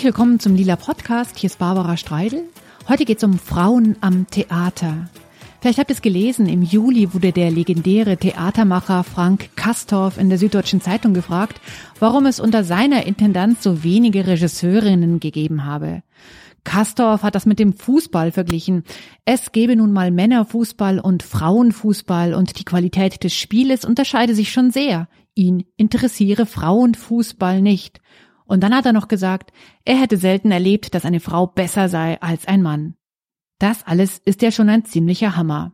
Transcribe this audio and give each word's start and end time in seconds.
Herzlich 0.00 0.14
willkommen 0.14 0.40
zum 0.40 0.54
Lila 0.54 0.76
Podcast. 0.76 1.36
Hier 1.36 1.48
ist 1.48 1.58
Barbara 1.58 1.98
Streidel. 1.98 2.44
Heute 2.88 3.04
geht 3.04 3.18
es 3.18 3.24
um 3.24 3.38
Frauen 3.38 3.96
am 4.00 4.26
Theater. 4.30 5.10
Vielleicht 5.60 5.78
habt 5.78 5.90
ihr 5.90 5.94
es 5.94 6.00
gelesen, 6.00 6.46
im 6.46 6.62
Juli 6.62 7.12
wurde 7.12 7.32
der 7.32 7.50
legendäre 7.50 8.16
Theatermacher 8.16 9.04
Frank 9.04 9.50
Kastorf 9.56 10.16
in 10.16 10.30
der 10.30 10.38
Süddeutschen 10.38 10.80
Zeitung 10.80 11.12
gefragt, 11.12 11.60
warum 11.98 12.24
es 12.24 12.40
unter 12.40 12.64
seiner 12.64 13.04
Intendanz 13.04 13.62
so 13.62 13.84
wenige 13.84 14.26
Regisseurinnen 14.26 15.20
gegeben 15.20 15.66
habe. 15.66 16.02
Kastorf 16.64 17.22
hat 17.22 17.34
das 17.34 17.44
mit 17.44 17.58
dem 17.58 17.74
Fußball 17.74 18.32
verglichen. 18.32 18.84
Es 19.26 19.52
gebe 19.52 19.76
nun 19.76 19.92
mal 19.92 20.10
Männerfußball 20.10 20.98
und 20.98 21.22
Frauenfußball 21.22 22.32
und 22.32 22.58
die 22.58 22.64
Qualität 22.64 23.22
des 23.22 23.34
Spieles 23.34 23.84
unterscheide 23.84 24.34
sich 24.34 24.50
schon 24.50 24.70
sehr. 24.70 25.08
Ihn 25.34 25.64
interessiere 25.76 26.46
Frauenfußball 26.46 27.60
nicht. 27.60 28.00
Und 28.50 28.64
dann 28.64 28.74
hat 28.74 28.84
er 28.84 28.92
noch 28.92 29.06
gesagt, 29.06 29.52
er 29.84 29.94
hätte 29.94 30.16
selten 30.16 30.50
erlebt, 30.50 30.92
dass 30.96 31.04
eine 31.04 31.20
Frau 31.20 31.46
besser 31.46 31.88
sei 31.88 32.20
als 32.20 32.48
ein 32.48 32.62
Mann. 32.62 32.94
Das 33.60 33.86
alles 33.86 34.18
ist 34.24 34.42
ja 34.42 34.50
schon 34.50 34.68
ein 34.68 34.84
ziemlicher 34.84 35.36
Hammer. 35.36 35.70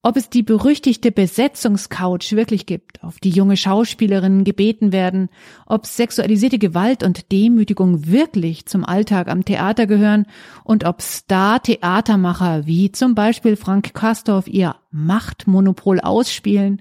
Ob 0.00 0.16
es 0.16 0.30
die 0.30 0.44
berüchtigte 0.44 1.10
Besetzungscouch 1.10 2.30
wirklich 2.36 2.66
gibt, 2.66 3.02
auf 3.02 3.18
die 3.18 3.30
junge 3.30 3.56
Schauspielerinnen 3.56 4.44
gebeten 4.44 4.92
werden, 4.92 5.28
ob 5.66 5.86
sexualisierte 5.86 6.60
Gewalt 6.60 7.02
und 7.02 7.32
Demütigung 7.32 8.06
wirklich 8.06 8.66
zum 8.66 8.84
Alltag 8.84 9.26
am 9.26 9.44
Theater 9.44 9.88
gehören 9.88 10.26
und 10.62 10.84
ob 10.84 11.02
Star-Theatermacher 11.02 12.64
wie 12.66 12.92
zum 12.92 13.16
Beispiel 13.16 13.56
Frank 13.56 13.92
Kastorf 13.92 14.46
ihr 14.46 14.76
Machtmonopol 14.92 15.98
ausspielen, 15.98 16.80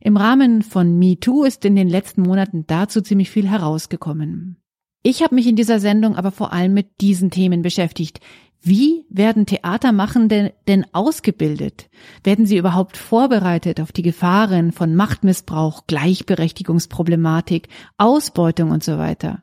im 0.00 0.16
Rahmen 0.16 0.62
von 0.62 0.98
MeToo 0.98 1.44
ist 1.44 1.64
in 1.64 1.76
den 1.76 1.88
letzten 1.88 2.22
Monaten 2.22 2.66
dazu 2.66 3.02
ziemlich 3.02 3.30
viel 3.30 3.48
herausgekommen. 3.48 4.56
Ich 5.02 5.22
habe 5.22 5.34
mich 5.34 5.46
in 5.46 5.56
dieser 5.56 5.78
Sendung 5.78 6.16
aber 6.16 6.30
vor 6.30 6.52
allem 6.52 6.74
mit 6.74 7.00
diesen 7.00 7.30
Themen 7.30 7.62
beschäftigt. 7.62 8.20
Wie 8.62 9.06
werden 9.08 9.46
Theatermachende 9.46 10.52
denn 10.68 10.84
ausgebildet? 10.92 11.88
Werden 12.22 12.44
sie 12.44 12.58
überhaupt 12.58 12.98
vorbereitet 12.98 13.80
auf 13.80 13.92
die 13.92 14.02
Gefahren 14.02 14.72
von 14.72 14.94
Machtmissbrauch, 14.94 15.86
Gleichberechtigungsproblematik, 15.86 17.68
Ausbeutung 17.96 18.70
und 18.70 18.84
so 18.84 18.98
weiter? 18.98 19.42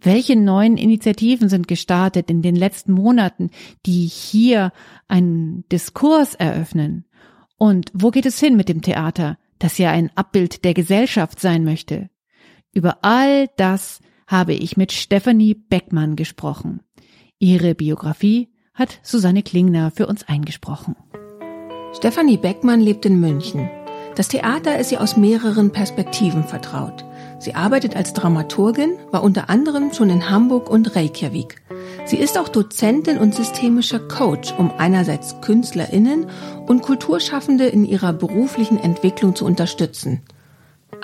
Welche 0.00 0.36
neuen 0.36 0.76
Initiativen 0.76 1.48
sind 1.48 1.68
gestartet 1.68 2.30
in 2.30 2.42
den 2.42 2.56
letzten 2.56 2.92
Monaten, 2.92 3.50
die 3.86 4.06
hier 4.06 4.72
einen 5.08 5.64
Diskurs 5.70 6.34
eröffnen? 6.34 7.04
Und 7.56 7.90
wo 7.94 8.10
geht 8.10 8.26
es 8.26 8.38
hin 8.38 8.56
mit 8.56 8.68
dem 8.68 8.82
Theater? 8.82 9.38
Das 9.58 9.78
ja 9.78 9.90
ein 9.90 10.10
Abbild 10.14 10.64
der 10.64 10.74
Gesellschaft 10.74 11.40
sein 11.40 11.64
möchte. 11.64 12.10
Über 12.72 12.98
all 13.02 13.48
das 13.56 14.00
habe 14.26 14.54
ich 14.54 14.76
mit 14.76 14.92
Stephanie 14.92 15.54
Beckmann 15.54 16.16
gesprochen. 16.16 16.80
Ihre 17.38 17.74
Biografie 17.74 18.48
hat 18.74 19.00
Susanne 19.02 19.42
Klingner 19.42 19.90
für 19.90 20.06
uns 20.06 20.28
eingesprochen. 20.28 20.96
Stephanie 21.94 22.36
Beckmann 22.36 22.80
lebt 22.80 23.06
in 23.06 23.20
München. 23.20 23.68
Das 24.14 24.28
Theater 24.28 24.78
ist 24.78 24.92
ihr 24.92 25.00
aus 25.00 25.16
mehreren 25.16 25.70
Perspektiven 25.70 26.44
vertraut. 26.44 27.04
Sie 27.38 27.54
arbeitet 27.54 27.96
als 27.96 28.12
Dramaturgin, 28.12 28.98
war 29.10 29.22
unter 29.22 29.48
anderem 29.48 29.92
schon 29.92 30.10
in 30.10 30.28
Hamburg 30.28 30.68
und 30.68 30.96
Reykjavik. 30.96 31.62
Sie 32.08 32.16
ist 32.16 32.38
auch 32.38 32.48
Dozentin 32.48 33.18
und 33.18 33.34
systemischer 33.34 33.98
Coach, 33.98 34.54
um 34.56 34.70
einerseits 34.78 35.42
KünstlerInnen 35.42 36.24
und 36.66 36.80
Kulturschaffende 36.80 37.66
in 37.66 37.84
ihrer 37.84 38.14
beruflichen 38.14 38.78
Entwicklung 38.78 39.36
zu 39.36 39.44
unterstützen. 39.44 40.22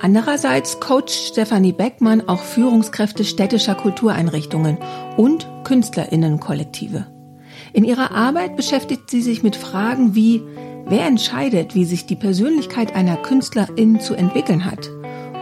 Andererseits 0.01 0.81
coacht 0.81 1.11
Stefanie 1.11 1.73
Beckmann 1.73 2.27
auch 2.27 2.41
Führungskräfte 2.41 3.27
städtischer 3.27 3.75
Kultureinrichtungen 3.75 4.79
und 5.19 5.47
KünstlerInnenkollektive. 5.65 7.07
In 7.75 7.85
ihrer 7.85 8.13
Arbeit 8.13 8.57
beschäftigt 8.57 9.11
sie 9.11 9.21
sich 9.21 9.43
mit 9.43 9.57
Fragen 9.57 10.15
wie, 10.15 10.41
wer 10.87 11.05
entscheidet, 11.05 11.75
wie 11.75 11.85
sich 11.85 12.07
die 12.07 12.17
Persönlichkeit 12.17 12.97
einer 12.97 13.17
Künstlerin 13.17 14.01
zu 14.01 14.15
entwickeln 14.15 14.65
hat? 14.65 14.89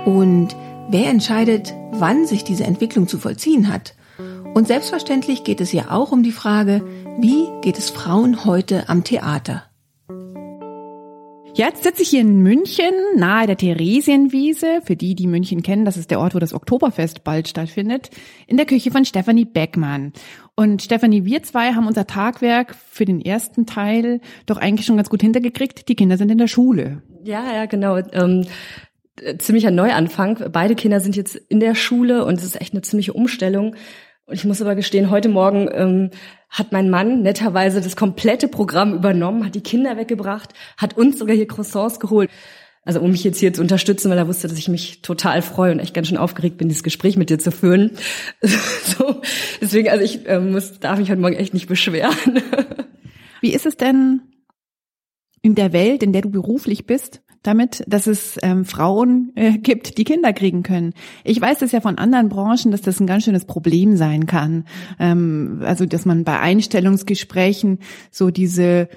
Und 0.06 0.56
wer 0.88 1.08
entscheidet, 1.08 1.72
wann 1.92 2.26
sich 2.26 2.42
diese 2.42 2.64
Entwicklung 2.64 3.06
zu 3.06 3.16
vollziehen 3.16 3.72
hat? 3.72 3.94
Und 4.54 4.66
selbstverständlich 4.66 5.44
geht 5.44 5.62
es 5.62 5.72
ja 5.72 5.90
auch 5.90 6.12
um 6.12 6.22
die 6.22 6.30
Frage, 6.30 6.84
wie 7.18 7.46
geht 7.62 7.78
es 7.78 7.88
Frauen 7.88 8.44
heute 8.44 8.88
am 8.90 9.02
Theater? 9.02 9.64
Jetzt 11.54 11.84
sitze 11.84 12.02
ich 12.02 12.10
hier 12.10 12.20
in 12.20 12.42
München, 12.42 12.92
nahe 13.16 13.46
der 13.46 13.56
Theresienwiese. 13.56 14.82
Für 14.84 14.94
die, 14.94 15.14
die 15.14 15.26
München 15.26 15.62
kennen, 15.62 15.86
das 15.86 15.96
ist 15.96 16.10
der 16.10 16.20
Ort, 16.20 16.34
wo 16.34 16.38
das 16.38 16.52
Oktoberfest 16.52 17.24
bald 17.24 17.48
stattfindet, 17.48 18.10
in 18.46 18.58
der 18.58 18.66
Küche 18.66 18.90
von 18.90 19.06
Stefanie 19.06 19.46
Beckmann. 19.46 20.12
Und 20.54 20.82
Stefanie, 20.82 21.24
wir 21.24 21.42
zwei 21.42 21.72
haben 21.72 21.86
unser 21.86 22.06
Tagwerk 22.06 22.74
für 22.74 23.06
den 23.06 23.22
ersten 23.22 23.64
Teil 23.64 24.20
doch 24.44 24.58
eigentlich 24.58 24.84
schon 24.84 24.96
ganz 24.96 25.08
gut 25.08 25.22
hintergekriegt. 25.22 25.88
Die 25.88 25.96
Kinder 25.96 26.18
sind 26.18 26.30
in 26.30 26.38
der 26.38 26.46
Schule. 26.46 27.02
Ja, 27.24 27.54
ja, 27.54 27.64
genau. 27.64 27.96
Ähm 27.96 28.44
ziemlicher 29.38 29.70
Neuanfang. 29.70 30.50
Beide 30.52 30.74
Kinder 30.74 31.00
sind 31.00 31.16
jetzt 31.16 31.36
in 31.36 31.60
der 31.60 31.74
Schule 31.74 32.24
und 32.24 32.38
es 32.38 32.44
ist 32.44 32.60
echt 32.60 32.72
eine 32.72 32.82
ziemliche 32.82 33.12
Umstellung. 33.12 33.76
Und 34.26 34.34
ich 34.34 34.44
muss 34.44 34.62
aber 34.62 34.74
gestehen, 34.74 35.10
heute 35.10 35.28
Morgen 35.28 35.68
ähm, 35.72 36.10
hat 36.48 36.70
mein 36.70 36.90
Mann 36.90 37.22
netterweise 37.22 37.80
das 37.80 37.96
komplette 37.96 38.48
Programm 38.48 38.94
übernommen, 38.94 39.44
hat 39.44 39.54
die 39.54 39.62
Kinder 39.62 39.96
weggebracht, 39.96 40.50
hat 40.76 40.96
uns 40.96 41.18
sogar 41.18 41.34
hier 41.34 41.48
Croissants 41.48 41.98
geholt. 41.98 42.30
Also 42.84 43.00
um 43.00 43.12
mich 43.12 43.22
jetzt 43.22 43.38
hier 43.38 43.52
zu 43.52 43.60
unterstützen, 43.60 44.10
weil 44.10 44.18
er 44.18 44.26
wusste, 44.26 44.48
dass 44.48 44.58
ich 44.58 44.68
mich 44.68 45.02
total 45.02 45.40
freue 45.40 45.72
und 45.72 45.78
echt 45.78 45.94
ganz 45.94 46.08
schön 46.08 46.16
aufgeregt 46.16 46.58
bin, 46.58 46.68
dieses 46.68 46.82
Gespräch 46.82 47.16
mit 47.16 47.30
dir 47.30 47.38
zu 47.38 47.52
führen. 47.52 47.92
so, 48.42 49.20
deswegen, 49.60 49.88
also 49.88 50.04
ich 50.04 50.26
äh, 50.26 50.40
muss, 50.40 50.80
darf 50.80 50.98
mich 50.98 51.10
heute 51.10 51.20
Morgen 51.20 51.36
echt 51.36 51.54
nicht 51.54 51.68
beschweren. 51.68 52.42
Wie 53.40 53.52
ist 53.52 53.66
es 53.66 53.76
denn 53.76 54.22
in 55.42 55.54
der 55.54 55.72
Welt, 55.72 56.02
in 56.02 56.12
der 56.12 56.22
du 56.22 56.30
beruflich 56.30 56.86
bist? 56.86 57.21
Damit, 57.42 57.84
dass 57.86 58.06
es 58.06 58.38
ähm, 58.42 58.64
Frauen 58.64 59.32
äh, 59.34 59.58
gibt, 59.58 59.98
die 59.98 60.04
Kinder 60.04 60.32
kriegen 60.32 60.62
können. 60.62 60.94
Ich 61.24 61.40
weiß 61.40 61.58
das 61.58 61.72
ja 61.72 61.80
von 61.80 61.98
anderen 61.98 62.28
Branchen, 62.28 62.70
dass 62.70 62.82
das 62.82 63.00
ein 63.00 63.06
ganz 63.06 63.24
schönes 63.24 63.44
Problem 63.44 63.96
sein 63.96 64.26
kann. 64.26 64.64
Ähm, 64.98 65.60
also, 65.64 65.86
dass 65.86 66.06
man 66.06 66.24
bei 66.24 66.38
Einstellungsgesprächen 66.38 67.80
so 68.10 68.30
diese 68.30 68.88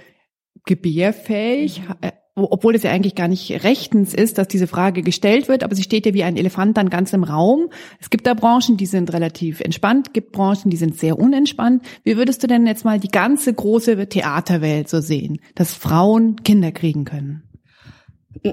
gebärfähig, 0.66 1.82
äh, 2.02 2.12
obwohl 2.36 2.76
es 2.76 2.84
ja 2.84 2.92
eigentlich 2.92 3.16
gar 3.16 3.30
nicht 3.30 3.64
rechtens 3.64 4.14
ist, 4.14 4.38
dass 4.38 4.50
diese 4.50 4.68
Frage 4.68 5.02
gestellt 5.04 5.48
wird, 5.48 5.64
aber 5.64 5.74
sie 5.74 5.84
steht 5.84 6.06
ja 6.06 6.14
wie 6.14 6.24
ein 6.24 6.36
Elefant 6.36 6.76
dann 6.76 6.90
ganz 6.90 7.14
im 7.14 7.24
Raum. 7.24 7.70
Es 8.00 8.10
gibt 8.10 8.28
da 8.28 8.34
Branchen, 8.34 8.76
die 8.76 8.86
sind 8.86 9.14
relativ 9.14 9.62
entspannt, 9.62 10.14
gibt 10.14 10.34
Branchen, 10.34 10.70
die 10.70 10.78
sind 10.78 10.98
sehr 10.98 11.18
unentspannt. 11.18 11.84
Wie 12.04 12.18
würdest 12.18 12.44
du 12.44 12.48
denn 12.48 12.68
jetzt 12.68 12.84
mal 12.84 13.00
die 13.00 13.08
ganze 13.08 13.54
große 13.54 14.10
Theaterwelt 14.10 14.90
so 14.90 15.00
sehen, 15.00 15.40
dass 15.56 15.74
Frauen 15.74 16.36
Kinder 16.44 16.74
kriegen 16.74 17.06
können? 17.06 17.44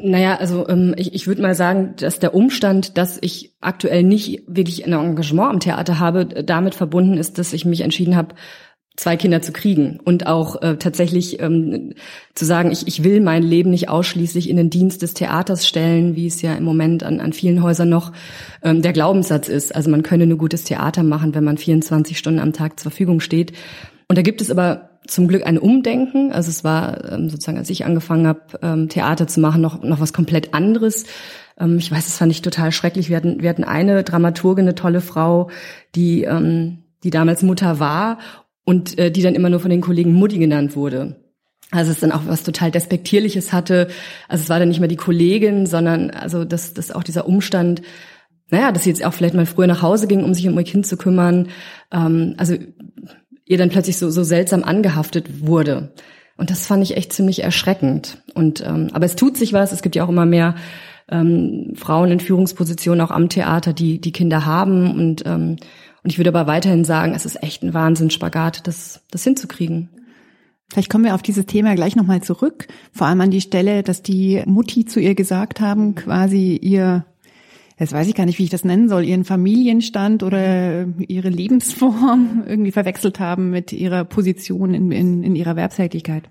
Naja, 0.00 0.36
also 0.36 0.66
ähm, 0.68 0.94
ich, 0.96 1.12
ich 1.12 1.26
würde 1.26 1.42
mal 1.42 1.54
sagen, 1.54 1.94
dass 1.98 2.18
der 2.18 2.34
Umstand, 2.34 2.96
dass 2.96 3.18
ich 3.20 3.54
aktuell 3.60 4.02
nicht 4.02 4.42
wirklich 4.46 4.86
ein 4.86 4.94
Engagement 4.94 5.50
am 5.50 5.60
Theater 5.60 5.98
habe, 5.98 6.24
damit 6.24 6.74
verbunden 6.74 7.18
ist, 7.18 7.38
dass 7.38 7.52
ich 7.52 7.66
mich 7.66 7.82
entschieden 7.82 8.16
habe, 8.16 8.34
zwei 8.96 9.16
Kinder 9.16 9.42
zu 9.42 9.52
kriegen 9.52 10.00
und 10.02 10.26
auch 10.26 10.62
äh, 10.62 10.76
tatsächlich 10.76 11.40
ähm, 11.40 11.92
zu 12.34 12.44
sagen, 12.46 12.70
ich, 12.72 12.86
ich 12.86 13.04
will 13.04 13.20
mein 13.20 13.42
Leben 13.42 13.70
nicht 13.70 13.90
ausschließlich 13.90 14.48
in 14.48 14.56
den 14.56 14.70
Dienst 14.70 15.02
des 15.02 15.12
Theaters 15.12 15.66
stellen, 15.66 16.16
wie 16.16 16.26
es 16.26 16.40
ja 16.40 16.54
im 16.54 16.64
Moment 16.64 17.02
an, 17.02 17.20
an 17.20 17.32
vielen 17.32 17.62
Häusern 17.62 17.88
noch 17.88 18.12
ähm, 18.62 18.80
der 18.80 18.92
Glaubenssatz 18.92 19.48
ist. 19.48 19.74
Also 19.74 19.90
man 19.90 20.02
könne 20.02 20.26
nur 20.26 20.38
gutes 20.38 20.64
Theater 20.64 21.02
machen, 21.02 21.34
wenn 21.34 21.44
man 21.44 21.58
24 21.58 22.16
Stunden 22.16 22.40
am 22.40 22.52
Tag 22.52 22.80
zur 22.80 22.90
Verfügung 22.90 23.20
steht. 23.20 23.52
Und 24.12 24.16
da 24.16 24.20
gibt 24.20 24.42
es 24.42 24.50
aber 24.50 24.90
zum 25.06 25.26
Glück 25.26 25.46
ein 25.46 25.56
Umdenken. 25.56 26.32
Also 26.32 26.50
es 26.50 26.64
war 26.64 27.10
ähm, 27.10 27.30
sozusagen, 27.30 27.56
als 27.56 27.70
ich 27.70 27.86
angefangen 27.86 28.26
habe, 28.26 28.40
ähm, 28.60 28.90
Theater 28.90 29.26
zu 29.26 29.40
machen, 29.40 29.62
noch, 29.62 29.82
noch 29.82 30.00
was 30.00 30.12
komplett 30.12 30.52
anderes. 30.52 31.06
Ähm, 31.58 31.78
ich 31.78 31.90
weiß, 31.90 32.04
das 32.04 32.18
fand 32.18 32.30
ich 32.30 32.42
total 32.42 32.72
schrecklich. 32.72 33.08
Wir 33.08 33.16
hatten, 33.16 33.40
wir 33.40 33.48
hatten 33.48 33.64
eine 33.64 34.04
Dramaturgin, 34.04 34.66
eine 34.66 34.74
tolle 34.74 35.00
Frau, 35.00 35.48
die, 35.94 36.24
ähm, 36.24 36.82
die 37.04 37.08
damals 37.08 37.42
Mutter 37.42 37.80
war 37.80 38.18
und 38.66 38.98
äh, 38.98 39.10
die 39.10 39.22
dann 39.22 39.34
immer 39.34 39.48
nur 39.48 39.60
von 39.60 39.70
den 39.70 39.80
Kollegen 39.80 40.12
Mutti 40.12 40.36
genannt 40.36 40.76
wurde. 40.76 41.16
Also 41.70 41.90
es 41.90 42.00
dann 42.00 42.12
auch 42.12 42.26
was 42.26 42.42
total 42.42 42.70
Despektierliches 42.70 43.50
hatte. 43.50 43.88
Also 44.28 44.42
es 44.42 44.50
war 44.50 44.58
dann 44.58 44.68
nicht 44.68 44.80
mehr 44.80 44.90
die 44.90 44.96
Kollegin, 44.96 45.64
sondern 45.64 46.10
also 46.10 46.44
das, 46.44 46.74
das 46.74 46.90
auch 46.90 47.02
dieser 47.02 47.26
Umstand, 47.26 47.80
naja, 48.50 48.72
dass 48.72 48.84
sie 48.84 48.90
jetzt 48.90 49.06
auch 49.06 49.14
vielleicht 49.14 49.34
mal 49.34 49.46
früher 49.46 49.68
nach 49.68 49.80
Hause 49.80 50.06
ging, 50.06 50.22
um 50.22 50.34
sich 50.34 50.46
um 50.46 50.58
ihr 50.58 50.64
Kind 50.64 50.86
zu 50.86 50.98
kümmern. 50.98 51.48
Ähm, 51.90 52.34
also 52.36 52.56
ihr 53.52 53.58
dann 53.58 53.70
plötzlich 53.70 53.98
so, 53.98 54.10
so 54.10 54.24
seltsam 54.24 54.64
angehaftet 54.64 55.46
wurde. 55.46 55.92
Und 56.36 56.50
das 56.50 56.66
fand 56.66 56.82
ich 56.82 56.96
echt 56.96 57.12
ziemlich 57.12 57.44
erschreckend. 57.44 58.22
Und 58.34 58.64
ähm, 58.66 58.90
aber 58.92 59.06
es 59.06 59.16
tut 59.16 59.36
sich 59.36 59.52
was. 59.52 59.72
Es 59.72 59.82
gibt 59.82 59.94
ja 59.94 60.04
auch 60.04 60.08
immer 60.08 60.26
mehr 60.26 60.56
ähm, 61.08 61.74
Frauen 61.76 62.10
in 62.10 62.20
Führungspositionen 62.20 63.00
auch 63.00 63.10
am 63.10 63.28
Theater, 63.28 63.72
die 63.72 64.00
die 64.00 64.12
Kinder 64.12 64.44
haben. 64.44 64.90
Und 64.90 65.24
ähm, 65.26 65.56
und 66.02 66.10
ich 66.10 66.18
würde 66.18 66.30
aber 66.30 66.48
weiterhin 66.48 66.84
sagen, 66.84 67.14
es 67.14 67.26
ist 67.26 67.40
echt 67.42 67.62
ein 67.62 67.74
Wahnsinnsspagat, 67.74 68.66
das 68.66 69.02
das 69.10 69.22
hinzukriegen. 69.22 69.88
Vielleicht 70.72 70.90
kommen 70.90 71.04
wir 71.04 71.14
auf 71.14 71.22
dieses 71.22 71.44
Thema 71.46 71.74
gleich 71.74 71.96
nochmal 71.96 72.22
zurück, 72.22 72.66
vor 72.92 73.06
allem 73.06 73.20
an 73.20 73.30
die 73.30 73.42
Stelle, 73.42 73.82
dass 73.82 74.02
die 74.02 74.42
Mutti 74.46 74.86
zu 74.86 75.00
ihr 75.00 75.14
gesagt 75.14 75.60
haben, 75.60 75.94
quasi 75.94 76.56
ihr 76.56 77.04
Jetzt 77.82 77.92
weiß 77.92 78.06
ich 78.06 78.14
gar 78.14 78.26
nicht, 78.26 78.38
wie 78.38 78.44
ich 78.44 78.50
das 78.50 78.64
nennen 78.64 78.88
soll, 78.88 79.02
ihren 79.02 79.24
Familienstand 79.24 80.22
oder 80.22 80.86
ihre 81.08 81.30
Lebensform 81.30 82.44
irgendwie 82.46 82.70
verwechselt 82.70 83.18
haben 83.18 83.50
mit 83.50 83.72
ihrer 83.72 84.04
Position 84.04 84.72
in, 84.72 84.92
in, 84.92 85.24
in 85.24 85.34
ihrer 85.34 85.56
Werkstätigkeit. 85.56 86.30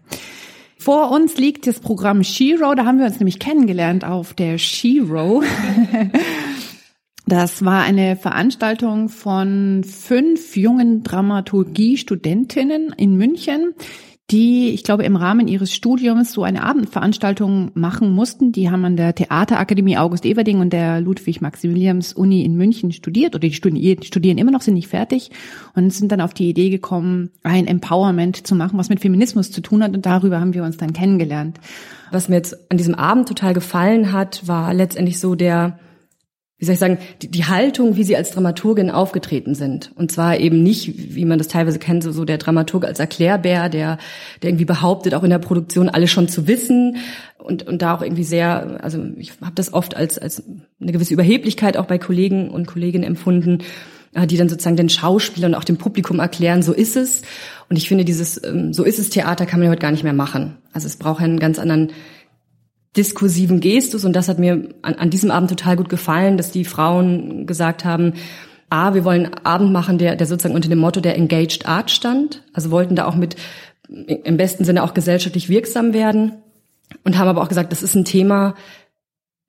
Vor 0.77 1.11
uns 1.11 1.35
liegt 1.35 1.67
das 1.67 1.81
Programm 1.81 2.23
Shiro, 2.23 2.73
da 2.73 2.85
haben 2.85 2.99
wir 2.99 3.05
uns 3.05 3.19
nämlich 3.19 3.37
kennengelernt 3.37 4.05
auf 4.05 4.33
der 4.33 4.57
Shiro. 4.57 5.43
Das 7.27 7.63
war 7.63 7.83
eine 7.83 8.17
Veranstaltung 8.17 9.07
von 9.07 9.83
fünf 9.85 10.57
jungen 10.57 11.03
Dramaturgie-Studentinnen 11.03 12.93
in 12.97 13.15
München, 13.15 13.73
die, 14.31 14.69
ich 14.69 14.83
glaube, 14.83 15.03
im 15.03 15.15
Rahmen 15.15 15.47
ihres 15.47 15.73
Studiums 15.73 16.31
so 16.31 16.43
eine 16.43 16.63
Abendveranstaltung 16.63 17.71
machen 17.73 18.11
mussten. 18.13 18.51
Die 18.51 18.69
haben 18.69 18.85
an 18.85 18.95
der 18.95 19.13
Theaterakademie 19.13 19.97
August 19.97 20.25
Everding 20.25 20.59
und 20.59 20.71
der 20.71 21.01
Ludwig-Maximilians-Uni 21.01 22.43
in 22.43 22.55
München 22.55 22.91
studiert 22.91 23.35
oder 23.35 23.47
die 23.47 23.53
studieren 23.53 24.37
immer 24.37 24.51
noch, 24.51 24.61
sind 24.61 24.75
nicht 24.75 24.87
fertig 24.87 25.31
und 25.75 25.91
sind 25.91 26.11
dann 26.11 26.21
auf 26.21 26.33
die 26.33 26.49
Idee 26.49 26.69
gekommen, 26.69 27.31
ein 27.43 27.67
Empowerment 27.67 28.47
zu 28.47 28.55
machen, 28.55 28.79
was 28.79 28.89
mit 28.89 29.01
Feminismus 29.01 29.51
zu 29.51 29.61
tun 29.61 29.83
hat 29.83 29.93
und 29.93 30.05
darüber 30.05 30.39
haben 30.39 30.53
wir 30.53 30.63
uns 30.63 30.77
dann 30.77 30.93
kennengelernt. 30.93 31.59
Was 32.11 32.29
mir 32.29 32.35
jetzt 32.35 32.71
an 32.71 32.77
diesem 32.77 32.95
Abend 32.95 33.27
total 33.27 33.53
gefallen 33.53 34.13
hat, 34.13 34.47
war 34.47 34.73
letztendlich 34.73 35.19
so 35.19 35.35
der 35.35 35.79
wie 36.61 36.65
soll 36.65 36.73
ich 36.73 36.79
sagen, 36.79 36.99
die, 37.23 37.27
die 37.27 37.45
Haltung, 37.45 37.95
wie 37.95 38.03
sie 38.03 38.15
als 38.15 38.29
Dramaturgin 38.29 38.91
aufgetreten 38.91 39.55
sind. 39.55 39.91
Und 39.95 40.11
zwar 40.11 40.39
eben 40.39 40.61
nicht, 40.61 41.15
wie 41.15 41.25
man 41.25 41.39
das 41.39 41.47
teilweise 41.47 41.79
kennt, 41.79 42.03
so, 42.03 42.11
so 42.11 42.23
der 42.23 42.37
Dramaturg 42.37 42.85
als 42.85 42.99
Erklärbär, 42.99 43.67
der, 43.67 43.97
der 44.43 44.51
irgendwie 44.51 44.65
behauptet, 44.65 45.15
auch 45.15 45.23
in 45.23 45.31
der 45.31 45.39
Produktion 45.39 45.89
alles 45.89 46.11
schon 46.11 46.29
zu 46.29 46.47
wissen 46.47 46.97
und, 47.39 47.67
und 47.67 47.81
da 47.81 47.95
auch 47.95 48.03
irgendwie 48.03 48.23
sehr, 48.23 48.77
also 48.83 49.03
ich 49.17 49.31
habe 49.41 49.55
das 49.55 49.73
oft 49.73 49.95
als, 49.95 50.19
als 50.19 50.43
eine 50.79 50.91
gewisse 50.91 51.15
Überheblichkeit 51.15 51.77
auch 51.77 51.85
bei 51.85 51.97
Kollegen 51.97 52.51
und 52.51 52.67
Kolleginnen 52.67 53.05
empfunden, 53.05 53.63
äh, 54.13 54.27
die 54.27 54.37
dann 54.37 54.47
sozusagen 54.47 54.77
den 54.77 54.89
Schauspielern 54.89 55.55
und 55.55 55.59
auch 55.59 55.63
dem 55.63 55.77
Publikum 55.77 56.19
erklären, 56.19 56.61
so 56.61 56.73
ist 56.73 56.95
es. 56.95 57.23
Und 57.69 57.77
ich 57.77 57.87
finde, 57.87 58.05
dieses 58.05 58.39
ähm, 58.43 58.71
So 58.71 58.83
ist 58.83 58.99
es 58.99 59.09
Theater 59.09 59.47
kann 59.47 59.61
man 59.61 59.69
heute 59.69 59.81
gar 59.81 59.91
nicht 59.91 60.03
mehr 60.03 60.13
machen. 60.13 60.57
Also 60.73 60.85
es 60.85 60.97
braucht 60.97 61.23
einen 61.23 61.39
ganz 61.39 61.57
anderen 61.57 61.91
diskursiven 62.97 63.59
Gestus 63.61 64.03
und 64.03 64.15
das 64.15 64.27
hat 64.27 64.39
mir 64.39 64.69
an, 64.81 64.95
an 64.95 65.09
diesem 65.09 65.31
Abend 65.31 65.49
total 65.49 65.77
gut 65.77 65.89
gefallen, 65.89 66.37
dass 66.37 66.51
die 66.51 66.65
Frauen 66.65 67.47
gesagt 67.47 67.85
haben, 67.85 68.13
A, 68.69 68.93
wir 68.93 69.03
wollen 69.03 69.33
Abend 69.43 69.71
machen, 69.71 69.97
der, 69.97 70.15
der 70.15 70.27
sozusagen 70.27 70.55
unter 70.55 70.69
dem 70.69 70.79
Motto 70.79 71.01
der 71.01 71.17
Engaged 71.17 71.65
Art 71.65 71.91
stand. 71.91 72.43
Also 72.53 72.71
wollten 72.71 72.95
da 72.95 73.05
auch 73.05 73.15
mit 73.15 73.35
im 73.89 74.37
besten 74.37 74.63
Sinne 74.63 74.83
auch 74.83 74.93
gesellschaftlich 74.93 75.49
wirksam 75.49 75.93
werden 75.93 76.33
und 77.03 77.17
haben 77.17 77.27
aber 77.27 77.41
auch 77.41 77.49
gesagt, 77.49 77.73
das 77.73 77.83
ist 77.83 77.95
ein 77.95 78.05
Thema, 78.05 78.55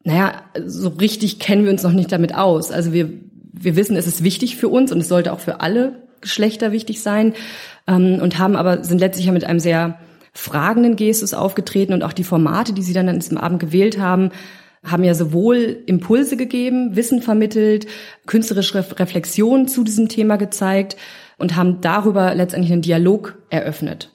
naja, 0.02 0.42
so 0.66 0.88
richtig 0.88 1.38
kennen 1.38 1.64
wir 1.64 1.70
uns 1.70 1.84
noch 1.84 1.92
nicht 1.92 2.10
damit 2.10 2.34
aus. 2.34 2.72
Also 2.72 2.92
wir, 2.92 3.10
wir 3.52 3.76
wissen, 3.76 3.96
es 3.96 4.08
ist 4.08 4.24
wichtig 4.24 4.56
für 4.56 4.68
uns 4.68 4.90
und 4.90 5.00
es 5.00 5.08
sollte 5.08 5.32
auch 5.32 5.40
für 5.40 5.60
alle 5.60 6.02
Geschlechter 6.20 6.72
wichtig 6.72 7.00
sein 7.00 7.34
ähm, 7.86 8.18
und 8.20 8.38
haben 8.38 8.56
aber, 8.56 8.82
sind 8.82 8.98
letztlich 8.98 9.26
ja 9.26 9.32
mit 9.32 9.44
einem 9.44 9.60
sehr 9.60 9.98
fragenden 10.32 10.96
Gestus 10.96 11.34
aufgetreten 11.34 11.92
und 11.92 12.02
auch 12.02 12.12
die 12.12 12.24
Formate, 12.24 12.72
die 12.72 12.82
sie 12.82 12.94
dann 12.94 13.08
an 13.08 13.20
diesem 13.20 13.38
Abend 13.38 13.60
gewählt 13.60 13.98
haben, 13.98 14.30
haben 14.84 15.04
ja 15.04 15.14
sowohl 15.14 15.82
Impulse 15.86 16.36
gegeben, 16.36 16.96
Wissen 16.96 17.22
vermittelt, 17.22 17.86
künstlerische 18.26 18.98
Reflexion 18.98 19.68
zu 19.68 19.84
diesem 19.84 20.08
Thema 20.08 20.36
gezeigt 20.36 20.96
und 21.38 21.54
haben 21.54 21.80
darüber 21.80 22.34
letztendlich 22.34 22.72
einen 22.72 22.82
Dialog 22.82 23.38
eröffnet. 23.50 24.10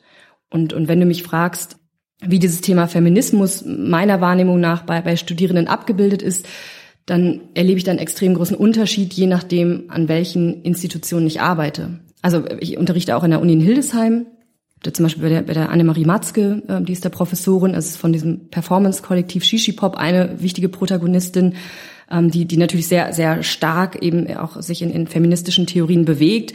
Und, 0.50 0.74
und 0.74 0.88
wenn 0.88 1.00
du 1.00 1.06
mich 1.06 1.24
fragst, 1.24 1.78
wie 2.20 2.40
dieses 2.40 2.62
Thema 2.62 2.88
Feminismus 2.88 3.64
meiner 3.66 4.22
Wahrnehmung 4.22 4.60
nach 4.60 4.84
bei, 4.84 5.02
bei 5.02 5.16
Studierenden 5.16 5.68
abgebildet 5.68 6.22
ist, 6.22 6.48
dann 7.06 7.42
erlebe 7.54 7.78
ich 7.78 7.84
da 7.84 7.92
einen 7.92 8.00
extrem 8.00 8.34
großen 8.34 8.58
Unterschied, 8.58 9.14
je 9.14 9.28
nachdem, 9.28 9.86
an 9.90 10.10
welchen 10.10 10.64
Institutionen 10.64 11.28
ich 11.28 11.40
arbeite. 11.40 12.00
Also 12.22 12.44
ich 12.60 12.78
unterrichte 12.78 13.16
auch 13.16 13.24
in 13.24 13.32
der 13.32 13.40
Uni 13.40 13.54
in 13.54 13.62
Hildesheim, 13.62 14.26
zum 14.84 15.04
Beispiel 15.04 15.24
bei 15.24 15.30
der, 15.30 15.42
bei 15.42 15.54
der 15.54 15.70
Annemarie 15.70 16.06
Matzke, 16.06 16.64
äh, 16.68 16.82
die 16.82 16.94
ist 16.94 17.04
der 17.04 17.10
Professorin, 17.10 17.74
es 17.74 17.88
ist 17.88 17.98
von 17.98 18.14
diesem 18.14 18.50
Performance-Kollektiv 18.50 19.44
Shishi 19.44 19.74
Pop 19.74 19.96
eine 19.96 20.42
wichtige 20.42 20.70
Protagonistin, 20.70 21.56
ähm, 22.12 22.32
die, 22.32 22.46
die 22.46 22.58
natürlich 22.58 22.88
sehr, 22.88 23.14
sehr 23.14 23.44
stark 23.44 24.02
eben 24.02 24.36
auch 24.38 24.62
sich 24.62 24.82
in, 24.82 24.92
in 24.92 25.08
feministischen 25.08 25.68
Theorien 25.68 26.06
bewegt. 26.06 26.54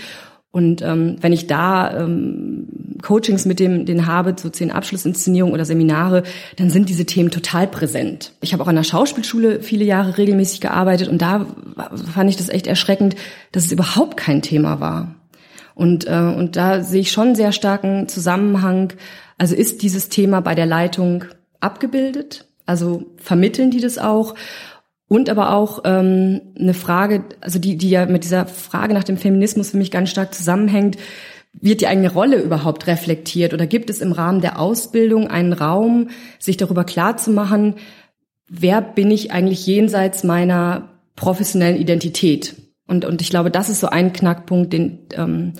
Und 0.50 0.82
ähm, 0.82 1.16
wenn 1.20 1.32
ich 1.32 1.46
da 1.46 2.02
ähm, 2.04 2.68
Coachings 3.00 3.46
mit 3.46 3.58
dem 3.58 3.86
den 3.86 4.06
habe, 4.06 4.34
so 4.38 4.50
zehn 4.50 4.70
Abschlussinszenierungen 4.70 5.54
oder 5.54 5.64
Seminare, 5.64 6.24
dann 6.56 6.68
sind 6.68 6.90
diese 6.90 7.06
Themen 7.06 7.30
total 7.30 7.66
präsent. 7.66 8.32
Ich 8.42 8.52
habe 8.52 8.62
auch 8.62 8.68
an 8.68 8.76
der 8.76 8.84
Schauspielschule 8.84 9.62
viele 9.62 9.84
Jahre 9.84 10.18
regelmäßig 10.18 10.60
gearbeitet 10.60 11.08
und 11.08 11.22
da 11.22 11.46
fand 12.14 12.28
ich 12.28 12.36
das 12.36 12.50
echt 12.50 12.66
erschreckend, 12.66 13.16
dass 13.50 13.64
es 13.64 13.72
überhaupt 13.72 14.18
kein 14.18 14.42
Thema 14.42 14.78
war. 14.78 15.14
Und, 15.74 16.06
äh, 16.06 16.34
und 16.36 16.56
da 16.56 16.82
sehe 16.82 17.00
ich 17.00 17.12
schon 17.12 17.34
sehr 17.34 17.52
starken 17.52 18.08
Zusammenhang. 18.08 18.92
Also 19.38 19.54
ist 19.54 19.82
dieses 19.82 20.08
Thema 20.08 20.40
bei 20.40 20.54
der 20.54 20.66
Leitung 20.66 21.24
abgebildet? 21.60 22.46
Also 22.66 23.04
vermitteln 23.16 23.70
die 23.70 23.80
das 23.80 23.98
auch? 23.98 24.34
Und 25.08 25.28
aber 25.28 25.52
auch 25.52 25.80
ähm, 25.84 26.40
eine 26.58 26.74
Frage, 26.74 27.24
also 27.40 27.58
die, 27.58 27.76
die 27.76 27.90
ja 27.90 28.06
mit 28.06 28.24
dieser 28.24 28.46
Frage 28.46 28.94
nach 28.94 29.04
dem 29.04 29.18
Feminismus 29.18 29.70
für 29.70 29.76
mich 29.76 29.90
ganz 29.90 30.08
stark 30.08 30.34
zusammenhängt, 30.34 30.96
wird 31.52 31.82
die 31.82 31.86
eigene 31.86 32.10
Rolle 32.10 32.40
überhaupt 32.40 32.86
reflektiert 32.86 33.52
oder 33.52 33.66
gibt 33.66 33.90
es 33.90 34.00
im 34.00 34.12
Rahmen 34.12 34.40
der 34.40 34.58
Ausbildung 34.58 35.28
einen 35.28 35.52
Raum, 35.52 36.08
sich 36.38 36.56
darüber 36.56 36.84
klar 36.84 37.18
zu 37.18 37.30
machen, 37.30 37.74
wer 38.48 38.80
bin 38.80 39.10
ich 39.10 39.32
eigentlich 39.32 39.66
jenseits 39.66 40.24
meiner 40.24 40.88
professionellen 41.14 41.76
Identität? 41.76 42.56
Und, 42.86 43.04
und 43.04 43.20
ich 43.20 43.30
glaube, 43.30 43.50
das 43.50 43.68
ist 43.68 43.80
so 43.80 43.88
ein 43.88 44.12
Knackpunkt, 44.12 44.72
den, 44.72 45.06
ähm, 45.14 45.54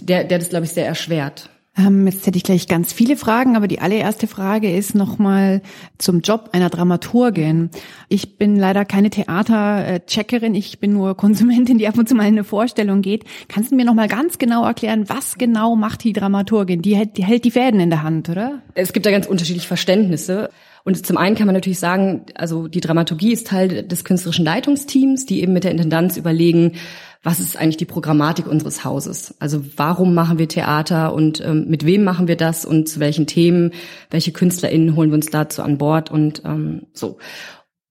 der, 0.00 0.24
der 0.24 0.38
das, 0.38 0.48
glaube 0.48 0.64
ich, 0.64 0.72
sehr 0.72 0.86
erschwert. 0.86 1.50
Ähm, 1.78 2.06
jetzt 2.06 2.26
hätte 2.26 2.38
ich 2.38 2.44
gleich 2.44 2.68
ganz 2.68 2.92
viele 2.92 3.16
Fragen, 3.16 3.54
aber 3.54 3.68
die 3.68 3.80
allererste 3.80 4.26
Frage 4.26 4.74
ist 4.74 4.94
nochmal 4.94 5.60
zum 5.98 6.20
Job 6.20 6.50
einer 6.52 6.70
Dramaturgin. 6.70 7.70
Ich 8.08 8.38
bin 8.38 8.56
leider 8.56 8.86
keine 8.86 9.10
Theatercheckerin, 9.10 10.54
ich 10.54 10.80
bin 10.80 10.94
nur 10.94 11.16
Konsumentin, 11.16 11.76
die 11.76 11.86
ab 11.86 11.98
und 11.98 12.08
zu 12.08 12.14
mal 12.14 12.22
in 12.22 12.34
eine 12.34 12.44
Vorstellung 12.44 13.02
geht. 13.02 13.24
Kannst 13.48 13.72
du 13.72 13.76
mir 13.76 13.84
nochmal 13.84 14.08
ganz 14.08 14.38
genau 14.38 14.64
erklären, 14.64 15.08
was 15.08 15.36
genau 15.36 15.76
macht 15.76 16.04
die 16.04 16.14
Dramaturgin? 16.14 16.80
Die 16.80 16.96
hält, 16.96 17.18
die 17.18 17.24
hält 17.24 17.44
die 17.44 17.50
Fäden 17.50 17.80
in 17.80 17.90
der 17.90 18.02
Hand, 18.02 18.30
oder? 18.30 18.62
Es 18.74 18.94
gibt 18.94 19.04
da 19.04 19.10
ganz 19.10 19.26
unterschiedliche 19.26 19.68
Verständnisse. 19.68 20.50
Und 20.86 21.04
zum 21.04 21.16
einen 21.16 21.34
kann 21.34 21.46
man 21.46 21.54
natürlich 21.54 21.80
sagen, 21.80 22.26
also 22.36 22.68
die 22.68 22.78
Dramaturgie 22.78 23.32
ist 23.32 23.48
Teil 23.48 23.82
des 23.82 24.04
künstlerischen 24.04 24.44
Leitungsteams, 24.44 25.26
die 25.26 25.42
eben 25.42 25.52
mit 25.52 25.64
der 25.64 25.72
Intendanz 25.72 26.16
überlegen, 26.16 26.76
was 27.24 27.40
ist 27.40 27.56
eigentlich 27.56 27.76
die 27.76 27.86
Programmatik 27.86 28.46
unseres 28.46 28.84
Hauses? 28.84 29.34
Also 29.40 29.64
warum 29.74 30.14
machen 30.14 30.38
wir 30.38 30.46
Theater 30.46 31.12
und 31.12 31.40
ähm, 31.44 31.64
mit 31.66 31.84
wem 31.84 32.04
machen 32.04 32.28
wir 32.28 32.36
das 32.36 32.64
und 32.64 32.88
zu 32.88 33.00
welchen 33.00 33.26
Themen, 33.26 33.72
welche 34.10 34.30
KünstlerInnen 34.30 34.94
holen 34.94 35.10
wir 35.10 35.16
uns 35.16 35.26
dazu 35.26 35.60
an 35.62 35.76
Bord 35.76 36.12
und 36.12 36.42
ähm, 36.44 36.86
so. 36.92 37.18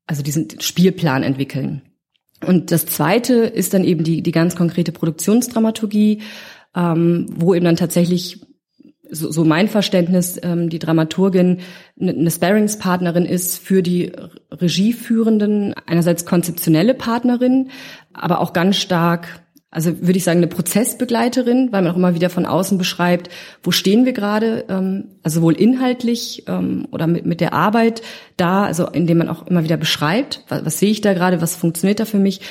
Also 0.07 0.23
diesen 0.23 0.61
Spielplan 0.61 1.23
entwickeln. 1.23 1.81
Und 2.47 2.71
das 2.71 2.85
zweite 2.85 3.33
ist 3.33 3.73
dann 3.73 3.83
eben 3.83 4.05
die, 4.05 4.21
die 4.21 4.31
ganz 4.31 4.55
konkrete 4.55 4.93
Produktionsdramaturgie, 4.93 6.21
ähm, 6.73 7.25
wo 7.35 7.53
eben 7.53 7.65
dann 7.65 7.75
tatsächlich 7.75 8.39
so, 9.09 9.31
so 9.31 9.43
mein 9.43 9.67
Verständnis, 9.67 10.39
ähm, 10.41 10.69
die 10.69 10.79
Dramaturgin 10.79 11.59
eine 11.99 12.31
Sparringspartnerin 12.31 13.25
ist 13.25 13.57
für 13.57 13.81
die 13.81 14.11
Regieführenden, 14.51 15.73
einerseits 15.85 16.25
konzeptionelle 16.25 16.93
Partnerin, 16.93 17.69
aber 18.13 18.39
auch 18.39 18.53
ganz 18.53 18.77
stark, 18.77 19.45
also 19.71 20.01
würde 20.01 20.17
ich 20.17 20.23
sagen, 20.23 20.39
eine 20.39 20.47
Prozessbegleiterin, 20.47 21.71
weil 21.71 21.81
man 21.81 21.91
auch 21.91 21.97
immer 21.97 22.15
wieder 22.15 22.29
von 22.29 22.45
außen 22.45 22.77
beschreibt, 22.77 23.29
wo 23.63 23.71
stehen 23.71 24.05
wir 24.05 24.13
gerade, 24.13 24.65
ähm, 24.69 25.15
also 25.23 25.39
sowohl 25.39 25.53
inhaltlich 25.53 26.43
ähm, 26.47 26.87
oder 26.91 27.07
mit, 27.07 27.25
mit 27.25 27.41
der 27.41 27.53
Arbeit 27.53 28.01
da, 28.37 28.63
also 28.63 28.87
indem 28.87 29.19
man 29.19 29.29
auch 29.29 29.47
immer 29.47 29.63
wieder 29.63 29.77
beschreibt, 29.77 30.43
was, 30.47 30.65
was 30.65 30.79
sehe 30.79 30.91
ich 30.91 31.01
da 31.01 31.13
gerade, 31.13 31.41
was 31.41 31.55
funktioniert 31.55 31.99
da 31.99 32.05
für 32.05 32.19
mich. 32.19 32.41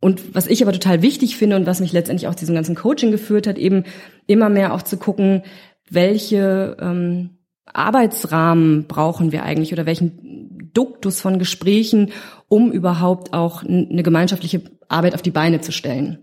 Und 0.00 0.34
was 0.34 0.46
ich 0.46 0.62
aber 0.62 0.72
total 0.72 1.02
wichtig 1.02 1.36
finde 1.36 1.56
und 1.56 1.66
was 1.66 1.80
mich 1.80 1.92
letztendlich 1.92 2.28
auch 2.28 2.34
diesem 2.34 2.54
ganzen 2.54 2.74
Coaching 2.74 3.10
geführt 3.10 3.46
hat, 3.46 3.58
eben 3.58 3.84
immer 4.26 4.48
mehr 4.48 4.74
auch 4.74 4.82
zu 4.82 4.98
gucken, 4.98 5.42
welche 5.90 6.76
ähm, 6.80 7.30
Arbeitsrahmen 7.64 8.86
brauchen 8.86 9.32
wir 9.32 9.42
eigentlich 9.42 9.72
oder 9.72 9.86
welchen 9.86 10.70
Duktus 10.72 11.20
von 11.20 11.38
Gesprächen, 11.38 12.10
um 12.48 12.70
überhaupt 12.70 13.32
auch 13.32 13.62
eine 13.62 14.02
gemeinschaftliche 14.02 14.62
Arbeit 14.88 15.14
auf 15.14 15.22
die 15.22 15.30
Beine 15.30 15.60
zu 15.60 15.72
stellen. 15.72 16.18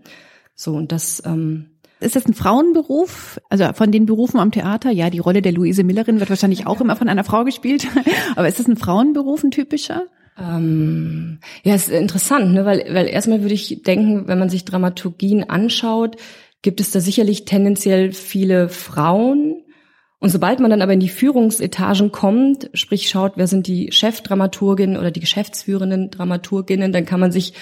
So 0.54 0.74
und 0.74 0.92
das 0.92 1.22
ähm, 1.26 1.70
ist 2.00 2.16
das 2.16 2.26
ein 2.26 2.34
Frauenberuf? 2.34 3.40
Also 3.48 3.72
von 3.72 3.90
den 3.90 4.04
Berufen 4.04 4.38
am 4.38 4.50
Theater? 4.50 4.90
Ja, 4.90 5.10
die 5.10 5.20
Rolle 5.20 5.42
der 5.42 5.52
Luise 5.52 5.84
Millerin 5.84 6.20
wird 6.20 6.28
wahrscheinlich 6.28 6.66
auch 6.66 6.80
immer 6.80 6.96
von 6.96 7.08
einer 7.08 7.24
Frau 7.24 7.44
gespielt. 7.44 7.86
Aber 8.36 8.46
ist 8.46 8.58
das 8.58 8.68
ein 8.68 8.76
Frauenberuf, 8.76 9.42
ein 9.42 9.50
typischer? 9.50 10.06
Ähm, 10.38 11.38
ja, 11.62 11.74
ist 11.74 11.88
interessant, 11.88 12.52
ne? 12.52 12.64
weil, 12.64 12.84
weil 12.90 13.06
erstmal 13.06 13.42
würde 13.42 13.54
ich 13.54 13.82
denken, 13.84 14.26
wenn 14.26 14.38
man 14.38 14.50
sich 14.50 14.64
Dramaturgien 14.64 15.48
anschaut, 15.48 16.16
gibt 16.64 16.80
es 16.80 16.90
da 16.90 16.98
sicherlich 16.98 17.44
tendenziell 17.44 18.12
viele 18.12 18.68
Frauen 18.68 19.62
Und 20.18 20.30
sobald 20.30 20.58
man 20.58 20.70
dann 20.70 20.80
aber 20.80 20.94
in 20.94 21.00
die 21.00 21.10
Führungsetagen 21.10 22.10
kommt, 22.10 22.70
sprich 22.72 23.10
schaut, 23.10 23.34
wer 23.36 23.46
sind 23.46 23.66
die 23.66 23.92
Chefdramaturginnen 23.92 24.96
oder 24.96 25.10
die 25.10 25.20
geschäftsführenden 25.20 26.10
Dramaturginnen, 26.10 26.92
dann 26.92 27.04
kann 27.04 27.20
man 27.20 27.30
sich, 27.30 27.52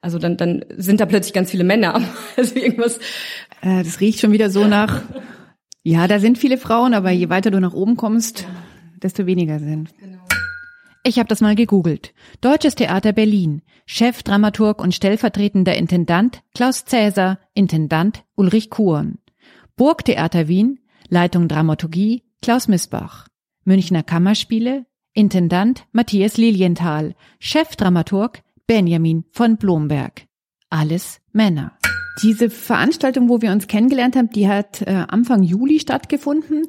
also 0.00 0.18
dann, 0.18 0.38
dann 0.38 0.64
sind 0.78 1.00
da 1.00 1.04
plötzlich 1.04 1.34
ganz 1.34 1.50
viele 1.50 1.64
Männer. 1.64 2.00
Also 2.38 2.56
irgendwas. 2.56 2.98
Äh, 3.60 3.84
das 3.84 4.00
riecht 4.00 4.20
schon 4.20 4.32
wieder 4.32 4.48
so 4.48 4.66
nach, 4.66 5.02
ja, 5.82 6.08
da 6.08 6.18
sind 6.18 6.38
viele 6.38 6.56
Frauen, 6.56 6.94
aber 6.94 7.10
je 7.10 7.28
weiter 7.28 7.50
du 7.50 7.60
nach 7.60 7.74
oben 7.74 7.98
kommst, 7.98 8.46
desto 9.02 9.26
weniger 9.26 9.58
sind. 9.58 9.90
Genau. 10.00 10.15
Ich 11.06 11.20
habe 11.20 11.28
das 11.28 11.40
mal 11.40 11.54
gegoogelt. 11.54 12.12
Deutsches 12.40 12.74
Theater 12.74 13.12
Berlin. 13.12 13.62
Chefdramaturg 13.86 14.82
und 14.82 14.92
stellvertretender 14.92 15.76
Intendant 15.76 16.42
Klaus 16.52 16.84
Cäsar, 16.84 17.38
Intendant 17.54 18.24
Ulrich 18.34 18.70
Kuhn. 18.70 19.18
Burgtheater 19.76 20.48
Wien, 20.48 20.80
Leitung 21.08 21.46
Dramaturgie 21.46 22.24
Klaus 22.42 22.66
Missbach. 22.66 23.28
Münchner 23.62 24.02
Kammerspiele, 24.02 24.84
Intendant 25.12 25.86
Matthias 25.92 26.38
Lilienthal, 26.38 27.14
Chefdramaturg 27.38 28.42
Benjamin 28.66 29.26
von 29.30 29.58
Blomberg. 29.58 30.26
Alles 30.70 31.20
Männer. 31.32 31.78
Diese 32.24 32.50
Veranstaltung, 32.50 33.28
wo 33.28 33.40
wir 33.40 33.52
uns 33.52 33.68
kennengelernt 33.68 34.16
haben, 34.16 34.30
die 34.30 34.48
hat 34.48 34.82
äh, 34.82 35.04
Anfang 35.06 35.44
Juli 35.44 35.78
stattgefunden. 35.78 36.66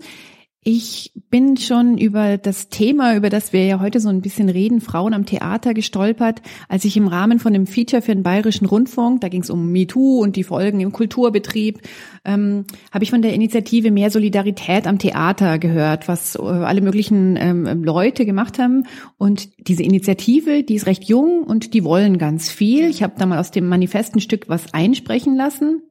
Ich 0.69 1.13
bin 1.29 1.55
schon 1.55 1.97
über 1.97 2.37
das 2.37 2.67
Thema, 2.67 3.15
über 3.15 3.29
das 3.29 3.53
wir 3.53 3.65
ja 3.65 3.79
heute 3.79 4.01
so 4.01 4.09
ein 4.09 4.19
bisschen 4.19 4.49
reden, 4.49 4.81
Frauen 4.81 5.13
am 5.13 5.25
Theater 5.25 5.73
gestolpert, 5.73 6.41
als 6.67 6.83
ich 6.83 6.97
im 6.97 7.07
Rahmen 7.07 7.39
von 7.39 7.55
einem 7.55 7.67
Feature 7.67 8.01
für 8.01 8.13
den 8.13 8.21
Bayerischen 8.21 8.65
Rundfunk, 8.65 9.21
da 9.21 9.29
ging 9.29 9.43
es 9.43 9.49
um 9.49 9.71
MeToo 9.71 10.19
und 10.21 10.35
die 10.35 10.43
Folgen 10.43 10.81
im 10.81 10.91
Kulturbetrieb, 10.91 11.79
ähm, 12.25 12.65
habe 12.91 13.05
ich 13.05 13.11
von 13.11 13.21
der 13.21 13.31
Initiative 13.33 13.91
Mehr 13.91 14.11
Solidarität 14.11 14.87
am 14.87 14.99
Theater 14.99 15.57
gehört, 15.57 16.09
was 16.09 16.35
äh, 16.35 16.41
alle 16.41 16.81
möglichen 16.81 17.37
ähm, 17.37 17.85
Leute 17.85 18.25
gemacht 18.25 18.59
haben. 18.59 18.87
Und 19.17 19.69
diese 19.69 19.83
Initiative, 19.83 20.63
die 20.63 20.75
ist 20.75 20.85
recht 20.85 21.05
jung 21.05 21.43
und 21.43 21.75
die 21.75 21.85
wollen 21.85 22.17
ganz 22.17 22.49
viel. 22.49 22.89
Ich 22.89 23.03
habe 23.03 23.13
da 23.17 23.25
mal 23.25 23.39
aus 23.39 23.51
dem 23.51 23.69
Manifest 23.69 24.15
ein 24.15 24.19
Stück 24.19 24.49
was 24.49 24.73
einsprechen 24.73 25.37
lassen. 25.37 25.81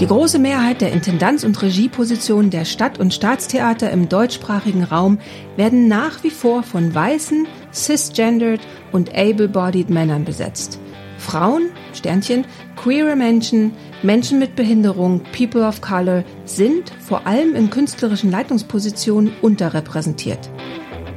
Die 0.00 0.06
große 0.06 0.38
Mehrheit 0.38 0.80
der 0.80 0.94
Intendanz- 0.94 1.44
und 1.44 1.60
Regiepositionen 1.60 2.50
der 2.50 2.64
Stadt- 2.64 2.98
und 2.98 3.12
Staatstheater 3.12 3.90
im 3.90 4.08
deutschsprachigen 4.08 4.82
Raum 4.82 5.18
werden 5.56 5.88
nach 5.88 6.22
wie 6.22 6.30
vor 6.30 6.62
von 6.62 6.94
weißen, 6.94 7.46
cisgendered 7.70 8.62
und 8.92 9.14
able-bodied 9.14 9.90
Männern 9.90 10.24
besetzt. 10.24 10.78
Frauen, 11.18 11.68
Sternchen, 11.92 12.46
queere 12.76 13.14
Menschen, 13.14 13.72
Menschen 14.02 14.38
mit 14.38 14.56
Behinderung, 14.56 15.20
People 15.36 15.68
of 15.68 15.82
Color 15.82 16.24
sind 16.46 16.90
vor 17.06 17.26
allem 17.26 17.54
in 17.54 17.68
künstlerischen 17.68 18.30
Leitungspositionen 18.30 19.34
unterrepräsentiert. 19.42 20.48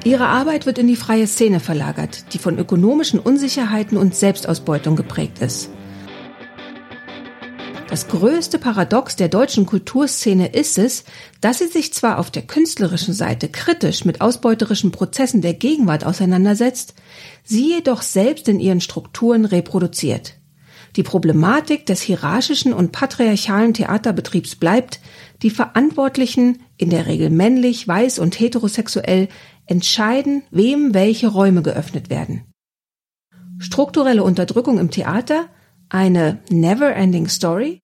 Ihre 0.04 0.26
Arbeit 0.26 0.66
wird 0.66 0.78
in 0.78 0.88
die 0.88 0.98
freie 0.98 1.28
Szene 1.28 1.62
verlagert, 1.62 2.34
die 2.34 2.38
von 2.38 2.60
ökonomischen 2.60 3.22
Unsicherheiten 3.22 3.98
und 3.98 4.14
Selbstausbeutung 4.14 4.98
geprägt 4.98 5.40
ist. 5.40 5.70
Das 7.94 8.08
größte 8.08 8.58
Paradox 8.58 9.18
der 9.18 9.28
deutschen 9.30 9.68
Kulturszene 9.68 10.48
ist 10.48 10.80
es, 10.80 11.04
dass 11.42 11.60
sie 11.60 11.68
sich 11.68 11.94
zwar 11.94 12.18
auf 12.18 12.32
der 12.32 12.42
künstlerischen 12.42 13.14
Seite 13.14 13.50
kritisch 13.50 14.04
mit 14.04 14.20
ausbeuterischen 14.20 14.90
Prozessen 14.90 15.42
der 15.42 15.54
Gegenwart 15.54 16.04
auseinandersetzt, 16.04 16.96
sie 17.44 17.76
jedoch 17.76 18.02
selbst 18.02 18.50
in 18.50 18.60
ihren 18.60 18.82
Strukturen 18.82 19.46
reproduziert. 19.46 20.40
Die 20.96 21.04
Problematik 21.04 21.86
des 21.86 22.02
hierarchischen 22.02 22.74
und 22.74 22.94
patriarchalen 22.94 23.76
Theaterbetriebs 23.76 24.56
bleibt, 24.56 25.00
die 25.44 25.52
Verantwortlichen, 25.52 26.64
in 26.78 26.90
der 26.90 27.06
Regel 27.06 27.30
männlich, 27.30 27.88
weiß 27.88 28.18
und 28.18 28.40
heterosexuell, 28.40 29.28
entscheiden, 29.68 30.42
wem 30.50 30.96
welche 30.96 31.28
Räume 31.28 31.62
geöffnet 31.62 32.10
werden. 32.10 32.46
Strukturelle 33.60 34.24
Unterdrückung 34.24 34.80
im 34.80 34.90
Theater, 34.90 35.46
eine 35.90 36.40
never-ending 36.50 37.28
Story? 37.28 37.83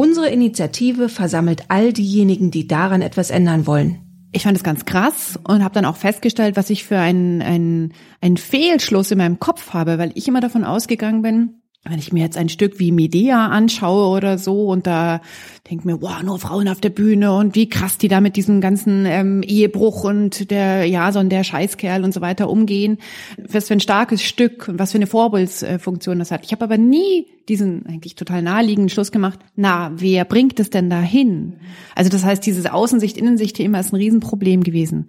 Unsere 0.00 0.30
Initiative 0.30 1.10
versammelt 1.10 1.64
all 1.68 1.92
diejenigen, 1.92 2.50
die 2.50 2.66
daran 2.66 3.02
etwas 3.02 3.28
ändern 3.28 3.66
wollen. 3.66 4.00
Ich 4.32 4.44
fand 4.44 4.56
es 4.56 4.64
ganz 4.64 4.86
krass 4.86 5.38
und 5.46 5.62
habe 5.62 5.74
dann 5.74 5.84
auch 5.84 5.96
festgestellt, 5.96 6.56
was 6.56 6.70
ich 6.70 6.84
für 6.84 6.96
einen, 6.96 7.42
einen, 7.42 7.92
einen 8.22 8.38
Fehlschluss 8.38 9.10
in 9.10 9.18
meinem 9.18 9.40
Kopf 9.40 9.74
habe, 9.74 9.98
weil 9.98 10.12
ich 10.14 10.26
immer 10.26 10.40
davon 10.40 10.64
ausgegangen 10.64 11.20
bin, 11.20 11.60
wenn 11.82 11.98
ich 11.98 12.12
mir 12.12 12.22
jetzt 12.22 12.36
ein 12.36 12.50
Stück 12.50 12.78
wie 12.78 12.92
Medea 12.92 13.46
anschaue 13.46 14.14
oder 14.14 14.36
so 14.36 14.66
und 14.66 14.86
da 14.86 15.22
denke 15.70 15.86
mir, 15.86 16.02
wow, 16.02 16.22
nur 16.22 16.38
Frauen 16.38 16.68
auf 16.68 16.80
der 16.80 16.90
Bühne 16.90 17.34
und 17.34 17.54
wie 17.54 17.70
krass 17.70 17.96
die 17.96 18.08
da 18.08 18.20
mit 18.20 18.36
diesem 18.36 18.60
ganzen 18.60 19.06
ähm, 19.06 19.42
Ehebruch 19.42 20.04
und 20.04 20.50
der 20.50 20.84
Jason, 20.84 21.30
der 21.30 21.42
Scheißkerl 21.42 22.04
und 22.04 22.12
so 22.12 22.20
weiter 22.20 22.50
umgehen, 22.50 22.98
was 23.38 23.68
für 23.68 23.74
ein 23.74 23.80
starkes 23.80 24.22
Stück 24.22 24.68
und 24.68 24.78
was 24.78 24.92
für 24.92 24.98
eine 24.98 25.06
Vorbildsfunktion 25.06 26.18
das 26.18 26.30
hat. 26.30 26.44
Ich 26.44 26.52
habe 26.52 26.64
aber 26.64 26.76
nie 26.76 27.26
diesen 27.48 27.86
eigentlich 27.86 28.14
total 28.14 28.42
naheliegenden 28.42 28.90
Schluss 28.90 29.10
gemacht, 29.10 29.40
na, 29.56 29.92
wer 29.96 30.26
bringt 30.26 30.60
es 30.60 30.68
denn 30.68 30.90
dahin? 30.90 31.60
Also 31.94 32.10
das 32.10 32.24
heißt, 32.24 32.44
dieses 32.44 32.66
Außensicht-Innensicht-Thema 32.66 33.80
ist 33.80 33.94
ein 33.94 33.96
Riesenproblem 33.96 34.64
gewesen. 34.64 35.08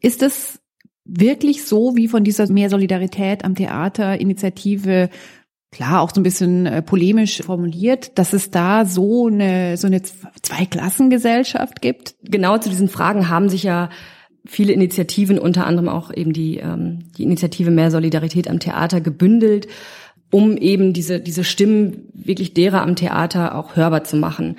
Ist 0.00 0.22
es 0.22 0.60
wirklich 1.04 1.64
so, 1.64 1.96
wie 1.96 2.08
von 2.08 2.22
dieser 2.22 2.50
Mehr 2.52 2.68
Solidarität 2.68 3.44
am 3.44 3.54
Theater 3.54 4.20
Initiative 4.20 5.08
klar 5.70 6.00
auch 6.00 6.10
so 6.14 6.20
ein 6.20 6.24
bisschen 6.24 6.66
äh, 6.66 6.82
polemisch 6.82 7.42
formuliert, 7.42 8.18
dass 8.18 8.32
es 8.32 8.50
da 8.50 8.84
so 8.84 9.26
eine 9.26 9.76
so 9.76 9.86
eine 9.86 10.02
Zweiklassengesellschaft 10.02 11.82
gibt. 11.82 12.16
Genau 12.22 12.58
zu 12.58 12.68
diesen 12.68 12.88
Fragen 12.88 13.28
haben 13.28 13.48
sich 13.48 13.62
ja 13.62 13.90
viele 14.46 14.72
Initiativen, 14.72 15.38
unter 15.38 15.66
anderem 15.66 15.88
auch 15.88 16.12
eben 16.12 16.32
die 16.32 16.58
ähm, 16.58 17.10
die 17.16 17.24
Initiative 17.24 17.70
Mehr 17.70 17.90
Solidarität 17.90 18.48
am 18.48 18.60
Theater 18.60 19.00
gebündelt, 19.00 19.68
um 20.30 20.56
eben 20.56 20.92
diese 20.92 21.20
diese 21.20 21.44
Stimmen 21.44 22.08
wirklich 22.14 22.54
derer 22.54 22.82
am 22.82 22.96
Theater 22.96 23.54
auch 23.54 23.76
hörbar 23.76 24.04
zu 24.04 24.16
machen. 24.16 24.56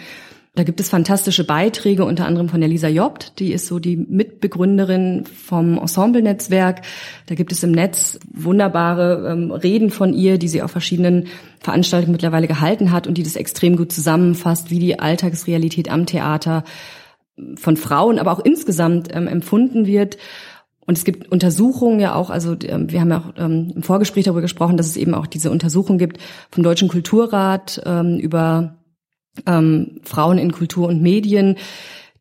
Da 0.56 0.64
gibt 0.64 0.80
es 0.80 0.90
fantastische 0.90 1.46
Beiträge, 1.46 2.04
unter 2.04 2.26
anderem 2.26 2.50
von 2.50 2.60
der 2.60 2.70
Lisa 2.70 2.88
Jobt, 2.88 3.40
die 3.40 3.54
ist 3.54 3.68
so 3.68 3.80
die 3.80 3.96
Mitbegründerin 3.96 5.26
vom 5.26 5.78
Ensemble-Netzwerk. 5.78 6.82
Da 7.28 7.36
gibt 7.36 7.52
es 7.52 7.64
im 7.64 7.72
Netz 7.72 8.20
wunderbare 8.34 9.30
ähm, 9.32 9.52
Reden 9.52 9.92
von 9.92 10.14
ihr, 10.14 10.38
die 10.38 10.48
sie 10.48 10.62
auf 10.62 10.72
verschiedenen 10.72 11.28
Veranstaltungen 11.60 12.12
mittlerweile 12.12 12.48
gehalten 12.48 12.92
hat 12.92 13.06
und 13.08 13.18
die 13.18 13.24
das 13.24 13.36
extrem 13.36 13.78
gut 13.78 13.92
zusammenfasst, 13.92 14.72
wie 14.72 14.80
die 14.80 15.00
Alltagsrealität 15.00 15.90
am 15.90 16.06
Theater 16.06 16.64
von 17.56 17.78
Frauen, 17.78 18.20
aber 18.20 18.32
auch 18.32 18.44
insgesamt 18.44 19.10
ähm, 19.14 19.28
empfunden 19.28 19.86
wird. 19.86 20.18
Und 20.86 20.98
es 20.98 21.06
gibt 21.06 21.32
Untersuchungen 21.32 22.00
ja 22.00 22.16
auch, 22.16 22.32
also 22.32 22.56
ähm, 22.64 22.92
wir 22.92 23.00
haben 23.00 23.12
ja 23.12 23.20
auch 23.20 23.40
ähm, 23.40 23.74
im 23.76 23.84
Vorgespräch 23.84 24.26
darüber 24.26 24.42
gesprochen, 24.42 24.76
dass 24.76 24.88
es 24.88 24.98
eben 24.98 25.14
auch 25.14 25.28
diese 25.28 25.52
Untersuchung 25.52 26.00
gibt 26.00 26.18
vom 26.50 26.64
Deutschen 26.64 26.88
Kulturrat 26.88 27.82
ähm, 27.86 28.18
über 28.18 28.79
ähm, 29.46 30.00
Frauen 30.04 30.38
in 30.38 30.52
Kultur 30.52 30.88
und 30.88 31.02
Medien, 31.02 31.58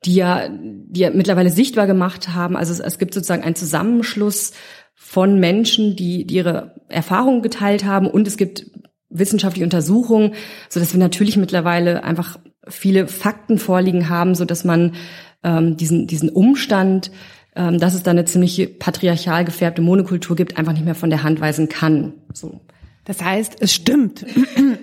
die 0.05 0.15
ja, 0.15 0.49
die 0.49 1.01
ja 1.01 1.11
mittlerweile 1.11 1.51
sichtbar 1.51 1.87
gemacht 1.87 2.29
haben. 2.35 2.57
Also 2.57 2.73
es, 2.73 2.81
es 2.81 2.99
gibt 2.99 3.15
sozusagen 3.15 3.43
einen 3.43 3.57
Zusammenschluss 3.57 4.53
von 4.95 5.39
Menschen, 5.39 5.97
die, 5.97 6.27
die 6.27 6.37
ihre 6.37 6.75
Erfahrungen 6.89 7.43
geteilt 7.43 7.85
haben 7.85 8.07
und 8.07 8.27
es 8.27 8.37
gibt 8.37 8.67
wissenschaftliche 9.11 9.65
Untersuchungen, 9.65 10.35
so 10.69 10.81
dass 10.81 10.93
wir 10.93 11.01
natürlich 11.01 11.37
mittlerweile 11.37 12.05
einfach 12.05 12.39
viele 12.67 13.09
Fakten 13.09 13.59
vorliegen 13.59 14.09
haben, 14.09 14.35
so 14.35 14.45
dass 14.45 14.65
man 14.65 14.95
ähm, 15.43 15.77
diesen 15.77 16.07
diesen 16.07 16.29
Umstand, 16.29 17.11
ähm, 17.57 17.79
dass 17.79 17.95
es 17.95 18.03
da 18.03 18.11
eine 18.11 18.27
ziemlich 18.27 18.79
patriarchal 18.79 19.45
gefärbte 19.45 19.83
Monokultur 19.83 20.37
gibt, 20.37 20.59
einfach 20.59 20.73
nicht 20.73 20.85
mehr 20.85 20.95
von 20.95 21.11
der 21.11 21.23
Hand 21.23 21.41
weisen 21.41 21.69
kann. 21.69 22.15
So. 22.35 22.61
Das 23.09 23.25
heißt, 23.25 23.57
es 23.61 23.73
stimmt. 23.73 24.25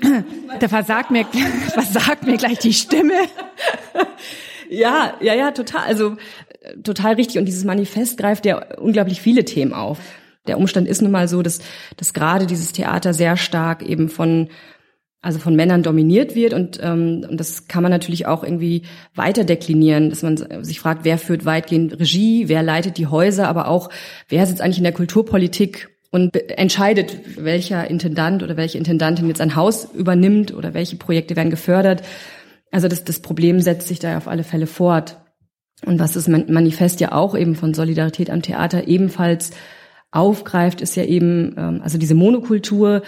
da 0.59 0.67
versagt 0.67 1.11
mir, 1.11 1.25
versagt 1.73 2.25
mir 2.25 2.35
gleich 2.35 2.59
die 2.59 2.73
Stimme. 2.73 3.13
Ja, 4.67 5.13
ja, 5.21 5.35
ja, 5.35 5.51
total. 5.51 5.83
Also 5.83 6.17
total 6.83 7.13
richtig. 7.13 7.37
Und 7.37 7.45
dieses 7.45 7.65
Manifest 7.65 8.17
greift 8.17 8.47
ja 8.47 8.75
unglaublich 8.77 9.21
viele 9.21 9.45
Themen 9.45 9.73
auf. 9.73 9.99
Der 10.47 10.57
Umstand 10.57 10.87
ist 10.87 11.03
nun 11.03 11.11
mal 11.11 11.27
so, 11.27 11.43
dass, 11.43 11.59
dass 11.97 12.13
gerade 12.13 12.47
dieses 12.47 12.71
Theater 12.71 13.13
sehr 13.13 13.37
stark 13.37 13.83
eben 13.83 14.09
von 14.09 14.49
also 15.21 15.37
von 15.37 15.55
Männern 15.55 15.83
dominiert 15.83 16.33
wird 16.35 16.53
und, 16.53 16.79
ähm, 16.83 17.25
und 17.29 17.39
das 17.39 17.67
kann 17.67 17.83
man 17.83 17.91
natürlich 17.91 18.27
auch 18.27 18.43
irgendwie 18.43 18.83
weiter 19.15 19.43
deklinieren, 19.43 20.11
dass 20.11 20.21
man 20.21 20.63
sich 20.63 20.79
fragt, 20.79 21.03
wer 21.03 21.17
führt 21.17 21.45
weitgehend 21.45 21.99
Regie, 21.99 22.47
wer 22.47 22.61
leitet 22.61 22.99
die 22.99 23.07
Häuser, 23.07 23.47
aber 23.47 23.67
auch 23.67 23.89
wer 24.29 24.45
sitzt 24.45 24.61
eigentlich 24.61 24.77
in 24.77 24.83
der 24.83 24.93
Kulturpolitik 24.93 25.94
und 26.15 26.33
entscheidet, 26.57 27.43
welcher 27.43 27.89
Intendant 27.89 28.41
oder 28.41 28.55
welche 28.55 28.77
Intendantin 28.77 29.27
jetzt 29.27 29.41
ein 29.41 29.57
Haus 29.57 29.89
übernimmt 29.93 30.53
oder 30.53 30.73
welche 30.73 30.95
Projekte 30.95 31.35
werden 31.35 31.49
gefördert. 31.49 32.03
Also 32.71 32.87
das, 32.87 33.03
das 33.03 33.19
Problem 33.19 33.59
setzt 33.59 33.89
sich 33.89 33.99
da 33.99 34.15
auf 34.15 34.29
alle 34.29 34.45
Fälle 34.45 34.65
fort. 34.65 35.17
Und 35.85 35.99
was 35.99 36.13
das 36.13 36.29
Manifest 36.29 37.01
ja 37.01 37.11
auch 37.11 37.35
eben 37.35 37.53
von 37.53 37.73
Solidarität 37.73 38.29
am 38.29 38.41
Theater 38.41 38.87
ebenfalls 38.87 39.51
aufgreift, 40.11 40.79
ist 40.79 40.95
ja 40.95 41.03
eben, 41.03 41.53
ähm, 41.57 41.81
also 41.83 41.97
diese 41.97 42.15
Monokultur, 42.15 43.01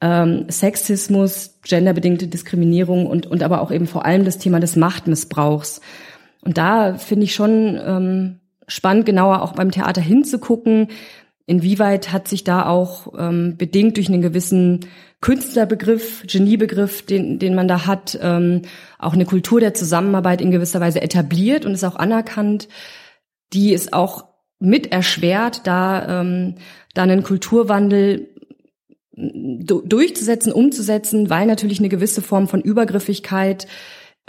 ähm, 0.00 0.46
Sexismus, 0.48 1.60
genderbedingte 1.62 2.28
Diskriminierung 2.28 3.04
und, 3.04 3.26
und 3.26 3.42
aber 3.42 3.60
auch 3.60 3.70
eben 3.70 3.86
vor 3.86 4.06
allem 4.06 4.24
das 4.24 4.38
Thema 4.38 4.58
des 4.58 4.74
Machtmissbrauchs. 4.74 5.82
Und 6.40 6.56
da 6.56 6.94
finde 6.94 7.24
ich 7.24 7.34
schon 7.34 7.78
ähm, 7.84 8.40
spannend, 8.66 9.04
genauer 9.04 9.42
auch 9.42 9.52
beim 9.52 9.70
Theater 9.70 10.00
hinzugucken, 10.00 10.88
inwieweit 11.48 12.12
hat 12.12 12.28
sich 12.28 12.44
da 12.44 12.66
auch 12.66 13.14
ähm, 13.18 13.56
bedingt 13.56 13.96
durch 13.96 14.08
einen 14.08 14.22
gewissen 14.22 14.80
Künstlerbegriff, 15.20 16.24
Geniebegriff, 16.26 17.04
den, 17.04 17.38
den 17.38 17.54
man 17.54 17.66
da 17.66 17.86
hat, 17.86 18.18
ähm, 18.22 18.62
auch 18.98 19.14
eine 19.14 19.24
Kultur 19.24 19.58
der 19.58 19.74
Zusammenarbeit 19.74 20.40
in 20.40 20.50
gewisser 20.50 20.80
Weise 20.80 21.00
etabliert 21.02 21.64
und 21.64 21.72
ist 21.72 21.84
auch 21.84 21.96
anerkannt, 21.96 22.68
die 23.52 23.72
ist 23.72 23.92
auch 23.92 24.26
mit 24.60 24.92
erschwert, 24.92 25.66
da, 25.66 26.20
ähm, 26.20 26.56
da 26.94 27.02
einen 27.02 27.22
Kulturwandel 27.22 28.28
durchzusetzen, 29.14 30.52
umzusetzen, 30.52 31.30
weil 31.30 31.46
natürlich 31.46 31.80
eine 31.80 31.88
gewisse 31.88 32.22
Form 32.22 32.46
von 32.46 32.60
Übergriffigkeit 32.60 33.66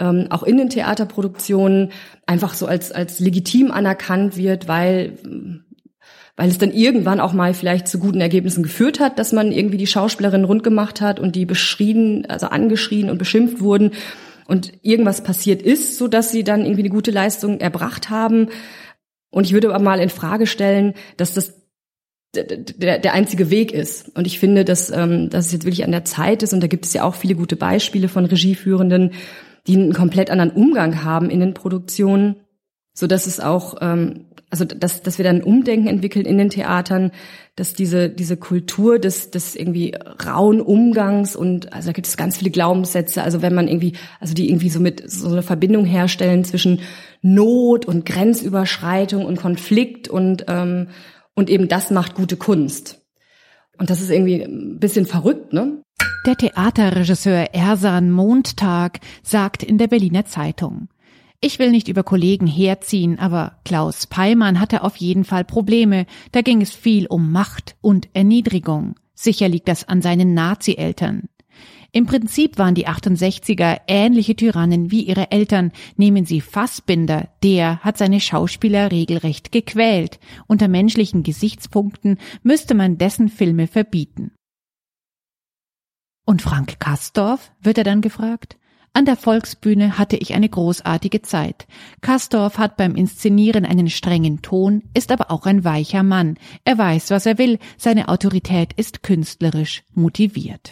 ähm, 0.00 0.26
auch 0.30 0.42
in 0.42 0.56
den 0.56 0.70
Theaterproduktionen 0.70 1.92
einfach 2.26 2.54
so 2.54 2.66
als, 2.66 2.90
als 2.90 3.20
legitim 3.20 3.70
anerkannt 3.70 4.36
wird, 4.36 4.66
weil, 4.66 5.18
weil 6.40 6.48
es 6.48 6.56
dann 6.56 6.72
irgendwann 6.72 7.20
auch 7.20 7.34
mal 7.34 7.52
vielleicht 7.52 7.86
zu 7.86 7.98
guten 7.98 8.22
Ergebnissen 8.22 8.62
geführt 8.62 8.98
hat, 8.98 9.18
dass 9.18 9.30
man 9.32 9.52
irgendwie 9.52 9.76
die 9.76 9.86
Schauspielerin 9.86 10.44
rund 10.44 10.62
gemacht 10.62 11.02
hat 11.02 11.20
und 11.20 11.36
die 11.36 11.44
beschrien, 11.44 12.24
also 12.30 12.46
angeschrien 12.46 13.10
und 13.10 13.18
beschimpft 13.18 13.60
wurden 13.60 13.90
und 14.46 14.72
irgendwas 14.80 15.22
passiert 15.22 15.60
ist, 15.60 15.98
so 15.98 16.08
dass 16.08 16.32
sie 16.32 16.42
dann 16.42 16.62
irgendwie 16.62 16.80
eine 16.80 16.88
gute 16.88 17.10
Leistung 17.10 17.60
erbracht 17.60 18.08
haben. 18.08 18.48
Und 19.28 19.44
ich 19.44 19.52
würde 19.52 19.68
aber 19.68 19.84
mal 19.84 20.00
in 20.00 20.08
Frage 20.08 20.46
stellen, 20.46 20.94
dass 21.18 21.34
das 21.34 21.60
der, 22.34 22.98
der 22.98 23.12
einzige 23.12 23.50
Weg 23.50 23.72
ist. 23.72 24.08
Und 24.16 24.26
ich 24.26 24.38
finde, 24.38 24.64
dass, 24.64 24.88
ähm, 24.88 25.28
dass 25.28 25.44
es 25.44 25.52
jetzt 25.52 25.66
wirklich 25.66 25.84
an 25.84 25.92
der 25.92 26.06
Zeit 26.06 26.42
ist, 26.42 26.54
und 26.54 26.62
da 26.62 26.68
gibt 26.68 26.86
es 26.86 26.94
ja 26.94 27.04
auch 27.04 27.16
viele 27.16 27.34
gute 27.34 27.56
Beispiele 27.56 28.08
von 28.08 28.24
Regieführenden, 28.24 29.12
die 29.66 29.74
einen 29.74 29.92
komplett 29.92 30.30
anderen 30.30 30.52
Umgang 30.52 31.04
haben 31.04 31.28
in 31.28 31.40
den 31.40 31.52
Produktionen, 31.52 32.36
so 32.94 33.06
dass 33.06 33.26
es 33.26 33.40
auch, 33.40 33.76
ähm, 33.82 34.26
also 34.50 34.64
dass, 34.64 35.02
dass 35.02 35.18
wir 35.18 35.24
dann 35.24 35.42
Umdenken 35.42 35.86
entwickeln 35.86 36.26
in 36.26 36.36
den 36.36 36.50
Theatern, 36.50 37.12
dass 37.56 37.74
diese, 37.74 38.10
diese 38.10 38.36
Kultur 38.36 38.98
des, 38.98 39.30
des 39.30 39.54
irgendwie 39.56 39.94
rauen 40.26 40.60
Umgangs 40.60 41.36
und 41.36 41.72
also 41.72 41.88
da 41.88 41.92
gibt 41.92 42.06
es 42.06 42.16
ganz 42.16 42.36
viele 42.36 42.50
Glaubenssätze, 42.50 43.22
also 43.22 43.42
wenn 43.42 43.54
man 43.54 43.68
irgendwie, 43.68 43.94
also 44.18 44.34
die 44.34 44.48
irgendwie 44.48 44.70
so 44.70 44.80
mit 44.80 45.08
so 45.10 45.28
eine 45.28 45.42
Verbindung 45.42 45.84
herstellen 45.84 46.44
zwischen 46.44 46.80
Not 47.22 47.86
und 47.86 48.04
Grenzüberschreitung 48.04 49.24
und 49.24 49.36
Konflikt 49.36 50.08
und 50.08 50.44
ähm, 50.48 50.88
und 51.34 51.48
eben 51.48 51.68
das 51.68 51.90
macht 51.90 52.14
gute 52.14 52.36
Kunst. 52.36 53.00
Und 53.78 53.88
das 53.88 54.02
ist 54.02 54.10
irgendwie 54.10 54.42
ein 54.42 54.78
bisschen 54.78 55.06
verrückt, 55.06 55.52
ne? 55.54 55.82
Der 56.26 56.36
Theaterregisseur 56.36 57.54
Ersan 57.54 58.10
Mondtag 58.10 59.00
sagt 59.22 59.62
in 59.62 59.78
der 59.78 59.86
Berliner 59.86 60.26
Zeitung, 60.26 60.88
ich 61.40 61.58
will 61.58 61.70
nicht 61.70 61.88
über 61.88 62.02
Kollegen 62.02 62.46
herziehen, 62.46 63.18
aber 63.18 63.58
Klaus 63.64 64.06
Peimann 64.06 64.60
hatte 64.60 64.84
auf 64.84 64.96
jeden 64.96 65.24
Fall 65.24 65.44
Probleme. 65.44 66.06
Da 66.32 66.42
ging 66.42 66.60
es 66.60 66.74
viel 66.74 67.06
um 67.06 67.32
Macht 67.32 67.76
und 67.80 68.08
Erniedrigung. 68.12 68.96
Sicher 69.14 69.48
liegt 69.48 69.68
das 69.68 69.88
an 69.88 70.02
seinen 70.02 70.34
Nazi-Eltern. 70.34 71.28
Im 71.92 72.06
Prinzip 72.06 72.58
waren 72.58 72.74
die 72.74 72.86
68er 72.86 73.80
ähnliche 73.88 74.36
Tyrannen 74.36 74.90
wie 74.90 75.02
ihre 75.02 75.32
Eltern. 75.32 75.72
Nehmen 75.96 76.24
Sie 76.24 76.40
Fassbinder, 76.40 77.30
der 77.42 77.80
hat 77.80 77.98
seine 77.98 78.20
Schauspieler 78.20 78.92
regelrecht 78.92 79.50
gequält. 79.50 80.20
Unter 80.46 80.68
menschlichen 80.68 81.22
Gesichtspunkten 81.22 82.18
müsste 82.42 82.74
man 82.74 82.98
dessen 82.98 83.28
Filme 83.28 83.66
verbieten. 83.66 84.32
Und 86.26 86.42
Frank 86.42 86.78
Kastorf, 86.78 87.50
wird 87.60 87.78
er 87.78 87.84
dann 87.84 88.02
gefragt? 88.02 88.59
An 88.92 89.04
der 89.04 89.16
Volksbühne 89.16 89.98
hatte 89.98 90.16
ich 90.16 90.34
eine 90.34 90.48
großartige 90.48 91.22
Zeit. 91.22 91.68
Kastorf 92.00 92.58
hat 92.58 92.76
beim 92.76 92.96
Inszenieren 92.96 93.64
einen 93.64 93.88
strengen 93.88 94.42
Ton, 94.42 94.82
ist 94.94 95.12
aber 95.12 95.30
auch 95.30 95.46
ein 95.46 95.64
weicher 95.64 96.02
Mann. 96.02 96.36
Er 96.64 96.76
weiß, 96.76 97.10
was 97.10 97.24
er 97.24 97.38
will, 97.38 97.60
seine 97.76 98.08
Autorität 98.08 98.72
ist 98.72 99.04
künstlerisch 99.04 99.84
motiviert. 99.94 100.70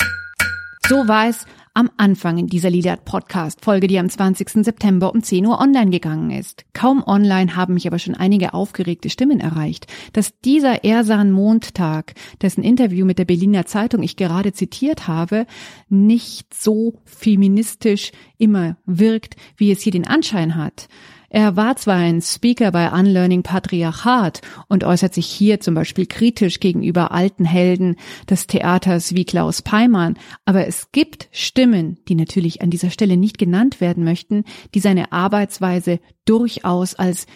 So 0.88 1.06
war 1.06 1.28
es 1.28 1.46
am 1.78 1.92
Anfang 1.96 2.38
in 2.38 2.48
dieser 2.48 2.70
Liedert 2.70 3.04
Podcast 3.04 3.64
Folge, 3.64 3.86
die 3.86 4.00
am 4.00 4.10
20. 4.10 4.64
September 4.64 5.14
um 5.14 5.22
10 5.22 5.46
Uhr 5.46 5.60
online 5.60 5.92
gegangen 5.92 6.32
ist. 6.32 6.64
Kaum 6.72 7.04
online 7.06 7.54
haben 7.54 7.74
mich 7.74 7.86
aber 7.86 8.00
schon 8.00 8.16
einige 8.16 8.52
aufgeregte 8.52 9.10
Stimmen 9.10 9.38
erreicht, 9.38 9.86
dass 10.12 10.40
dieser 10.40 10.82
Ersan 10.82 11.30
Mondtag, 11.30 12.14
dessen 12.42 12.64
Interview 12.64 13.06
mit 13.06 13.20
der 13.20 13.26
Berliner 13.26 13.64
Zeitung 13.64 14.02
ich 14.02 14.16
gerade 14.16 14.52
zitiert 14.52 15.06
habe, 15.06 15.46
nicht 15.88 16.52
so 16.52 17.00
feministisch 17.04 18.10
immer 18.38 18.76
wirkt, 18.84 19.36
wie 19.56 19.70
es 19.70 19.80
hier 19.80 19.92
den 19.92 20.04
Anschein 20.04 20.56
hat. 20.56 20.88
Er 21.30 21.56
war 21.56 21.76
zwar 21.76 21.96
ein 21.96 22.22
Speaker 22.22 22.72
bei 22.72 22.90
Unlearning 22.90 23.42
Patriarchat 23.42 24.40
und 24.68 24.84
äußert 24.84 25.12
sich 25.12 25.26
hier 25.26 25.60
zum 25.60 25.74
Beispiel 25.74 26.06
kritisch 26.06 26.58
gegenüber 26.58 27.12
alten 27.12 27.44
Helden 27.44 27.96
des 28.30 28.46
Theaters 28.46 29.14
wie 29.14 29.26
Klaus 29.26 29.60
Peimann, 29.60 30.18
aber 30.46 30.66
es 30.66 30.90
gibt 30.90 31.28
Stimmen, 31.30 31.98
die 32.08 32.14
natürlich 32.14 32.62
an 32.62 32.70
dieser 32.70 32.90
Stelle 32.90 33.18
nicht 33.18 33.36
genannt 33.36 33.82
werden 33.82 34.04
möchten, 34.04 34.44
die 34.74 34.80
seine 34.80 35.12
Arbeitsweise 35.12 36.00
durchaus 36.24 36.94
als 36.94 37.26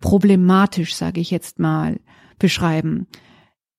problematisch, 0.00 0.96
sage 0.96 1.20
ich 1.20 1.30
jetzt 1.30 1.60
mal, 1.60 2.00
beschreiben. 2.40 3.06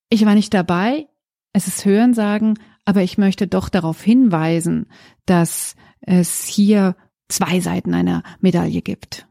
Ich 0.10 0.26
war 0.26 0.36
nicht 0.36 0.54
dabei, 0.54 1.08
es 1.52 1.68
ist 1.68 1.84
Hörensagen, 1.84 2.58
aber 2.86 3.04
ich 3.04 3.18
möchte 3.18 3.48
doch 3.48 3.68
darauf 3.68 4.02
hinweisen, 4.02 4.88
dass 5.26 5.76
es 6.02 6.46
hier 6.46 6.96
zwei 7.28 7.60
Seiten 7.60 7.94
einer 7.94 8.24
Medaille 8.40 8.82
gibt. 8.82 9.29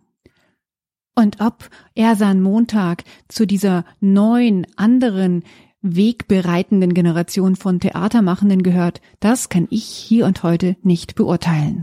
Und 1.18 1.40
ob 1.40 1.68
er 1.96 2.14
sein 2.14 2.40
Montag 2.40 3.02
zu 3.26 3.44
dieser 3.44 3.85
neuen, 3.98 4.68
anderen, 4.76 5.42
wegbereitenden 5.83 6.94
Generation 6.94 7.57
von 7.57 7.81
Theatermachenden 7.81 8.62
gehört, 8.62 9.00
das 9.18 9.48
kann 9.48 9.66
ich 9.68 9.83
hier 9.83 10.26
und 10.26 10.44
heute 10.44 10.76
nicht 10.85 11.16
beurteilen. 11.16 11.83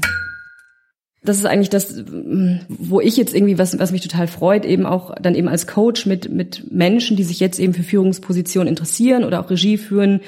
Das 1.21 1.38
ist 1.38 1.45
eigentlich 1.45 1.69
das, 1.69 2.06
wo 2.69 3.02
ich 3.02 3.17
jetzt 3.17 3.36
irgendwie, 3.36 3.58
was, 3.58 3.78
was 3.78 3.91
mich 3.91 4.04
total 4.04 4.28
freut, 4.28 4.63
eben 4.63 4.86
auch 4.86 5.13
dann 5.19 5.36
eben 5.36 5.50
als 5.50 5.67
Coach 5.67 6.06
mit, 6.06 6.32
mit 6.32 6.71
Menschen, 6.71 7.17
die 7.17 7.26
sich 7.26 7.41
jetzt 7.41 7.60
eben 7.60 7.74
für 7.74 7.84
Führungspositionen 7.84 8.69
interessieren 8.69 9.26
oder 9.26 9.41
auch 9.41 9.50
Regie 9.50 9.78
führen, 9.78 10.21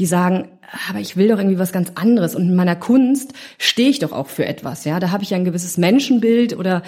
die 0.00 0.06
sagen, 0.06 0.48
aber 0.88 0.98
ich 0.98 1.16
will 1.16 1.28
doch 1.28 1.38
irgendwie 1.38 1.58
was 1.58 1.72
ganz 1.72 1.92
anderes 1.94 2.34
und 2.34 2.42
in 2.42 2.56
meiner 2.56 2.76
Kunst 2.76 3.34
stehe 3.58 3.88
ich 3.88 4.00
doch 4.00 4.12
auch 4.12 4.26
für 4.26 4.46
etwas, 4.46 4.84
ja, 4.84 5.00
da 5.00 5.10
habe 5.10 5.22
ich 5.22 5.30
ja 5.30 5.36
ein 5.36 5.44
gewisses 5.44 5.78
Menschenbild 5.78 6.56
oder 6.56 6.82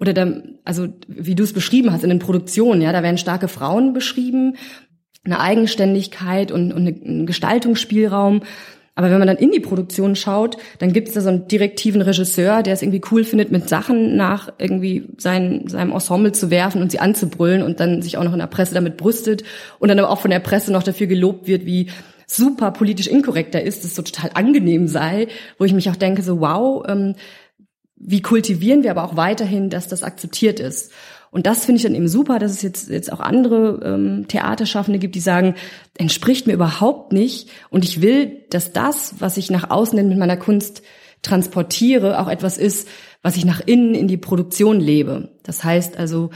oder 0.00 0.12
da, 0.12 0.26
also 0.64 0.88
wie 1.08 1.34
du 1.34 1.44
es 1.44 1.52
beschrieben 1.52 1.92
hast 1.92 2.04
in 2.04 2.10
den 2.10 2.18
Produktionen, 2.18 2.82
ja, 2.82 2.92
da 2.92 3.02
werden 3.02 3.18
starke 3.18 3.48
Frauen 3.48 3.92
beschrieben, 3.92 4.56
eine 5.24 5.40
Eigenständigkeit 5.40 6.52
und, 6.52 6.72
und 6.72 6.86
ein 6.86 7.26
Gestaltungsspielraum. 7.26 8.42
Aber 8.96 9.10
wenn 9.10 9.18
man 9.18 9.26
dann 9.26 9.38
in 9.38 9.50
die 9.50 9.60
Produktion 9.60 10.14
schaut, 10.14 10.56
dann 10.78 10.92
gibt 10.92 11.08
es 11.08 11.14
da 11.14 11.20
so 11.20 11.28
einen 11.28 11.48
direktiven 11.48 12.00
Regisseur, 12.00 12.62
der 12.62 12.74
es 12.74 12.82
irgendwie 12.82 13.00
cool 13.10 13.24
findet, 13.24 13.50
mit 13.50 13.68
Sachen 13.68 14.16
nach 14.16 14.52
irgendwie 14.58 15.08
sein, 15.18 15.64
seinem 15.66 15.90
Ensemble 15.90 16.30
zu 16.30 16.50
werfen 16.50 16.80
und 16.80 16.92
sie 16.92 17.00
anzubrüllen 17.00 17.62
und 17.62 17.80
dann 17.80 18.02
sich 18.02 18.18
auch 18.18 18.24
noch 18.24 18.34
in 18.34 18.38
der 18.38 18.46
Presse 18.46 18.74
damit 18.74 18.96
brüstet 18.96 19.42
und 19.80 19.88
dann 19.88 19.98
aber 19.98 20.10
auch 20.10 20.20
von 20.20 20.30
der 20.30 20.38
Presse 20.38 20.70
noch 20.70 20.84
dafür 20.84 21.08
gelobt 21.08 21.48
wird, 21.48 21.66
wie 21.66 21.90
super 22.26 22.70
politisch 22.70 23.08
inkorrekt 23.08 23.54
er 23.54 23.64
ist, 23.64 23.84
das 23.84 23.96
so 23.96 24.02
total 24.02 24.30
angenehm 24.34 24.86
sei, 24.86 25.26
wo 25.58 25.64
ich 25.64 25.72
mich 25.72 25.90
auch 25.90 25.96
denke, 25.96 26.22
so 26.22 26.40
wow, 26.40 26.84
ähm, 26.88 27.14
wie 27.96 28.22
kultivieren 28.22 28.82
wir 28.82 28.90
aber 28.90 29.04
auch 29.04 29.16
weiterhin, 29.16 29.70
dass 29.70 29.88
das 29.88 30.02
akzeptiert 30.02 30.60
ist. 30.60 30.92
Und 31.30 31.46
das 31.46 31.64
finde 31.64 31.78
ich 31.78 31.82
dann 31.82 31.96
eben 31.96 32.06
super, 32.06 32.38
dass 32.38 32.52
es 32.52 32.62
jetzt, 32.62 32.88
jetzt 32.90 33.12
auch 33.12 33.18
andere 33.18 33.80
ähm, 33.84 34.26
Theaterschaffende 34.28 35.00
gibt, 35.00 35.16
die 35.16 35.20
sagen, 35.20 35.56
entspricht 35.98 36.46
mir 36.46 36.52
überhaupt 36.52 37.12
nicht. 37.12 37.50
Und 37.70 37.84
ich 37.84 38.00
will, 38.00 38.44
dass 38.50 38.72
das, 38.72 39.16
was 39.18 39.36
ich 39.36 39.50
nach 39.50 39.68
außen 39.68 40.06
mit 40.06 40.16
meiner 40.16 40.36
Kunst 40.36 40.82
transportiere, 41.22 42.20
auch 42.20 42.28
etwas 42.28 42.56
ist, 42.56 42.88
was 43.22 43.36
ich 43.36 43.44
nach 43.44 43.60
innen 43.66 43.94
in 43.94 44.06
die 44.06 44.16
Produktion 44.16 44.78
lebe. 44.78 45.30
Das 45.42 45.64
heißt 45.64 45.96
also, 45.96 46.30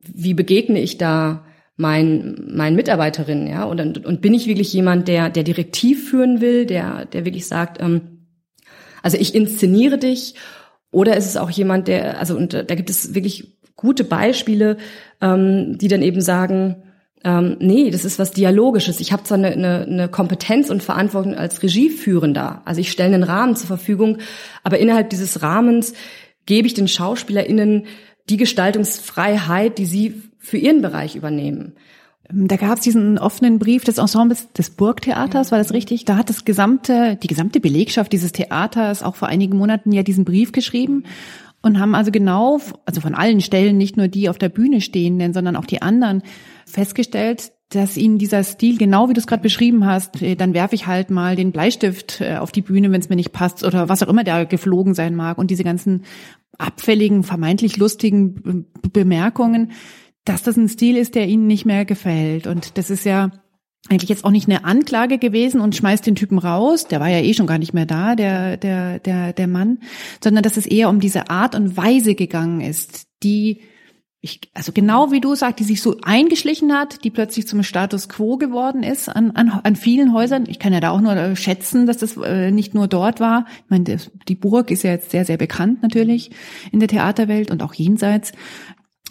wie 0.00 0.34
begegne 0.34 0.80
ich 0.80 0.98
da 0.98 1.44
meinen 1.76 2.56
meinen 2.56 2.76
Mitarbeiterinnen, 2.76 3.46
ja? 3.46 3.64
Und, 3.64 4.04
und 4.04 4.20
bin 4.20 4.34
ich 4.34 4.46
wirklich 4.46 4.72
jemand, 4.72 5.08
der 5.08 5.28
der 5.28 5.42
direktiv 5.42 6.08
führen 6.08 6.40
will, 6.40 6.66
der 6.66 7.04
der 7.04 7.24
wirklich 7.24 7.46
sagt, 7.46 7.80
ähm, 7.80 8.26
also 9.02 9.16
ich 9.16 9.34
inszeniere 9.34 9.98
dich 9.98 10.34
oder 10.94 11.16
ist 11.16 11.26
es 11.26 11.36
auch 11.36 11.50
jemand, 11.50 11.88
der, 11.88 12.18
also 12.18 12.36
und 12.36 12.54
da 12.54 12.74
gibt 12.74 12.88
es 12.88 13.14
wirklich 13.14 13.58
gute 13.76 14.04
Beispiele, 14.04 14.76
ähm, 15.20 15.76
die 15.76 15.88
dann 15.88 16.02
eben 16.02 16.20
sagen, 16.20 16.84
ähm, 17.24 17.56
nee, 17.58 17.90
das 17.90 18.04
ist 18.04 18.18
was 18.18 18.30
Dialogisches. 18.30 19.00
Ich 19.00 19.12
habe 19.12 19.24
zwar 19.24 19.38
eine, 19.38 19.52
eine, 19.52 19.82
eine 19.82 20.08
Kompetenz 20.08 20.70
und 20.70 20.82
Verantwortung 20.82 21.34
als 21.34 21.62
Regieführender, 21.62 22.62
also 22.64 22.80
ich 22.80 22.92
stelle 22.92 23.14
einen 23.14 23.24
Rahmen 23.24 23.56
zur 23.56 23.66
Verfügung, 23.66 24.18
aber 24.62 24.78
innerhalb 24.78 25.10
dieses 25.10 25.42
Rahmens 25.42 25.94
gebe 26.46 26.66
ich 26.66 26.74
den 26.74 26.88
SchauspielerInnen 26.88 27.86
die 28.30 28.36
Gestaltungsfreiheit, 28.36 29.78
die 29.78 29.86
sie 29.86 30.22
für 30.38 30.58
ihren 30.58 30.80
Bereich 30.80 31.16
übernehmen. 31.16 31.74
Ähm, 32.30 32.48
da 32.48 32.56
gab 32.56 32.78
es 32.78 32.84
diesen 32.84 33.18
offenen 33.18 33.58
Brief 33.58 33.84
des 33.84 33.98
Ensembles 33.98 34.52
des 34.52 34.70
Burgtheaters, 34.70 35.52
war 35.52 35.58
das 35.58 35.72
richtig? 35.72 36.04
Da 36.04 36.16
hat 36.16 36.30
das 36.30 36.44
gesamte, 36.44 37.16
die 37.22 37.28
gesamte 37.28 37.60
Belegschaft 37.60 38.12
dieses 38.12 38.32
Theaters 38.32 39.02
auch 39.02 39.16
vor 39.16 39.28
einigen 39.28 39.56
Monaten 39.56 39.92
ja 39.92 40.02
diesen 40.02 40.24
Brief 40.24 40.52
geschrieben 40.52 41.04
und 41.62 41.80
haben 41.80 41.94
also 41.94 42.10
genau, 42.10 42.60
also 42.84 43.00
von 43.00 43.14
allen 43.14 43.40
Stellen, 43.40 43.78
nicht 43.78 43.96
nur 43.96 44.08
die 44.08 44.28
auf 44.28 44.38
der 44.38 44.50
Bühne 44.50 44.80
stehenden, 44.80 45.32
sondern 45.32 45.56
auch 45.56 45.64
die 45.64 45.82
anderen, 45.82 46.22
festgestellt, 46.66 47.52
dass 47.70 47.96
ihnen 47.96 48.18
dieser 48.18 48.44
Stil, 48.44 48.78
genau 48.78 49.08
wie 49.08 49.14
du 49.14 49.20
es 49.20 49.26
gerade 49.26 49.42
beschrieben 49.42 49.86
hast, 49.86 50.20
äh, 50.22 50.36
dann 50.36 50.54
werfe 50.54 50.74
ich 50.74 50.86
halt 50.86 51.10
mal 51.10 51.36
den 51.36 51.52
Bleistift 51.52 52.20
äh, 52.20 52.36
auf 52.36 52.52
die 52.52 52.62
Bühne, 52.62 52.92
wenn 52.92 53.00
es 53.00 53.08
mir 53.08 53.16
nicht 53.16 53.32
passt 53.32 53.64
oder 53.64 53.88
was 53.88 54.02
auch 54.02 54.08
immer 54.08 54.24
da 54.24 54.44
geflogen 54.44 54.94
sein 54.94 55.16
mag. 55.16 55.38
Und 55.38 55.50
diese 55.50 55.64
ganzen 55.64 56.04
abfälligen, 56.58 57.22
vermeintlich 57.22 57.78
lustigen 57.78 58.66
Bemerkungen, 58.92 59.72
dass 60.24 60.42
das 60.42 60.56
ein 60.56 60.68
Stil 60.68 60.96
ist, 60.96 61.14
der 61.14 61.28
ihnen 61.28 61.46
nicht 61.46 61.66
mehr 61.66 61.84
gefällt. 61.84 62.46
Und 62.46 62.78
das 62.78 62.90
ist 62.90 63.04
ja 63.04 63.30
eigentlich 63.90 64.08
jetzt 64.08 64.24
auch 64.24 64.30
nicht 64.30 64.48
eine 64.48 64.64
Anklage 64.64 65.18
gewesen 65.18 65.60
und 65.60 65.76
schmeißt 65.76 66.06
den 66.06 66.14
Typen 66.14 66.38
raus, 66.38 66.88
der 66.88 67.00
war 67.00 67.08
ja 67.08 67.20
eh 67.20 67.34
schon 67.34 67.46
gar 67.46 67.58
nicht 67.58 67.74
mehr 67.74 67.84
da, 67.84 68.14
der, 68.14 68.56
der, 68.56 68.98
der, 68.98 69.34
der 69.34 69.46
Mann, 69.46 69.80
sondern 70.22 70.42
dass 70.42 70.56
es 70.56 70.66
eher 70.66 70.88
um 70.88 71.00
diese 71.00 71.28
Art 71.28 71.54
und 71.54 71.76
Weise 71.76 72.14
gegangen 72.14 72.62
ist, 72.62 73.06
die 73.22 73.60
ich, 74.22 74.40
also 74.54 74.72
genau 74.72 75.12
wie 75.12 75.20
du 75.20 75.34
sagst, 75.34 75.60
die 75.60 75.64
sich 75.64 75.82
so 75.82 75.98
eingeschlichen 76.02 76.72
hat, 76.72 77.04
die 77.04 77.10
plötzlich 77.10 77.46
zum 77.46 77.62
Status 77.62 78.08
quo 78.08 78.38
geworden 78.38 78.82
ist 78.82 79.10
an, 79.10 79.32
an, 79.32 79.50
an 79.50 79.76
vielen 79.76 80.14
Häusern. 80.14 80.46
Ich 80.48 80.58
kann 80.58 80.72
ja 80.72 80.80
da 80.80 80.92
auch 80.92 81.02
nur 81.02 81.36
schätzen, 81.36 81.84
dass 81.84 81.98
das 81.98 82.16
äh, 82.16 82.50
nicht 82.50 82.72
nur 82.72 82.88
dort 82.88 83.20
war. 83.20 83.44
Ich 83.64 83.70
meine, 83.70 83.98
die 84.26 84.34
Burg 84.34 84.70
ist 84.70 84.82
ja 84.82 84.92
jetzt 84.92 85.10
sehr, 85.10 85.26
sehr 85.26 85.36
bekannt 85.36 85.82
natürlich 85.82 86.30
in 86.72 86.80
der 86.80 86.88
Theaterwelt 86.88 87.50
und 87.50 87.62
auch 87.62 87.74
jenseits. 87.74 88.32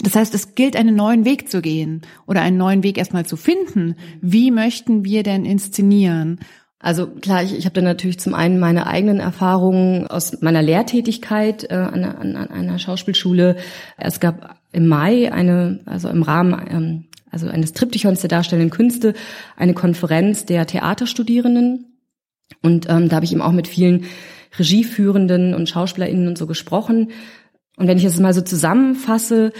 Das 0.01 0.15
heißt, 0.15 0.33
es 0.33 0.55
gilt, 0.55 0.75
einen 0.75 0.95
neuen 0.95 1.23
Weg 1.23 1.49
zu 1.49 1.61
gehen 1.61 2.01
oder 2.25 2.41
einen 2.41 2.57
neuen 2.57 2.83
Weg 2.83 2.97
erstmal 2.97 3.25
zu 3.25 3.37
finden. 3.37 3.95
Wie 4.21 4.51
möchten 4.51 5.05
wir 5.05 5.23
denn 5.23 5.45
inszenieren? 5.45 6.39
Also 6.79 7.07
klar, 7.07 7.43
ich, 7.43 7.57
ich 7.57 7.65
habe 7.65 7.75
da 7.75 7.81
natürlich 7.81 8.19
zum 8.19 8.33
einen 8.33 8.59
meine 8.59 8.87
eigenen 8.87 9.19
Erfahrungen 9.19 10.07
aus 10.07 10.41
meiner 10.41 10.61
Lehrtätigkeit 10.61 11.69
äh, 11.69 11.75
an, 11.75 12.03
an, 12.03 12.35
an 12.35 12.49
einer 12.49 12.79
Schauspielschule. 12.79 13.55
Es 13.97 14.19
gab 14.19 14.57
im 14.73 14.87
Mai 14.87 15.31
eine, 15.31 15.79
also 15.85 16.09
im 16.09 16.23
Rahmen 16.23 16.67
ähm, 16.69 17.05
also 17.33 17.47
eines 17.47 17.73
Triptychons 17.73 18.21
der 18.21 18.29
darstellenden 18.29 18.69
Künste, 18.69 19.13
eine 19.57 19.73
Konferenz 19.73 20.45
der 20.45 20.67
Theaterstudierenden. 20.67 21.97
Und 22.61 22.87
ähm, 22.89 23.09
da 23.09 23.15
habe 23.15 23.25
ich 23.25 23.31
eben 23.31 23.41
auch 23.41 23.51
mit 23.51 23.67
vielen 23.67 24.05
Regieführenden 24.59 25.55
und 25.55 25.67
SchauspielerInnen 25.67 26.27
und 26.27 26.37
so 26.37 26.45
gesprochen. 26.45 27.09
Und 27.77 27.87
wenn 27.87 27.97
ich 27.97 28.03
das 28.03 28.19
mal 28.19 28.33
so 28.33 28.41
zusammenfasse, 28.41 29.51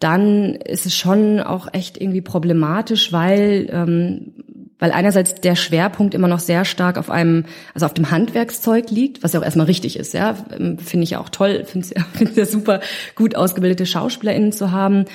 dann 0.00 0.54
ist 0.56 0.86
es 0.86 0.96
schon 0.96 1.40
auch 1.40 1.68
echt 1.72 2.00
irgendwie 2.00 2.20
problematisch, 2.20 3.12
weil 3.12 3.68
ähm, 3.70 4.34
weil 4.78 4.92
einerseits 4.92 5.36
der 5.36 5.56
Schwerpunkt 5.56 6.14
immer 6.14 6.28
noch 6.28 6.40
sehr 6.40 6.64
stark 6.64 6.98
auf 6.98 7.10
einem, 7.10 7.44
also 7.72 7.86
auf 7.86 7.94
dem 7.94 8.10
Handwerkszeug 8.10 8.90
liegt, 8.90 9.22
was 9.22 9.32
ja 9.32 9.40
auch 9.40 9.44
erstmal 9.44 9.66
richtig 9.66 9.98
ist, 9.98 10.12
ja, 10.14 10.36
ähm, 10.54 10.78
finde 10.78 11.04
ich 11.04 11.10
ja 11.10 11.20
auch 11.20 11.30
toll, 11.30 11.64
finde 11.66 11.86
es 11.86 11.94
ja, 11.94 12.04
ja 12.34 12.44
super, 12.44 12.80
gut 13.14 13.34
ausgebildete 13.34 13.86
SchauspielerInnen 13.86 14.52
zu 14.52 14.72
haben, 14.72 15.06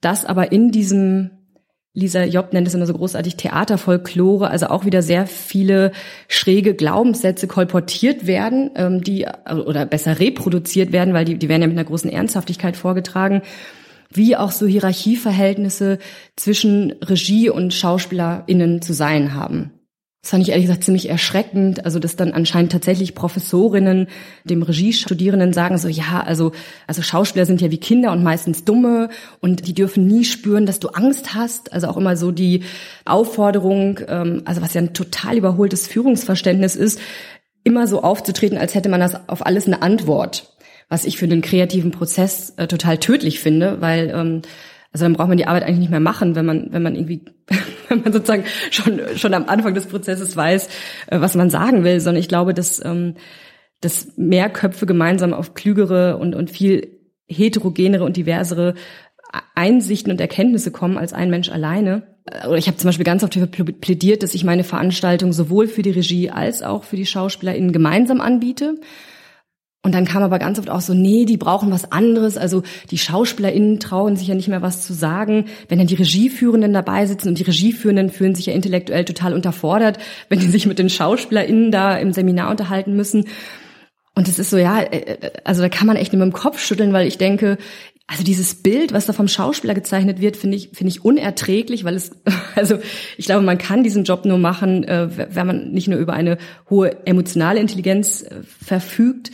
das 0.00 0.24
aber 0.24 0.52
in 0.52 0.70
diesem 0.70 1.30
Lisa 1.94 2.24
Job 2.24 2.52
nennt 2.52 2.66
es 2.66 2.74
immer 2.74 2.86
so 2.86 2.94
großartig 2.94 3.36
Theaterfolklore, 3.36 4.48
also 4.48 4.68
auch 4.68 4.86
wieder 4.86 5.02
sehr 5.02 5.26
viele 5.26 5.92
schräge 6.26 6.74
Glaubenssätze 6.74 7.46
kolportiert 7.46 8.26
werden, 8.26 8.70
ähm, 8.76 9.02
die 9.02 9.26
oder 9.66 9.84
besser 9.84 10.18
reproduziert 10.18 10.92
werden, 10.92 11.12
weil 11.12 11.26
die, 11.26 11.38
die 11.38 11.50
werden 11.50 11.62
ja 11.62 11.68
mit 11.68 11.76
einer 11.76 11.86
großen 11.86 12.10
Ernsthaftigkeit 12.10 12.76
vorgetragen 12.76 13.42
wie 14.14 14.36
auch 14.36 14.50
so 14.50 14.66
Hierarchieverhältnisse 14.66 15.98
zwischen 16.36 16.92
Regie 17.02 17.48
und 17.48 17.72
SchauspielerInnen 17.72 18.82
zu 18.82 18.92
sein 18.92 19.34
haben. 19.34 19.72
Das 20.22 20.30
fand 20.30 20.44
ich 20.44 20.50
ehrlich 20.50 20.66
gesagt 20.66 20.84
ziemlich 20.84 21.08
erschreckend, 21.08 21.84
also 21.84 21.98
dass 21.98 22.14
dann 22.14 22.32
anscheinend 22.32 22.70
tatsächlich 22.70 23.16
Professorinnen 23.16 24.06
dem 24.44 24.62
Regiestudierenden 24.62 25.52
sagen 25.52 25.78
so, 25.78 25.88
ja, 25.88 26.22
also, 26.24 26.52
also 26.86 27.02
Schauspieler 27.02 27.44
sind 27.44 27.60
ja 27.60 27.72
wie 27.72 27.78
Kinder 27.78 28.12
und 28.12 28.22
meistens 28.22 28.64
dumme 28.64 29.08
und 29.40 29.66
die 29.66 29.74
dürfen 29.74 30.06
nie 30.06 30.24
spüren, 30.24 30.64
dass 30.64 30.78
du 30.78 30.90
Angst 30.90 31.34
hast. 31.34 31.72
Also 31.72 31.88
auch 31.88 31.96
immer 31.96 32.16
so 32.16 32.30
die 32.30 32.62
Aufforderung, 33.04 33.98
ähm, 34.06 34.42
also 34.44 34.62
was 34.62 34.74
ja 34.74 34.80
ein 34.82 34.94
total 34.94 35.36
überholtes 35.36 35.88
Führungsverständnis 35.88 36.76
ist, 36.76 37.00
immer 37.64 37.88
so 37.88 38.02
aufzutreten, 38.02 38.58
als 38.58 38.76
hätte 38.76 38.88
man 38.88 39.00
das 39.00 39.28
auf 39.28 39.44
alles 39.44 39.66
eine 39.66 39.82
Antwort 39.82 40.48
was 40.88 41.06
ich 41.06 41.16
für 41.16 41.26
den 41.26 41.40
kreativen 41.40 41.90
Prozess 41.90 42.52
äh, 42.58 42.66
total 42.66 42.98
tödlich 42.98 43.40
finde, 43.40 43.80
weil 43.80 44.12
ähm, 44.14 44.42
also 44.92 45.04
dann 45.04 45.14
braucht 45.14 45.28
man 45.28 45.38
die 45.38 45.46
Arbeit 45.46 45.62
eigentlich 45.62 45.78
nicht 45.78 45.90
mehr 45.90 46.00
machen, 46.00 46.34
wenn 46.34 46.46
man 46.46 46.68
wenn 46.70 46.82
man 46.82 46.94
irgendwie 46.94 47.24
wenn 47.88 48.02
man 48.02 48.12
sozusagen 48.12 48.44
schon 48.70 49.00
schon 49.16 49.34
am 49.34 49.48
Anfang 49.48 49.74
des 49.74 49.86
Prozesses 49.86 50.36
weiß, 50.36 50.68
äh, 51.08 51.20
was 51.20 51.34
man 51.34 51.50
sagen 51.50 51.84
will, 51.84 52.00
sondern 52.00 52.20
ich 52.20 52.28
glaube, 52.28 52.54
dass 52.54 52.84
ähm, 52.84 53.14
dass 53.80 54.16
mehr 54.16 54.48
Köpfe 54.50 54.86
gemeinsam 54.86 55.32
auf 55.32 55.54
klügere 55.54 56.18
und 56.18 56.34
und 56.34 56.50
viel 56.50 57.00
heterogenere 57.26 58.04
und 58.04 58.16
diversere 58.16 58.74
Einsichten 59.54 60.12
und 60.12 60.20
Erkenntnisse 60.20 60.70
kommen 60.70 60.98
als 60.98 61.12
ein 61.12 61.30
Mensch 61.30 61.50
alleine. 61.50 62.02
Äh, 62.26 62.46
oder 62.46 62.58
ich 62.58 62.66
habe 62.66 62.76
zum 62.76 62.88
Beispiel 62.88 63.04
ganz 63.04 63.24
oft 63.24 63.32
plädiert, 63.80 64.22
dass 64.22 64.34
ich 64.34 64.44
meine 64.44 64.64
Veranstaltung 64.64 65.32
sowohl 65.32 65.68
für 65.68 65.82
die 65.82 65.90
Regie 65.90 66.30
als 66.30 66.62
auch 66.62 66.84
für 66.84 66.96
die 66.96 67.06
SchauspielerInnen 67.06 67.72
gemeinsam 67.72 68.20
anbiete. 68.20 68.78
Und 69.84 69.96
dann 69.96 70.04
kam 70.04 70.22
aber 70.22 70.38
ganz 70.38 70.60
oft 70.60 70.70
auch 70.70 70.80
so, 70.80 70.94
nee, 70.94 71.24
die 71.24 71.36
brauchen 71.36 71.72
was 71.72 71.90
anderes. 71.90 72.36
Also 72.36 72.62
die 72.92 72.98
SchauspielerInnen 72.98 73.80
trauen 73.80 74.14
sich 74.14 74.28
ja 74.28 74.36
nicht 74.36 74.46
mehr 74.46 74.62
was 74.62 74.86
zu 74.86 74.92
sagen. 74.92 75.46
Wenn 75.68 75.78
dann 75.78 75.88
die 75.88 75.96
Regieführenden 75.96 76.72
dabei 76.72 77.04
sitzen 77.06 77.28
und 77.28 77.38
die 77.38 77.42
Regieführenden 77.42 78.10
fühlen 78.10 78.36
sich 78.36 78.46
ja 78.46 78.54
intellektuell 78.54 79.04
total 79.04 79.34
unterfordert, 79.34 79.98
wenn 80.28 80.38
die 80.38 80.46
sich 80.46 80.66
mit 80.66 80.78
den 80.78 80.88
SchauspielerInnen 80.88 81.72
da 81.72 81.96
im 81.96 82.12
Seminar 82.12 82.50
unterhalten 82.50 82.94
müssen. 82.94 83.26
Und 84.14 84.28
es 84.28 84.38
ist 84.38 84.50
so, 84.50 84.56
ja, 84.56 84.80
äh, 84.80 84.98
äh, 84.98 85.30
also 85.42 85.62
da 85.62 85.68
kann 85.68 85.88
man 85.88 85.96
echt 85.96 86.12
nur 86.12 86.24
mit 86.24 86.32
dem 86.32 86.38
Kopf 86.38 86.60
schütteln, 86.60 86.92
weil 86.92 87.08
ich 87.08 87.18
denke, 87.18 87.58
also 88.06 88.22
dieses 88.22 88.62
Bild, 88.62 88.92
was 88.92 89.06
da 89.06 89.12
vom 89.12 89.26
Schauspieler 89.26 89.74
gezeichnet 89.74 90.20
wird, 90.20 90.36
finde 90.36 90.58
ich, 90.58 90.70
finde 90.74 90.90
ich 90.90 91.04
unerträglich, 91.04 91.82
weil 91.82 91.96
es, 91.96 92.12
also 92.54 92.78
ich 93.16 93.26
glaube, 93.26 93.42
man 93.42 93.58
kann 93.58 93.82
diesen 93.82 94.04
Job 94.04 94.26
nur 94.26 94.38
machen, 94.38 94.84
äh, 94.84 95.08
wenn 95.34 95.46
man 95.46 95.72
nicht 95.72 95.88
nur 95.88 95.98
über 95.98 96.12
eine 96.12 96.38
hohe 96.70 97.04
emotionale 97.04 97.58
Intelligenz 97.58 98.24
verfügt, 98.44 99.32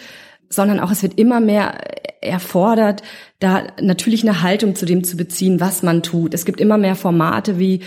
sondern 0.48 0.80
auch 0.80 0.90
es 0.90 1.02
wird 1.02 1.18
immer 1.18 1.40
mehr 1.40 1.78
erfordert, 2.20 3.02
da 3.38 3.66
natürlich 3.80 4.22
eine 4.22 4.42
Haltung 4.42 4.74
zu 4.74 4.86
dem 4.86 5.04
zu 5.04 5.16
beziehen, 5.16 5.60
was 5.60 5.82
man 5.82 6.02
tut. 6.02 6.34
Es 6.34 6.44
gibt 6.44 6.60
immer 6.60 6.78
mehr 6.78 6.96
Formate 6.96 7.58
wie 7.58 7.80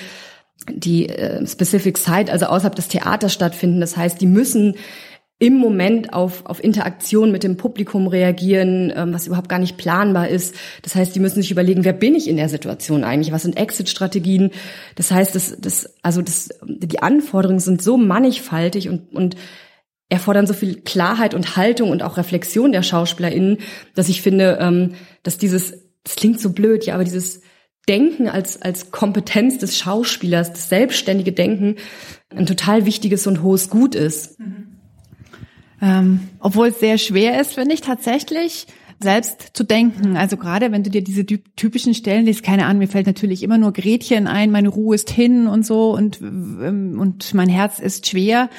die 0.69 1.10
äh, 1.10 1.45
Specific 1.45 1.97
Site, 1.97 2.32
also 2.32 2.45
außerhalb 2.45 2.76
des 2.76 2.88
Theaters 2.88 3.34
stattfinden. 3.34 3.82
Das 3.82 3.97
heißt, 3.97 4.21
die 4.21 4.28
müssen 4.28 4.76
im 5.41 5.56
Moment 5.56 6.13
auf, 6.13 6.45
auf 6.45 6.63
Interaktion 6.63 7.32
mit 7.32 7.41
dem 7.41 7.58
Publikum 7.58 8.06
reagieren, 8.06 8.93
ähm, 8.95 9.12
was 9.12 9.26
überhaupt 9.26 9.50
gar 9.50 9.58
nicht 9.58 9.76
planbar 9.76 10.28
ist. 10.28 10.54
Das 10.84 10.93
heißt, 10.93 11.15
die 11.15 11.19
müssen 11.19 11.41
sich 11.41 11.50
überlegen, 11.50 11.84
wer 11.84 11.93
bin 11.93 12.13
ich 12.13 12.30
in 12.30 12.38
der 12.38 12.47
Situation 12.47 13.04
eigentlich? 13.04 13.32
Was 13.32 13.41
sind 13.41 13.58
Exit-Strategien? 13.58 14.52
Das 14.95 15.10
heißt, 15.10 15.34
das, 15.34 15.58
das, 15.60 15.95
also 16.04 16.21
das, 16.21 16.50
die 16.63 17.02
Anforderungen 17.02 17.60
sind 17.60 17.82
so 17.82 17.97
mannigfaltig 17.97 18.88
und, 18.88 19.12
und 19.13 19.36
erfordern 20.12 20.45
so 20.45 20.54
viel 20.54 20.82
Klarheit 20.82 21.34
und 21.34 21.56
Haltung 21.56 21.89
und 21.89 22.04
auch 22.04 22.17
Reflexion 22.17 22.74
der 22.74 22.84
SchauspielerInnen, 22.84 23.60
dass 23.95 24.10
ich 24.10 24.21
finde, 24.21 24.58
ähm, 24.60 24.93
dass 25.24 25.38
dieses, 25.38 25.86
das 26.04 26.17
klingt 26.17 26.39
so 26.39 26.52
blöd, 26.52 26.86
ja, 26.86 26.95
aber 26.95 27.06
dieses 27.06 27.41
Denken 27.88 28.28
als, 28.28 28.62
als 28.62 28.91
Kompetenz 28.91 29.58
des 29.58 29.78
Schauspielers, 29.78 30.52
das 30.52 30.67
selbstständige 30.67 31.32
Denken, 31.32 31.78
ein 32.30 32.45
total 32.45 32.86
wichtiges 32.86 33.26
und 33.26 33.41
hohes 33.41 33.69
Gut 33.69 33.95
ist. 33.95 34.38
Mhm. 34.39 34.67
Ähm, 35.82 36.19
obwohl 36.39 36.67
es 36.67 36.80
sehr 36.80 36.97
schwer 36.97 37.39
ist, 37.39 37.54
finde 37.54 37.74
ich 37.74 37.82
tatsächlich, 37.82 38.67
selbst 39.00 39.52
zu 39.54 39.63
denken. 39.63 40.15
Also 40.15 40.38
gerade 40.38 40.71
wenn 40.71 40.84
du 40.84 40.91
dir 40.91 41.04
diese 41.04 41.26
typischen 41.26 41.93
Stellen 41.95 42.26
liest, 42.26 42.43
keine 42.43 42.65
Ahnung, 42.65 42.80
mir 42.80 42.88
fällt 42.88 43.08
natürlich 43.08 43.41
immer 43.41 43.58
nur 43.58 43.74
Gretchen 43.74 44.28
ein, 44.28 44.52
meine 44.52 44.69
Ruhe 44.69 44.93
ist 44.93 45.10
hin 45.10 45.47
und 45.47 45.65
so 45.65 45.91
und, 45.95 46.21
ähm, 46.21 47.00
und 47.00 47.34
mein 47.34 47.50
Herz 47.50 47.80
ist 47.80 48.08
schwer 48.08 48.50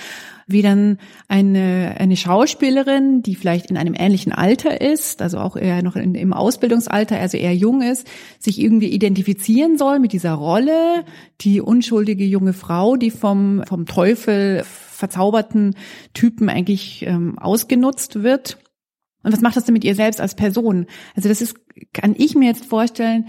wie 0.47 0.63
dann 0.63 0.99
eine, 1.29 1.97
eine 1.99 2.17
Schauspielerin, 2.17 3.23
die 3.23 3.35
vielleicht 3.35 3.71
in 3.71 3.77
einem 3.77 3.95
ähnlichen 3.97 4.33
Alter 4.33 4.81
ist, 4.81 5.23
also 5.23 5.39
auch 5.39 5.57
eher 5.57 5.83
noch 5.83 5.97
in, 5.97 6.15
im 6.15 6.33
Ausbildungsalter, 6.33 7.19
also 7.19 7.37
eher 7.37 7.55
jung 7.55 7.83
ist, 7.83 8.07
sich 8.39 8.61
irgendwie 8.61 8.89
identifizieren 8.89 9.79
soll 9.79 9.99
mit 9.99 10.13
dieser 10.13 10.33
Rolle, 10.33 11.05
die 11.41 11.61
unschuldige 11.61 12.25
junge 12.25 12.53
Frau, 12.53 12.97
die 12.97 13.11
vom, 13.11 13.63
vom 13.67 13.87
Teufel 13.87 14.65
verzauberten 14.65 15.75
Typen 16.15 16.49
eigentlich 16.49 17.05
ähm, 17.07 17.39
ausgenutzt 17.39 18.23
wird. 18.23 18.59
Und 19.23 19.33
was 19.33 19.41
macht 19.41 19.57
das 19.57 19.65
denn 19.65 19.73
mit 19.73 19.85
ihr 19.85 19.95
selbst 19.95 20.21
als 20.21 20.35
Person? 20.35 20.87
Also 21.15 21.29
das 21.29 21.41
ist, 21.41 21.57
kann 21.93 22.15
ich 22.17 22.35
mir 22.35 22.47
jetzt 22.47 22.65
vorstellen, 22.65 23.29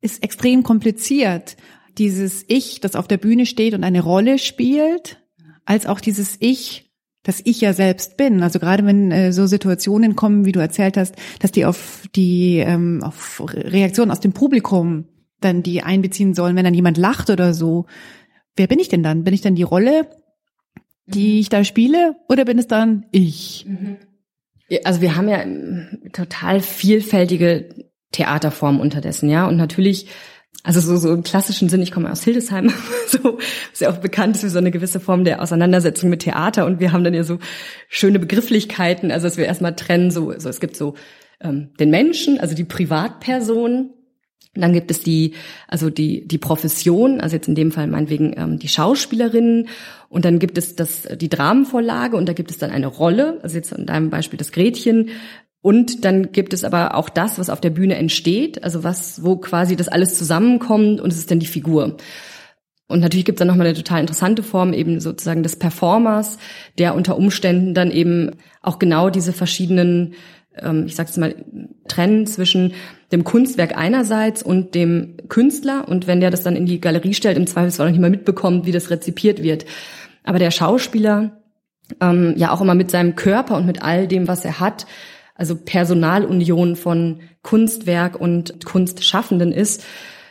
ist 0.00 0.22
extrem 0.22 0.62
kompliziert. 0.62 1.56
Dieses 1.98 2.44
Ich, 2.48 2.80
das 2.80 2.94
auf 2.94 3.08
der 3.08 3.16
Bühne 3.18 3.46
steht 3.46 3.74
und 3.74 3.82
eine 3.84 4.02
Rolle 4.02 4.38
spielt, 4.38 5.20
als 5.68 5.84
auch 5.84 6.00
dieses 6.00 6.36
Ich, 6.40 6.90
das 7.22 7.42
ich 7.44 7.60
ja 7.60 7.74
selbst 7.74 8.16
bin. 8.16 8.42
Also 8.42 8.58
gerade 8.58 8.86
wenn 8.86 9.12
äh, 9.12 9.32
so 9.32 9.46
Situationen 9.46 10.16
kommen, 10.16 10.46
wie 10.46 10.52
du 10.52 10.60
erzählt 10.60 10.96
hast, 10.96 11.14
dass 11.40 11.52
die 11.52 11.66
auf 11.66 12.04
die 12.16 12.56
ähm, 12.56 13.02
auf 13.02 13.42
Reaktionen 13.54 14.10
aus 14.10 14.20
dem 14.20 14.32
Publikum 14.32 15.04
dann 15.40 15.62
die 15.62 15.82
einbeziehen 15.82 16.32
sollen, 16.32 16.56
wenn 16.56 16.64
dann 16.64 16.72
jemand 16.72 16.96
lacht 16.96 17.28
oder 17.28 17.52
so. 17.52 17.84
Wer 18.56 18.66
bin 18.66 18.78
ich 18.78 18.88
denn 18.88 19.02
dann? 19.02 19.24
Bin 19.24 19.34
ich 19.34 19.42
dann 19.42 19.56
die 19.56 19.62
Rolle, 19.62 20.08
die 21.06 21.34
mhm. 21.34 21.38
ich 21.40 21.48
da 21.50 21.64
spiele, 21.64 22.16
oder 22.30 22.46
bin 22.46 22.58
es 22.58 22.66
dann 22.66 23.04
ich? 23.12 23.66
Mhm. 23.68 23.98
Also 24.84 25.02
wir 25.02 25.16
haben 25.16 25.28
ja 25.28 25.44
total 26.12 26.60
vielfältige 26.60 27.68
Theaterformen 28.12 28.80
unterdessen, 28.80 29.28
ja. 29.28 29.46
Und 29.46 29.58
natürlich, 29.58 30.06
also 30.68 30.82
so, 30.82 30.98
so 30.98 31.14
im 31.14 31.22
klassischen 31.22 31.70
Sinn, 31.70 31.80
ich 31.80 31.92
komme 31.92 32.12
aus 32.12 32.24
Hildesheim, 32.24 32.70
so, 33.08 33.38
ist 33.72 33.80
ja 33.80 33.90
auch 33.90 33.96
bekannt 33.96 34.36
für 34.36 34.50
so 34.50 34.58
eine 34.58 34.70
gewisse 34.70 35.00
Form 35.00 35.24
der 35.24 35.40
Auseinandersetzung 35.40 36.10
mit 36.10 36.20
Theater. 36.20 36.66
Und 36.66 36.78
wir 36.78 36.92
haben 36.92 37.04
dann 37.04 37.14
ja 37.14 37.24
so 37.24 37.38
schöne 37.88 38.18
Begrifflichkeiten, 38.18 39.10
also 39.10 39.26
dass 39.26 39.38
wir 39.38 39.46
erstmal 39.46 39.74
trennen, 39.74 40.10
so, 40.10 40.38
so 40.38 40.50
es 40.50 40.60
gibt 40.60 40.76
so 40.76 40.92
ähm, 41.40 41.70
den 41.80 41.88
Menschen, 41.88 42.38
also 42.38 42.54
die 42.54 42.64
Privatperson, 42.64 43.94
dann 44.54 44.74
gibt 44.74 44.90
es 44.90 45.02
die, 45.02 45.32
also 45.68 45.88
die, 45.88 46.28
die 46.28 46.36
Profession, 46.36 47.22
also 47.22 47.36
jetzt 47.36 47.48
in 47.48 47.54
dem 47.54 47.72
Fall 47.72 47.86
meinetwegen 47.86 48.34
ähm, 48.36 48.58
die 48.58 48.68
Schauspielerinnen. 48.68 49.68
Und 50.10 50.26
dann 50.26 50.38
gibt 50.38 50.58
es 50.58 50.76
das, 50.76 51.08
die 51.16 51.30
Dramenvorlage 51.30 52.14
und 52.14 52.28
da 52.28 52.34
gibt 52.34 52.50
es 52.50 52.58
dann 52.58 52.72
eine 52.72 52.88
Rolle, 52.88 53.38
also 53.42 53.56
jetzt 53.56 53.72
in 53.72 53.86
deinem 53.86 54.10
Beispiel 54.10 54.36
das 54.36 54.52
Gretchen. 54.52 55.08
Und 55.60 56.04
dann 56.04 56.32
gibt 56.32 56.52
es 56.52 56.64
aber 56.64 56.94
auch 56.94 57.08
das, 57.08 57.38
was 57.38 57.50
auf 57.50 57.60
der 57.60 57.70
Bühne 57.70 57.96
entsteht, 57.96 58.62
also 58.62 58.84
was, 58.84 59.24
wo 59.24 59.36
quasi 59.36 59.76
das 59.76 59.88
alles 59.88 60.16
zusammenkommt 60.16 61.00
und 61.00 61.12
es 61.12 61.18
ist 61.18 61.30
dann 61.30 61.40
die 61.40 61.46
Figur. 61.46 61.96
Und 62.86 63.00
natürlich 63.00 63.26
gibt 63.26 63.36
es 63.36 63.40
dann 63.40 63.48
nochmal 63.48 63.66
eine 63.66 63.76
total 63.76 64.00
interessante 64.00 64.42
Form 64.42 64.72
eben 64.72 65.00
sozusagen 65.00 65.42
des 65.42 65.56
Performers, 65.56 66.38
der 66.78 66.94
unter 66.94 67.18
Umständen 67.18 67.74
dann 67.74 67.90
eben 67.90 68.30
auch 68.62 68.78
genau 68.78 69.10
diese 69.10 69.32
verschiedenen 69.32 70.14
ähm, 70.62 70.84
ich 70.86 70.94
sag's 70.94 71.16
mal, 71.16 71.34
trennen 71.86 72.26
zwischen 72.26 72.74
dem 73.12 73.24
Kunstwerk 73.24 73.76
einerseits 73.76 74.42
und 74.42 74.74
dem 74.74 75.16
Künstler. 75.28 75.88
Und 75.88 76.06
wenn 76.06 76.20
der 76.20 76.30
das 76.30 76.42
dann 76.42 76.56
in 76.56 76.66
die 76.66 76.80
Galerie 76.80 77.14
stellt, 77.14 77.36
im 77.36 77.46
Zweifelsfall 77.46 77.86
noch 77.86 77.92
nicht 77.92 78.00
mal 78.00 78.10
mitbekommt, 78.10 78.66
wie 78.66 78.72
das 78.72 78.90
rezipiert 78.90 79.42
wird. 79.42 79.64
Aber 80.24 80.38
der 80.38 80.50
Schauspieler, 80.50 81.42
ähm, 82.00 82.34
ja 82.36 82.52
auch 82.52 82.60
immer 82.60 82.74
mit 82.74 82.90
seinem 82.90 83.16
Körper 83.16 83.56
und 83.56 83.66
mit 83.66 83.82
all 83.82 84.06
dem, 84.06 84.28
was 84.28 84.44
er 84.44 84.60
hat, 84.60 84.86
also 85.38 85.56
Personalunion 85.56 86.76
von 86.76 87.20
Kunstwerk 87.42 88.20
und 88.20 88.64
Kunstschaffenden 88.66 89.52
ist. 89.52 89.82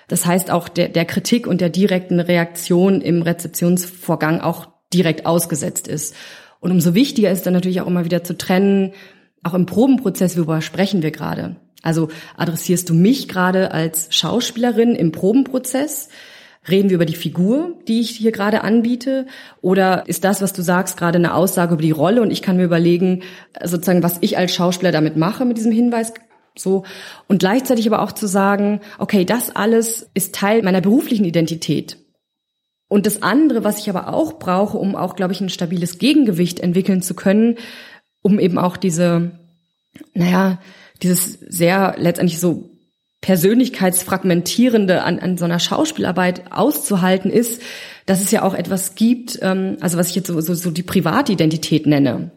Das 0.07 0.25
heißt 0.25 0.51
auch 0.51 0.69
der, 0.69 0.89
der 0.89 1.05
Kritik 1.05 1.47
und 1.47 1.61
der 1.61 1.69
direkten 1.69 2.19
Reaktion 2.19 3.01
im 3.01 3.23
Rezeptionsvorgang 3.23 4.41
auch 4.41 4.67
direkt 4.93 5.25
ausgesetzt 5.25 5.87
ist. 5.87 6.15
Und 6.59 6.71
umso 6.71 6.93
wichtiger 6.93 7.31
ist 7.31 7.45
dann 7.45 7.53
natürlich 7.53 7.81
auch 7.81 7.87
immer 7.87 8.05
wieder 8.05 8.23
zu 8.23 8.37
trennen, 8.37 8.93
auch 9.43 9.53
im 9.53 9.65
Probenprozess, 9.65 10.35
worüber 10.35 10.61
sprechen 10.61 11.01
wir 11.01 11.11
gerade? 11.11 11.55
Also 11.83 12.09
adressierst 12.35 12.89
du 12.89 12.93
mich 12.93 13.29
gerade 13.29 13.71
als 13.71 14.07
Schauspielerin 14.13 14.93
im 14.95 15.11
Probenprozess? 15.11 16.09
Reden 16.69 16.89
wir 16.89 16.95
über 16.95 17.05
die 17.05 17.15
Figur, 17.15 17.75
die 17.87 18.01
ich 18.01 18.09
hier 18.09 18.31
gerade 18.31 18.63
anbiete? 18.63 19.25
Oder 19.61 20.07
ist 20.07 20.23
das, 20.23 20.41
was 20.41 20.53
du 20.53 20.61
sagst, 20.61 20.97
gerade 20.97 21.17
eine 21.17 21.33
Aussage 21.33 21.73
über 21.73 21.81
die 21.81 21.91
Rolle 21.91 22.21
und 22.21 22.31
ich 22.31 22.41
kann 22.41 22.57
mir 22.57 22.65
überlegen, 22.65 23.23
sozusagen, 23.63 24.03
was 24.03 24.17
ich 24.21 24.37
als 24.37 24.53
Schauspieler 24.53 24.91
damit 24.91 25.15
mache 25.15 25.45
mit 25.45 25.57
diesem 25.57 25.71
Hinweis? 25.71 26.13
So. 26.57 26.83
Und 27.27 27.39
gleichzeitig 27.39 27.87
aber 27.87 28.01
auch 28.01 28.11
zu 28.11 28.27
sagen, 28.27 28.81
okay, 28.97 29.25
das 29.25 29.55
alles 29.55 30.09
ist 30.13 30.35
Teil 30.35 30.63
meiner 30.63 30.81
beruflichen 30.81 31.25
Identität. 31.25 31.97
Und 32.89 33.05
das 33.05 33.21
andere, 33.21 33.63
was 33.63 33.79
ich 33.79 33.89
aber 33.89 34.13
auch 34.13 34.39
brauche, 34.39 34.77
um 34.77 34.95
auch, 34.95 35.15
glaube 35.15 35.33
ich, 35.33 35.41
ein 35.41 35.49
stabiles 35.49 35.97
Gegengewicht 35.97 36.59
entwickeln 36.59 37.01
zu 37.01 37.13
können, 37.15 37.57
um 38.21 38.39
eben 38.39 38.57
auch 38.57 38.77
diese, 38.77 39.31
naja, 40.13 40.59
dieses 41.01 41.33
sehr 41.33 41.95
letztendlich 41.97 42.39
so 42.39 42.69
persönlichkeitsfragmentierende 43.21 45.03
an, 45.03 45.19
an 45.19 45.37
so 45.37 45.45
einer 45.45 45.59
Schauspielarbeit 45.59 46.51
auszuhalten 46.51 47.31
ist, 47.31 47.61
dass 48.05 48.21
es 48.21 48.31
ja 48.31 48.43
auch 48.43 48.53
etwas 48.53 48.95
gibt, 48.95 49.39
ähm, 49.41 49.77
also 49.81 49.97
was 49.97 50.09
ich 50.09 50.15
jetzt 50.15 50.27
so, 50.27 50.39
so, 50.39 50.53
so 50.53 50.71
die 50.71 50.83
Privatidentität 50.83 51.87
nenne. 51.87 52.31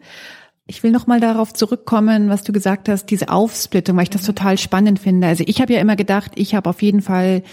Ich 0.67 0.83
will 0.83 0.91
noch 0.91 1.07
mal 1.07 1.19
darauf 1.19 1.53
zurückkommen, 1.53 2.29
was 2.29 2.43
du 2.43 2.53
gesagt 2.53 2.87
hast, 2.87 3.07
diese 3.07 3.29
Aufsplittung, 3.29 3.97
weil 3.97 4.03
ich 4.03 4.09
das 4.09 4.23
total 4.23 4.57
spannend 4.57 4.99
finde. 4.99 5.27
Also 5.27 5.43
ich 5.45 5.61
habe 5.61 5.73
ja 5.73 5.81
immer 5.81 5.95
gedacht, 5.95 6.31
ich 6.35 6.55
habe 6.55 6.69
auf 6.69 6.81
jeden 6.81 7.01
Fall 7.01 7.43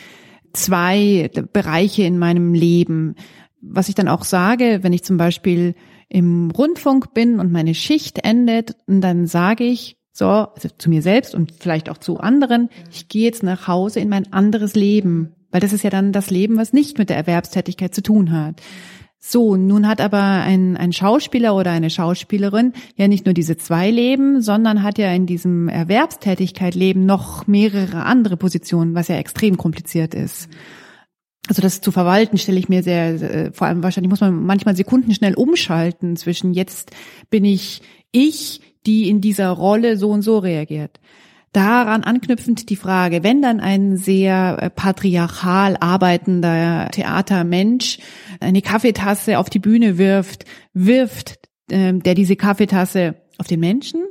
zwei 0.52 1.30
Bereiche 1.52 2.02
in 2.02 2.18
meinem 2.18 2.54
Leben. 2.54 3.16
Was 3.60 3.88
ich 3.88 3.94
dann 3.94 4.08
auch 4.08 4.24
sage, 4.24 4.80
wenn 4.82 4.92
ich 4.92 5.02
zum 5.04 5.16
Beispiel 5.16 5.74
im 6.08 6.50
Rundfunk 6.50 7.12
bin 7.12 7.40
und 7.40 7.52
meine 7.52 7.74
Schicht 7.74 8.24
endet 8.24 8.76
und 8.86 9.00
dann 9.00 9.26
sage 9.26 9.64
ich, 9.64 9.97
so, 10.18 10.26
also 10.26 10.68
zu 10.76 10.90
mir 10.90 11.02
selbst 11.02 11.34
und 11.34 11.52
vielleicht 11.58 11.88
auch 11.88 11.98
zu 11.98 12.18
anderen, 12.18 12.68
ich 12.90 13.08
gehe 13.08 13.24
jetzt 13.24 13.42
nach 13.42 13.68
Hause 13.68 14.00
in 14.00 14.08
mein 14.08 14.32
anderes 14.32 14.74
Leben, 14.74 15.34
weil 15.50 15.60
das 15.60 15.72
ist 15.72 15.84
ja 15.84 15.90
dann 15.90 16.12
das 16.12 16.30
Leben, 16.30 16.56
was 16.56 16.72
nicht 16.72 16.98
mit 16.98 17.08
der 17.08 17.16
Erwerbstätigkeit 17.16 17.94
zu 17.94 18.02
tun 18.02 18.32
hat. 18.32 18.60
So, 19.20 19.56
nun 19.56 19.88
hat 19.88 20.00
aber 20.00 20.22
ein, 20.22 20.76
ein 20.76 20.92
Schauspieler 20.92 21.54
oder 21.54 21.70
eine 21.70 21.90
Schauspielerin 21.90 22.72
ja 22.96 23.08
nicht 23.08 23.26
nur 23.26 23.34
diese 23.34 23.56
zwei 23.56 23.90
Leben, 23.90 24.40
sondern 24.42 24.82
hat 24.82 24.98
ja 24.98 25.12
in 25.12 25.26
diesem 25.26 25.68
Erwerbstätigkeit 25.68 26.74
Leben 26.74 27.06
noch 27.06 27.46
mehrere 27.46 28.04
andere 28.04 28.36
Positionen, 28.36 28.94
was 28.94 29.08
ja 29.08 29.16
extrem 29.16 29.56
kompliziert 29.56 30.14
ist 30.14 30.48
also 31.48 31.62
das 31.62 31.80
zu 31.80 31.92
verwalten 31.92 32.36
stelle 32.36 32.58
ich 32.58 32.68
mir 32.68 32.82
sehr, 32.82 33.22
äh, 33.22 33.52
vor 33.52 33.66
allem 33.66 33.82
wahrscheinlich 33.82 34.10
muss 34.10 34.20
man 34.20 34.44
manchmal 34.44 34.76
Sekunden 34.76 35.14
schnell 35.14 35.34
umschalten 35.34 36.14
zwischen 36.16 36.52
jetzt 36.52 36.90
bin 37.30 37.46
ich 37.46 37.80
ich, 38.12 38.60
die 38.88 39.08
in 39.08 39.20
dieser 39.20 39.50
Rolle 39.50 39.96
so 39.96 40.10
und 40.10 40.22
so 40.22 40.38
reagiert. 40.38 40.98
Daran 41.52 42.02
anknüpfend 42.02 42.68
die 42.68 42.76
Frage, 42.76 43.22
wenn 43.22 43.40
dann 43.40 43.60
ein 43.60 43.96
sehr 43.96 44.58
äh, 44.60 44.70
patriarchal 44.70 45.76
arbeitender 45.78 46.88
Theatermensch 46.90 47.98
eine 48.40 48.62
Kaffeetasse 48.62 49.38
auf 49.38 49.48
die 49.48 49.60
Bühne 49.60 49.96
wirft, 49.96 50.44
wirft 50.74 51.38
äh, 51.70 51.92
der 51.92 52.14
diese 52.14 52.36
Kaffeetasse 52.36 53.14
auf 53.38 53.46
den 53.46 53.60
Menschen, 53.60 54.04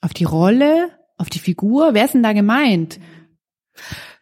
auf 0.00 0.14
die 0.14 0.24
Rolle, 0.24 0.90
auf 1.16 1.28
die 1.28 1.38
Figur, 1.38 1.90
wer 1.92 2.06
ist 2.06 2.14
denn 2.14 2.22
da 2.22 2.32
gemeint? 2.32 2.98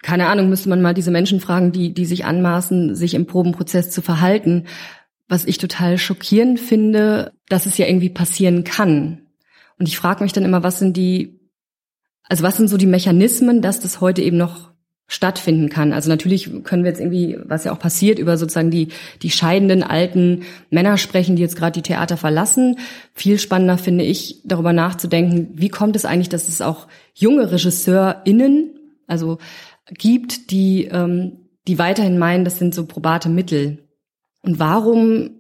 keine 0.06 0.28
Ahnung, 0.28 0.48
müsste 0.48 0.68
man 0.68 0.82
mal 0.82 0.94
diese 0.94 1.10
Menschen 1.10 1.40
fragen, 1.40 1.72
die, 1.72 1.92
die 1.92 2.04
sich 2.04 2.24
anmaßen, 2.24 2.94
sich 2.94 3.14
im 3.14 3.26
Probenprozess 3.26 3.90
zu 3.90 4.02
verhalten. 4.02 4.66
Was 5.26 5.44
ich 5.44 5.58
total 5.58 5.98
schockierend 5.98 6.60
finde, 6.60 7.32
dass 7.48 7.66
es 7.66 7.76
ja 7.76 7.86
irgendwie 7.86 8.10
passieren 8.10 8.62
kann. 8.62 9.25
Und 9.78 9.88
ich 9.88 9.98
frage 9.98 10.22
mich 10.22 10.32
dann 10.32 10.44
immer, 10.44 10.62
was 10.62 10.78
sind 10.78 10.96
die, 10.96 11.40
also 12.22 12.42
was 12.42 12.56
sind 12.56 12.68
so 12.68 12.76
die 12.76 12.86
Mechanismen, 12.86 13.62
dass 13.62 13.80
das 13.80 14.00
heute 14.00 14.22
eben 14.22 14.36
noch 14.36 14.72
stattfinden 15.08 15.68
kann. 15.68 15.92
Also 15.92 16.08
natürlich 16.08 16.50
können 16.64 16.82
wir 16.82 16.90
jetzt 16.90 17.00
irgendwie, 17.00 17.38
was 17.44 17.64
ja 17.64 17.72
auch 17.72 17.78
passiert, 17.78 18.18
über 18.18 18.36
sozusagen 18.36 18.72
die, 18.72 18.88
die 19.22 19.30
scheidenden 19.30 19.84
alten 19.84 20.42
Männer 20.70 20.98
sprechen, 20.98 21.36
die 21.36 21.42
jetzt 21.42 21.56
gerade 21.56 21.80
die 21.80 21.82
Theater 21.82 22.16
verlassen. 22.16 22.78
Viel 23.14 23.38
spannender 23.38 23.78
finde 23.78 24.04
ich, 24.04 24.40
darüber 24.44 24.72
nachzudenken, 24.72 25.50
wie 25.54 25.68
kommt 25.68 25.94
es 25.94 26.04
eigentlich, 26.04 26.28
dass 26.28 26.48
es 26.48 26.60
auch 26.60 26.88
junge 27.14 27.52
RegisseurInnen, 27.52 28.80
also 29.06 29.38
gibt, 29.96 30.50
die, 30.50 30.86
ähm, 30.86 31.50
die 31.68 31.78
weiterhin 31.78 32.18
meinen, 32.18 32.44
das 32.44 32.58
sind 32.58 32.74
so 32.74 32.86
probate 32.86 33.28
Mittel. 33.28 33.84
Und 34.42 34.58
warum 34.58 35.30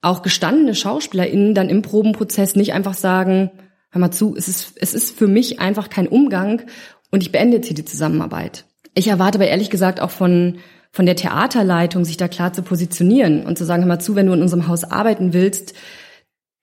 auch 0.00 0.22
gestandene 0.22 0.74
SchauspielerInnen 0.74 1.54
dann 1.54 1.68
im 1.68 1.82
Probenprozess 1.82 2.56
nicht 2.56 2.72
einfach 2.72 2.94
sagen, 2.94 3.50
hör 3.92 4.00
mal 4.00 4.10
zu, 4.10 4.34
es 4.36 4.48
ist, 4.48 4.72
es 4.76 4.94
ist 4.94 5.16
für 5.16 5.28
mich 5.28 5.60
einfach 5.60 5.90
kein 5.90 6.08
Umgang 6.08 6.62
und 7.10 7.22
ich 7.22 7.30
beende 7.30 7.58
jetzt 7.58 7.66
hier 7.66 7.76
die 7.76 7.84
Zusammenarbeit. 7.84 8.64
Ich 8.94 9.08
erwarte 9.08 9.38
aber 9.38 9.46
ehrlich 9.46 9.70
gesagt 9.70 10.00
auch 10.00 10.10
von, 10.10 10.58
von 10.90 11.06
der 11.06 11.16
Theaterleitung, 11.16 12.04
sich 12.04 12.16
da 12.16 12.28
klar 12.28 12.52
zu 12.52 12.62
positionieren 12.62 13.46
und 13.46 13.56
zu 13.56 13.64
sagen, 13.64 13.82
hör 13.82 13.88
mal 13.88 14.00
zu, 14.00 14.16
wenn 14.16 14.26
du 14.26 14.32
in 14.32 14.42
unserem 14.42 14.66
Haus 14.66 14.84
arbeiten 14.84 15.32
willst, 15.32 15.74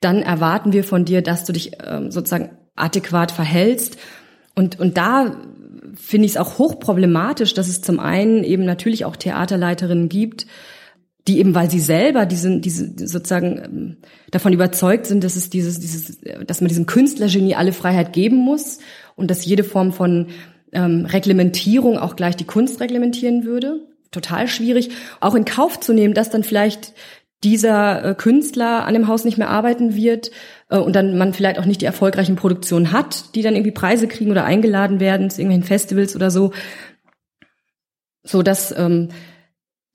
dann 0.02 0.22
erwarten 0.22 0.74
wir 0.74 0.84
von 0.84 1.06
dir, 1.06 1.22
dass 1.22 1.46
du 1.46 1.54
dich 1.54 1.72
ähm, 1.86 2.12
sozusagen 2.12 2.52
adäquat 2.76 3.32
verhältst. 3.32 3.98
Und, 4.56 4.80
und 4.80 4.98
da 4.98 5.36
finde 5.96 6.26
ich 6.26 6.34
es 6.34 6.38
auch 6.38 6.58
hochproblematisch, 6.58 7.54
dass 7.54 7.68
es 7.68 7.82
zum 7.82 8.00
einen 8.00 8.44
eben 8.44 8.66
natürlich 8.66 9.06
auch 9.06 9.16
Theaterleiterinnen 9.16 10.10
gibt, 10.10 10.48
die 11.28 11.40
eben, 11.40 11.54
weil 11.54 11.70
sie 11.70 11.80
selber 11.80 12.26
diese, 12.26 12.60
diese 12.60 13.08
sozusagen 13.08 13.62
ähm, 13.64 13.98
davon 14.32 14.54
überzeugt 14.54 15.06
sind, 15.06 15.24
dass 15.24 15.36
es 15.36 15.50
dieses, 15.50 15.80
dieses, 15.80 16.20
dass 16.46 16.62
man 16.62 16.70
diesem 16.70 16.86
Künstlergenie 16.86 17.56
alle 17.56 17.74
Freiheit 17.74 18.14
geben 18.14 18.38
muss 18.38 18.80
und 19.16 19.30
dass 19.30 19.46
jede 19.46 19.64
Form 19.64 19.92
von 19.92 20.28
ähm, 20.72 21.06
Reglementierung 21.06 21.98
auch 21.98 22.16
gleich 22.16 22.36
die 22.36 22.46
Kunst 22.46 22.80
reglementieren 22.80 23.44
würde. 23.44 23.82
Total 24.12 24.48
schwierig, 24.48 24.90
auch 25.20 25.36
in 25.36 25.46
Kauf 25.46 25.80
zu 25.80 25.94
nehmen, 25.94 26.14
dass 26.16 26.30
dann 26.30 26.44
vielleicht 26.44 26.94
dieser 27.44 28.04
äh, 28.04 28.16
Künstler 28.16 28.86
an 28.86 28.94
dem 28.94 29.08
Haus 29.08 29.24
nicht 29.24 29.38
mehr 29.38 29.50
arbeiten 29.50 29.96
wird 29.96 30.32
äh, 30.70 30.78
und 30.78 30.96
dann 30.96 31.18
man 31.18 31.34
vielleicht 31.34 31.60
auch 31.60 31.66
nicht 31.66 31.82
die 31.82 31.86
erfolgreichen 31.86 32.36
Produktionen 32.36 32.92
hat, 32.92 33.36
die 33.36 33.42
dann 33.42 33.56
irgendwie 33.56 33.72
Preise 33.72 34.08
kriegen 34.08 34.32
oder 34.32 34.46
eingeladen 34.46 35.00
werden 35.00 35.30
zu 35.30 35.42
irgendwelchen 35.42 35.68
Festivals 35.68 36.16
oder 36.16 36.32
so. 36.32 36.52
So 38.24 38.42
dass 38.42 38.78
ähm, 38.78 39.10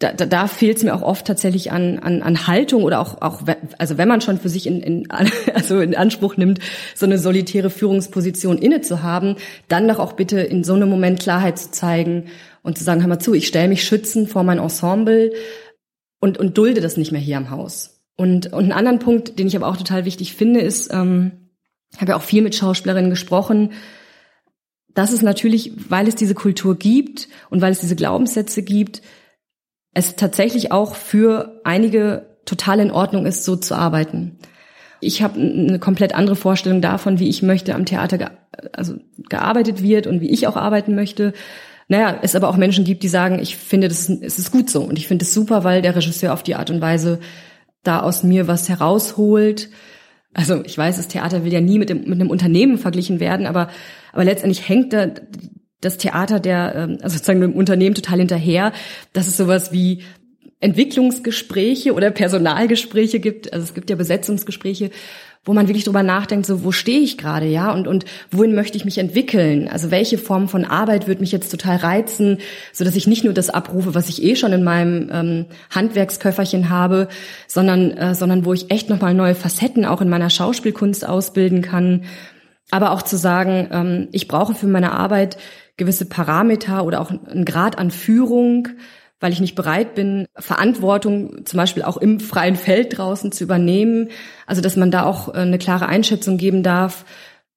da, 0.05 0.13
da, 0.13 0.27
da 0.27 0.47
fehlt 0.49 0.77
es 0.77 0.83
mir 0.85 0.95
auch 0.95 1.01
oft 1.01 1.27
tatsächlich 1.27 1.73
an, 1.73 1.99
an, 1.99 2.23
an 2.23 2.47
Haltung 2.47 2.83
oder 2.83 3.01
auch, 3.01 3.23
auch, 3.23 3.41
also 3.79 3.97
wenn 3.97 4.07
man 4.07 4.21
schon 4.21 4.39
für 4.39 4.51
sich 4.51 4.67
in, 4.67 4.83
in, 4.83 5.11
also 5.55 5.81
in 5.81 5.97
Anspruch 5.97 6.37
nimmt, 6.37 6.59
so 6.95 7.07
eine 7.07 7.19
solitäre 7.19 7.71
Führungsposition 7.71 8.59
inne 8.59 8.83
zu 8.83 9.03
haben, 9.03 9.37
dann 9.69 9.89
doch 9.89 9.99
auch 9.99 10.13
bitte 10.13 10.41
in 10.41 10.63
so 10.63 10.75
einem 10.75 10.91
Moment 10.91 11.21
Klarheit 11.21 11.59
zu 11.59 11.71
zeigen 11.71 12.27
und 12.63 12.77
zu 12.77 12.85
sagen, 12.85 13.01
hör 13.01 13.09
mal 13.09 13.19
zu, 13.19 13.33
ich 13.33 13.47
stelle 13.47 13.69
mich 13.69 13.85
schützen 13.85 14.27
vor 14.27 14.43
mein 14.43 14.59
Ensemble 14.59 15.33
und, 16.21 16.37
und 16.37 16.59
dulde 16.59 16.83
das 16.83 16.99
nicht 16.99 17.13
mehr 17.13 17.21
hier 17.21 17.39
am 17.39 17.49
Haus. 17.49 18.03
Und, 18.17 18.53
und 18.53 18.65
einen 18.65 18.73
anderen 18.73 18.99
Punkt, 18.99 19.39
den 19.39 19.47
ich 19.47 19.57
aber 19.57 19.69
auch 19.69 19.79
total 19.79 20.05
wichtig 20.05 20.35
finde, 20.35 20.61
ist, 20.61 20.93
ähm, 20.93 21.51
habe 21.97 22.11
ja 22.11 22.17
auch 22.17 22.23
viel 22.23 22.43
mit 22.43 22.55
Schauspielerinnen 22.55 23.11
gesprochen, 23.11 23.73
dass 24.93 25.13
es 25.13 25.23
natürlich, 25.23 25.73
weil 25.89 26.09
es 26.09 26.15
diese 26.15 26.35
Kultur 26.35 26.79
gibt 26.79 27.29
und 27.49 27.63
weil 27.63 27.73
es 27.73 27.81
diese 27.81 27.97
Glaubenssätze 27.97 28.63
gibt, 28.63 29.01
es 29.95 30.17
tatsächlich 30.17 30.73
auch 30.73 30.97
für 30.97 31.61
einige 31.65 32.27
total 32.45 32.81
in 32.81 32.91
Ordnung 32.91 33.27
ist, 33.27 33.45
so 33.45 33.57
zu 33.57 33.75
arbeiten. 33.75 34.39
Ich 35.01 35.23
habe 35.23 35.39
eine 35.41 35.79
komplett 35.79 36.15
andere 36.15 36.37
Vorstellung 36.37 36.81
davon, 36.81 37.19
wie 37.19 37.29
ich 37.29 37.43
möchte 37.43 37.75
am 37.75 37.87
Theater 37.87 38.19
ge 38.19 38.29
also 38.73 38.95
gearbeitet 39.29 39.83
wird 39.83 40.07
und 40.07 40.21
wie 40.21 40.31
ich 40.31 40.47
auch 40.47 40.57
arbeiten 40.57 40.95
möchte. 40.95 41.33
Naja, 41.89 42.19
es 42.23 42.37
aber 42.37 42.49
auch 42.49 42.57
Menschen 42.57 42.85
gibt, 42.85 43.03
die 43.03 43.09
sagen, 43.09 43.41
ich 43.41 43.57
finde, 43.57 43.89
das 43.89 44.09
es 44.09 44.39
ist 44.39 44.53
gut 44.53 44.71
so 44.71 44.83
und 44.83 44.99
ich 44.99 45.09
finde 45.09 45.25
es 45.25 45.35
super, 45.35 45.65
weil 45.65 45.83
der 45.83 45.97
Regisseur 45.97 46.33
auf 46.33 46.43
die 46.43 46.55
Art 46.55 46.71
und 46.71 46.81
Weise 46.81 47.19
da 47.83 48.01
aus 48.01 48.23
mir 48.23 48.49
was 48.49 48.69
herausholt. 48.69 49.69
Also 50.33 50.63
ich 50.65 50.79
weiß, 50.79 50.97
das 50.97 51.09
Theater 51.09 51.45
will 51.45 51.53
ja 51.53 51.61
nie 51.61 51.79
mit, 51.79 51.91
dem, 51.91 52.09
mit 52.09 52.21
einem 52.21 52.31
Unternehmen 52.31 52.79
verglichen 52.79 53.21
werden, 53.21 53.47
aber, 53.47 53.69
aber 54.13 54.25
letztendlich 54.25 54.69
hängt 54.69 54.93
da 54.93 55.09
das 55.85 55.99
Theater 55.99 56.41
der, 56.41 56.75
ähm, 56.75 56.99
also 57.03 57.17
sozusagen 57.17 57.41
dem 57.41 57.53
Unternehmen 57.53 57.95
total 57.95 58.19
hinterher, 58.19 58.73
dass 59.13 59.27
es 59.27 59.37
sowas 59.37 59.73
wie 59.73 60.03
Entwicklungsgespräche 60.61 61.93
oder 61.93 62.11
Personalgespräche 62.11 63.21
gibt. 63.21 63.53
Also 63.53 63.65
es 63.65 63.75
gibt 63.75 63.91
ja 63.91 63.97
Besetzungsgespräche, 63.97 64.91
wo 65.45 65.53
man 65.53 65.69
wirklich 65.69 65.85
drüber 65.85 66.03
nachdenkt, 66.03 66.47
so 66.47 66.65
wo 66.65 66.73
stehe 66.73 67.01
ich 67.01 67.19
gerade, 67.19 67.47
ja, 67.47 67.71
und 67.71 67.87
und 67.87 68.07
wohin 68.31 68.55
möchte 68.55 68.79
ich 68.79 68.87
mich 68.87 68.97
entwickeln? 68.97 69.69
Also 69.69 69.91
welche 69.91 70.17
Form 70.17 70.49
von 70.49 70.65
Arbeit 70.65 71.07
wird 71.07 71.21
mich 71.21 71.33
jetzt 71.33 71.51
total 71.51 71.77
reizen, 71.77 72.39
so 72.73 72.83
dass 72.85 72.97
ich 72.97 73.07
nicht 73.07 73.25
nur 73.25 73.35
das 73.35 73.51
abrufe, 73.51 73.95
was 73.95 74.09
ich 74.09 74.23
eh 74.23 74.37
schon 74.37 74.55
in 74.55 74.65
meinem 74.65 75.11
ähm, 75.13 75.47
Handwerksköfferchen 75.69 76.71
habe, 76.71 77.09
sondern 77.47 77.91
äh, 77.91 78.15
sondern 78.15 78.47
wo 78.47 78.55
ich 78.55 78.71
echt 78.71 78.89
noch 78.89 79.03
mal 79.03 79.13
neue 79.13 79.35
Facetten 79.35 79.85
auch 79.85 80.01
in 80.01 80.09
meiner 80.09 80.31
Schauspielkunst 80.31 81.07
ausbilden 81.07 81.61
kann. 81.61 82.05
Aber 82.71 82.93
auch 82.93 83.03
zu 83.03 83.19
sagen, 83.19 83.69
ähm, 83.71 84.09
ich 84.13 84.29
brauche 84.29 84.55
für 84.55 84.67
meine 84.67 84.93
Arbeit 84.93 85.37
gewisse 85.77 86.07
Parameter 86.07 86.85
oder 86.85 87.01
auch 87.01 87.11
einen 87.11 87.45
Grad 87.45 87.79
an 87.79 87.91
Führung, 87.91 88.69
weil 89.21 89.33
ich 89.33 89.41
nicht 89.41 89.55
bereit 89.55 89.95
bin, 89.95 90.27
Verantwortung 90.37 91.45
zum 91.47 91.57
Beispiel 91.57 91.83
auch 91.83 91.97
im 91.97 92.21
freien 92.21 92.57
Feld 92.57 92.99
draußen 92.99 93.33
zu 93.33 93.45
übernehmen. 93.45 94.11
Also 94.47 94.61
dass 94.61 94.77
man 94.77 94.91
da 94.91 95.05
auch 95.05 95.29
äh, 95.29 95.39
eine 95.39 95.59
klare 95.59 95.87
Einschätzung 95.87 96.37
geben 96.37 96.63
darf, 96.63 97.05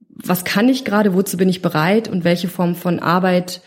was 0.10 0.44
kann 0.44 0.70
ich 0.70 0.86
gerade, 0.86 1.14
wozu 1.14 1.38
bin 1.38 1.50
ich 1.50 1.62
bereit 1.62 2.08
und 2.08 2.24
welche 2.24 2.48
Form 2.48 2.76
von 2.76 3.00
Arbeit 3.00 3.62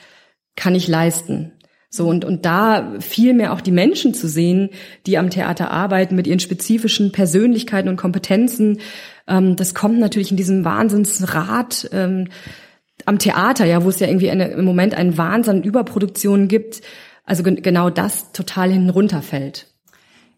kann 0.57 0.75
ich 0.75 0.89
leisten. 0.89 1.53
So, 1.93 2.07
und, 2.07 2.25
und 2.25 2.47
da 2.47 2.95
viel 3.01 3.35
mehr 3.35 3.53
auch 3.53 3.61
die 3.61 3.73
Menschen 3.73 4.15
zu 4.15 4.29
sehen, 4.29 4.71
die 5.07 5.19
am 5.19 5.31
Theater 5.31 5.73
arbeiten 5.73 6.15
mit 6.15 6.29
ihren 6.29 6.39
spezifischen 6.39 7.11
Persönlichkeiten 7.11 7.89
und 7.89 7.97
Kompetenzen. 7.97 8.79
Ähm, 9.27 9.57
das 9.57 9.75
kommt 9.75 9.99
natürlich 9.99 10.31
in 10.31 10.37
diesem 10.37 10.65
Wahnsinnsrad 10.65 11.91
ähm, 11.93 12.29
am 13.11 13.19
Theater, 13.19 13.67
ja, 13.67 13.85
wo 13.85 13.89
es 13.89 13.99
ja 13.99 14.07
irgendwie 14.07 14.31
eine, 14.31 14.49
im 14.49 14.65
Moment 14.65 14.95
einen 14.95 15.19
Wahnsinn 15.19 15.63
Überproduktion 15.63 16.49
gibt, 16.49 16.81
also 17.27 17.43
genau 17.43 17.91
das 17.91 18.33
total 18.33 18.71
hinunterfällt. 18.71 19.67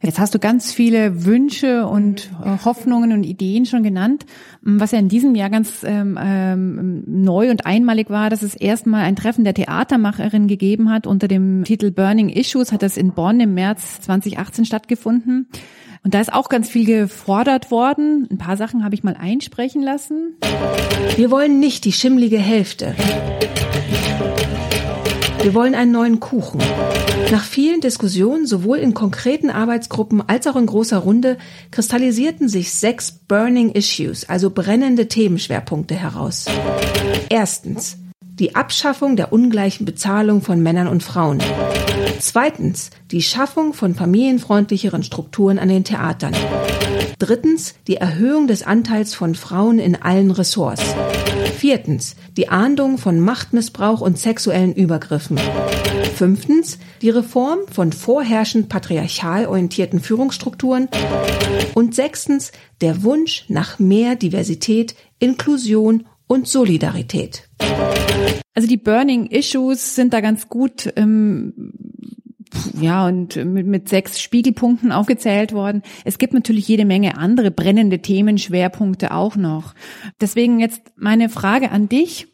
Jetzt 0.02 0.18
hast 0.18 0.34
du 0.34 0.40
ganz 0.40 0.72
viele 0.72 1.24
Wünsche 1.26 1.86
und 1.86 2.30
äh, 2.44 2.64
Hoffnungen 2.64 3.12
und 3.12 3.22
Ideen 3.22 3.66
schon 3.66 3.84
genannt. 3.84 4.26
Was 4.62 4.90
ja 4.90 4.98
in 4.98 5.08
diesem 5.08 5.36
Jahr 5.36 5.48
ganz 5.48 5.84
ähm, 5.84 6.18
ähm, 6.20 7.04
neu 7.06 7.50
und 7.50 7.66
einmalig 7.66 8.10
war, 8.10 8.28
dass 8.28 8.42
es 8.42 8.56
erstmal 8.56 9.04
ein 9.04 9.14
Treffen 9.14 9.44
der 9.44 9.54
Theatermacherin 9.54 10.48
gegeben 10.48 10.90
hat 10.90 11.06
unter 11.06 11.28
dem 11.28 11.62
Titel 11.62 11.92
Burning 11.92 12.30
Issues, 12.30 12.72
hat 12.72 12.82
das 12.82 12.96
in 12.96 13.12
Bonn 13.12 13.38
im 13.38 13.54
März 13.54 14.00
2018 14.00 14.64
stattgefunden. 14.64 15.46
Und 16.04 16.14
da 16.14 16.20
ist 16.20 16.32
auch 16.32 16.48
ganz 16.48 16.68
viel 16.68 16.84
gefordert 16.84 17.70
worden. 17.70 18.26
Ein 18.30 18.38
paar 18.38 18.56
Sachen 18.56 18.84
habe 18.84 18.94
ich 18.94 19.04
mal 19.04 19.16
einsprechen 19.16 19.82
lassen. 19.82 20.36
Wir 21.16 21.30
wollen 21.30 21.60
nicht 21.60 21.84
die 21.84 21.92
schimmlige 21.92 22.38
Hälfte. 22.38 22.94
Wir 25.42 25.54
wollen 25.54 25.74
einen 25.74 25.92
neuen 25.92 26.20
Kuchen. 26.20 26.60
Nach 27.30 27.44
vielen 27.44 27.80
Diskussionen, 27.80 28.46
sowohl 28.46 28.78
in 28.78 28.94
konkreten 28.94 29.50
Arbeitsgruppen 29.50 30.22
als 30.28 30.46
auch 30.46 30.56
in 30.56 30.66
großer 30.66 30.98
Runde, 30.98 31.38
kristallisierten 31.70 32.48
sich 32.48 32.72
sechs 32.72 33.12
Burning 33.12 33.70
Issues, 33.70 34.28
also 34.28 34.50
brennende 34.50 35.08
Themenschwerpunkte 35.08 35.94
heraus. 35.94 36.46
Erstens. 37.28 37.96
Die 38.20 38.54
Abschaffung 38.54 39.14
der 39.16 39.32
ungleichen 39.32 39.84
Bezahlung 39.84 40.42
von 40.42 40.62
Männern 40.62 40.88
und 40.88 41.02
Frauen. 41.02 41.40
Zweitens 42.22 42.90
die 43.10 43.20
Schaffung 43.20 43.74
von 43.74 43.96
familienfreundlicheren 43.96 45.02
Strukturen 45.02 45.58
an 45.58 45.68
den 45.68 45.82
Theatern. 45.82 46.32
Drittens 47.18 47.74
die 47.88 47.96
Erhöhung 47.96 48.46
des 48.46 48.62
Anteils 48.62 49.12
von 49.12 49.34
Frauen 49.34 49.80
in 49.80 50.00
allen 50.00 50.30
Ressorts. 50.30 50.84
Viertens 51.56 52.14
die 52.36 52.48
Ahndung 52.48 52.98
von 52.98 53.18
Machtmissbrauch 53.18 54.00
und 54.00 54.20
sexuellen 54.20 54.72
Übergriffen. 54.72 55.36
Fünftens 56.14 56.78
die 57.02 57.10
Reform 57.10 57.58
von 57.68 57.92
vorherrschend 57.92 58.68
patriarchal 58.68 59.46
orientierten 59.46 59.98
Führungsstrukturen. 59.98 60.88
Und 61.74 61.96
sechstens 61.96 62.52
der 62.80 63.02
Wunsch 63.02 63.46
nach 63.48 63.80
mehr 63.80 64.14
Diversität, 64.14 64.94
Inklusion 65.18 66.06
und 66.28 66.46
Solidarität. 66.46 67.48
Also 68.54 68.68
die 68.68 68.76
Burning 68.76 69.26
Issues 69.26 69.94
sind 69.94 70.12
da 70.12 70.20
ganz 70.20 70.48
gut 70.48 70.92
ähm, 70.96 71.72
ja, 72.80 73.06
und 73.06 73.36
mit, 73.36 73.66
mit 73.66 73.88
sechs 73.88 74.20
Spiegelpunkten 74.20 74.92
aufgezählt 74.92 75.52
worden. 75.52 75.82
Es 76.04 76.18
gibt 76.18 76.34
natürlich 76.34 76.68
jede 76.68 76.84
Menge 76.84 77.16
andere 77.16 77.50
brennende 77.50 78.00
Themen, 78.00 78.38
Schwerpunkte 78.38 79.12
auch 79.12 79.36
noch. 79.36 79.74
Deswegen 80.20 80.60
jetzt 80.60 80.82
meine 80.96 81.28
Frage 81.28 81.70
an 81.70 81.88
dich. 81.88 82.28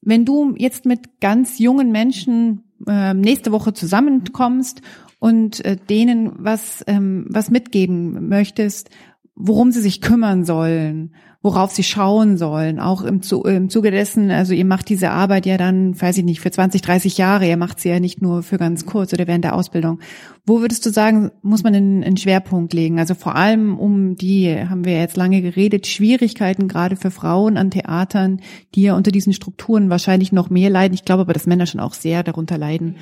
Wenn 0.00 0.24
du 0.24 0.54
jetzt 0.56 0.84
mit 0.84 1.20
ganz 1.20 1.58
jungen 1.58 1.92
Menschen 1.92 2.64
äh, 2.88 3.14
nächste 3.14 3.52
Woche 3.52 3.72
zusammenkommst 3.72 4.82
und 5.18 5.64
äh, 5.64 5.76
denen 5.76 6.32
was, 6.38 6.82
ähm, 6.86 7.26
was 7.28 7.50
mitgeben 7.50 8.28
möchtest, 8.28 8.90
worum 9.34 9.70
sie 9.70 9.80
sich 9.80 10.00
kümmern 10.00 10.44
sollen 10.44 11.14
worauf 11.42 11.72
sie 11.72 11.82
schauen 11.82 12.36
sollen, 12.36 12.78
auch 12.78 13.02
im, 13.02 13.20
im 13.44 13.68
Zuge 13.68 13.90
dessen, 13.90 14.30
also 14.30 14.54
ihr 14.54 14.64
macht 14.64 14.88
diese 14.88 15.10
Arbeit 15.10 15.44
ja 15.44 15.58
dann, 15.58 16.00
weiß 16.00 16.18
ich 16.18 16.24
nicht, 16.24 16.40
für 16.40 16.52
20, 16.52 16.82
30 16.82 17.18
Jahre, 17.18 17.48
ihr 17.48 17.56
macht 17.56 17.80
sie 17.80 17.88
ja 17.88 17.98
nicht 17.98 18.22
nur 18.22 18.44
für 18.44 18.58
ganz 18.58 18.86
kurz 18.86 19.12
oder 19.12 19.26
während 19.26 19.44
der 19.44 19.56
Ausbildung. 19.56 19.98
Wo 20.46 20.60
würdest 20.60 20.86
du 20.86 20.90
sagen, 20.90 21.32
muss 21.42 21.64
man 21.64 21.74
einen, 21.74 22.04
einen 22.04 22.16
Schwerpunkt 22.16 22.72
legen? 22.72 23.00
Also 23.00 23.14
vor 23.14 23.34
allem 23.34 23.76
um 23.76 24.14
die, 24.14 24.56
haben 24.56 24.84
wir 24.84 24.98
jetzt 24.98 25.16
lange 25.16 25.42
geredet, 25.42 25.88
Schwierigkeiten 25.88 26.68
gerade 26.68 26.94
für 26.94 27.10
Frauen 27.10 27.56
an 27.56 27.72
Theatern, 27.72 28.40
die 28.76 28.82
ja 28.82 28.96
unter 28.96 29.10
diesen 29.10 29.32
Strukturen 29.32 29.90
wahrscheinlich 29.90 30.30
noch 30.30 30.48
mehr 30.48 30.70
leiden. 30.70 30.94
Ich 30.94 31.04
glaube 31.04 31.22
aber, 31.22 31.32
dass 31.32 31.46
Männer 31.46 31.66
schon 31.66 31.80
auch 31.80 31.94
sehr 31.94 32.22
darunter 32.22 32.56
leiden. 32.56 32.96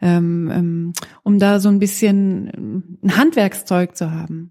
Ähm, 0.00 0.50
ähm, 0.52 0.92
um 1.22 1.38
da 1.38 1.58
so 1.58 1.70
ein 1.70 1.78
bisschen 1.78 2.98
ein 3.02 3.16
Handwerkszeug 3.16 3.96
zu 3.96 4.10
haben. 4.10 4.50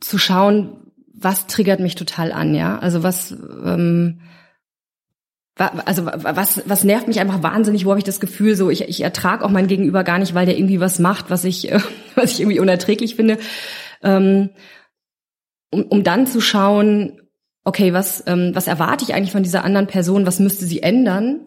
Zu 0.00 0.16
schauen, 0.16 0.87
was 1.20 1.46
triggert 1.46 1.80
mich 1.80 1.94
total 1.94 2.32
an, 2.32 2.54
ja? 2.54 2.78
Also 2.78 3.02
was, 3.02 3.32
ähm, 3.32 4.20
also 5.56 6.06
was, 6.06 6.62
was 6.68 6.84
nervt 6.84 7.08
mich 7.08 7.18
einfach 7.18 7.42
wahnsinnig, 7.42 7.84
wo 7.84 7.90
habe 7.90 7.98
ich 7.98 8.04
das 8.04 8.20
Gefühl, 8.20 8.54
so 8.54 8.70
ich, 8.70 8.82
ich 8.82 9.00
ertrage 9.00 9.44
auch 9.44 9.50
mein 9.50 9.66
Gegenüber 9.66 10.04
gar 10.04 10.18
nicht, 10.18 10.34
weil 10.34 10.46
der 10.46 10.56
irgendwie 10.56 10.80
was 10.80 11.00
macht, 11.00 11.30
was 11.30 11.44
ich, 11.44 11.72
äh, 11.72 11.80
was 12.14 12.32
ich 12.32 12.40
irgendwie 12.40 12.60
unerträglich 12.60 13.16
finde. 13.16 13.38
Ähm, 14.02 14.50
um, 15.70 15.82
um 15.84 16.04
dann 16.04 16.26
zu 16.26 16.40
schauen, 16.40 17.20
okay, 17.64 17.92
was, 17.92 18.22
ähm, 18.26 18.52
was 18.54 18.68
erwarte 18.68 19.04
ich 19.04 19.14
eigentlich 19.14 19.32
von 19.32 19.42
dieser 19.42 19.64
anderen 19.64 19.88
Person, 19.88 20.24
was 20.24 20.38
müsste 20.38 20.64
sie 20.64 20.82
ändern? 20.82 21.40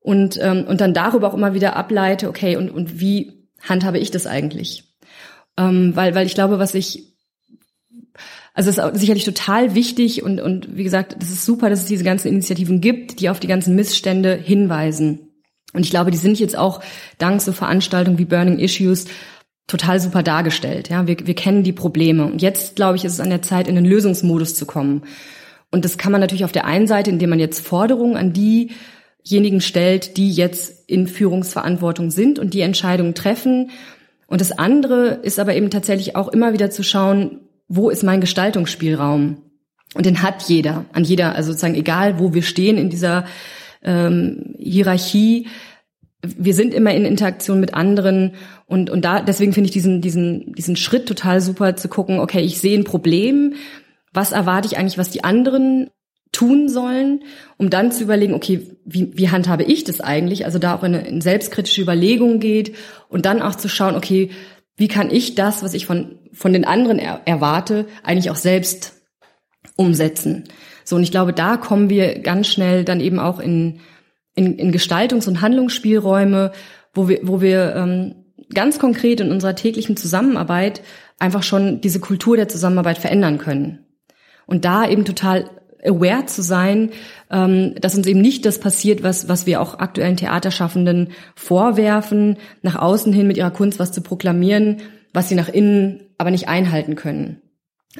Und, 0.00 0.38
ähm, 0.40 0.64
und 0.66 0.80
dann 0.80 0.94
darüber 0.94 1.28
auch 1.28 1.34
immer 1.34 1.52
wieder 1.52 1.76
ableite, 1.76 2.28
okay, 2.28 2.56
und, 2.56 2.70
und 2.70 2.98
wie 2.98 3.48
handhabe 3.60 3.98
ich 3.98 4.10
das 4.10 4.26
eigentlich? 4.26 4.96
Ähm, 5.58 5.94
weil, 5.94 6.14
weil 6.14 6.26
ich 6.26 6.34
glaube, 6.34 6.58
was 6.58 6.74
ich 6.74 7.15
also 8.54 8.70
es 8.70 8.78
ist 8.78 9.00
sicherlich 9.00 9.24
total 9.24 9.74
wichtig 9.74 10.22
und, 10.22 10.40
und 10.40 10.76
wie 10.76 10.84
gesagt, 10.84 11.16
das 11.18 11.30
ist 11.30 11.44
super, 11.44 11.68
dass 11.68 11.80
es 11.80 11.86
diese 11.86 12.04
ganzen 12.04 12.28
Initiativen 12.28 12.80
gibt, 12.80 13.20
die 13.20 13.28
auf 13.28 13.40
die 13.40 13.48
ganzen 13.48 13.74
Missstände 13.74 14.34
hinweisen. 14.34 15.28
Und 15.72 15.84
ich 15.84 15.90
glaube, 15.90 16.10
die 16.10 16.16
sind 16.16 16.40
jetzt 16.40 16.56
auch 16.56 16.80
dank 17.18 17.40
so 17.42 17.52
Veranstaltungen 17.52 18.18
wie 18.18 18.24
Burning 18.24 18.58
Issues 18.58 19.06
total 19.66 20.00
super 20.00 20.22
dargestellt. 20.22 20.88
Ja, 20.88 21.06
wir, 21.06 21.16
wir 21.24 21.34
kennen 21.34 21.64
die 21.64 21.72
Probleme. 21.72 22.24
Und 22.24 22.40
jetzt, 22.40 22.76
glaube 22.76 22.96
ich, 22.96 23.04
ist 23.04 23.12
es 23.12 23.20
an 23.20 23.30
der 23.30 23.42
Zeit, 23.42 23.68
in 23.68 23.74
den 23.74 23.84
Lösungsmodus 23.84 24.54
zu 24.54 24.64
kommen. 24.64 25.02
Und 25.70 25.84
das 25.84 25.98
kann 25.98 26.12
man 26.12 26.20
natürlich 26.20 26.44
auf 26.44 26.52
der 26.52 26.64
einen 26.64 26.86
Seite, 26.86 27.10
indem 27.10 27.30
man 27.30 27.40
jetzt 27.40 27.66
Forderungen 27.66 28.16
an 28.16 28.32
diejenigen 28.32 29.60
stellt, 29.60 30.16
die 30.16 30.30
jetzt 30.30 30.88
in 30.88 31.08
Führungsverantwortung 31.08 32.10
sind 32.10 32.38
und 32.38 32.54
die 32.54 32.60
Entscheidungen 32.60 33.14
treffen. 33.14 33.70
Und 34.28 34.40
das 34.40 34.52
andere 34.52 35.20
ist 35.22 35.38
aber 35.38 35.54
eben 35.54 35.70
tatsächlich 35.70 36.16
auch 36.16 36.28
immer 36.28 36.52
wieder 36.52 36.70
zu 36.70 36.82
schauen, 36.82 37.40
wo 37.68 37.90
ist 37.90 38.02
mein 38.02 38.20
Gestaltungsspielraum? 38.20 39.42
Und 39.94 40.06
den 40.06 40.22
hat 40.22 40.42
jeder, 40.42 40.84
an 40.92 41.04
jeder, 41.04 41.34
also 41.34 41.52
sozusagen 41.52 41.74
egal, 41.74 42.18
wo 42.18 42.34
wir 42.34 42.42
stehen 42.42 42.76
in 42.76 42.90
dieser 42.90 43.24
ähm, 43.82 44.54
Hierarchie, 44.58 45.46
wir 46.22 46.54
sind 46.54 46.74
immer 46.74 46.92
in 46.92 47.04
Interaktion 47.04 47.60
mit 47.60 47.74
anderen 47.74 48.32
und 48.66 48.90
und 48.90 49.04
da 49.04 49.20
deswegen 49.20 49.52
finde 49.52 49.68
ich 49.68 49.72
diesen 49.72 50.00
diesen 50.00 50.52
diesen 50.54 50.76
Schritt 50.76 51.06
total 51.06 51.40
super 51.40 51.76
zu 51.76 51.88
gucken. 51.88 52.18
Okay, 52.18 52.40
ich 52.40 52.58
sehe 52.58 52.76
ein 52.76 52.84
Problem. 52.84 53.54
Was 54.12 54.32
erwarte 54.32 54.66
ich 54.66 54.76
eigentlich, 54.76 54.98
was 54.98 55.10
die 55.10 55.24
anderen 55.24 55.90
tun 56.32 56.68
sollen, 56.68 57.22
um 57.58 57.70
dann 57.70 57.92
zu 57.92 58.02
überlegen, 58.02 58.34
okay, 58.34 58.66
wie, 58.84 59.16
wie 59.16 59.30
handhabe 59.30 59.62
ich 59.62 59.84
das 59.84 60.00
eigentlich? 60.00 60.44
Also 60.44 60.58
da 60.58 60.74
auch 60.74 60.82
in 60.82 60.94
in 60.94 61.20
selbstkritische 61.20 61.82
Überlegung 61.82 62.40
geht 62.40 62.74
und 63.08 63.24
dann 63.24 63.40
auch 63.40 63.54
zu 63.54 63.68
schauen, 63.68 63.94
okay, 63.94 64.30
wie 64.76 64.88
kann 64.88 65.10
ich 65.10 65.34
das, 65.34 65.62
was 65.62 65.74
ich 65.74 65.86
von, 65.86 66.18
von 66.32 66.52
den 66.52 66.64
anderen 66.64 66.98
er, 66.98 67.22
erwarte, 67.24 67.86
eigentlich 68.02 68.30
auch 68.30 68.36
selbst 68.36 68.94
umsetzen? 69.76 70.44
So, 70.84 70.96
und 70.96 71.02
ich 71.02 71.10
glaube, 71.10 71.32
da 71.32 71.56
kommen 71.56 71.90
wir 71.90 72.20
ganz 72.20 72.46
schnell 72.48 72.84
dann 72.84 73.00
eben 73.00 73.18
auch 73.18 73.40
in, 73.40 73.80
in, 74.34 74.58
in 74.58 74.72
Gestaltungs- 74.72 75.28
und 75.28 75.40
Handlungsspielräume, 75.40 76.52
wo 76.94 77.08
wir, 77.08 77.20
wo 77.22 77.40
wir 77.40 77.74
ähm, 77.74 78.26
ganz 78.54 78.78
konkret 78.78 79.20
in 79.20 79.32
unserer 79.32 79.56
täglichen 79.56 79.96
Zusammenarbeit 79.96 80.82
einfach 81.18 81.42
schon 81.42 81.80
diese 81.80 82.00
Kultur 82.00 82.36
der 82.36 82.48
Zusammenarbeit 82.48 82.98
verändern 82.98 83.38
können. 83.38 83.86
Und 84.46 84.64
da 84.64 84.88
eben 84.88 85.04
total 85.04 85.50
aware 85.86 86.26
zu 86.26 86.42
sein, 86.42 86.90
ähm, 87.30 87.74
dass 87.80 87.96
uns 87.96 88.06
eben 88.06 88.20
nicht 88.20 88.44
das 88.44 88.58
passiert, 88.58 89.02
was, 89.02 89.28
was 89.28 89.46
wir 89.46 89.60
auch 89.60 89.78
aktuellen 89.78 90.16
Theaterschaffenden 90.16 91.08
vorwerfen, 91.34 92.36
nach 92.62 92.76
außen 92.76 93.12
hin 93.12 93.26
mit 93.26 93.36
ihrer 93.36 93.50
Kunst 93.50 93.78
was 93.78 93.92
zu 93.92 94.00
proklamieren, 94.00 94.78
was 95.12 95.28
sie 95.28 95.34
nach 95.34 95.48
innen 95.48 96.02
aber 96.18 96.30
nicht 96.30 96.48
einhalten 96.48 96.94
können. 96.94 97.42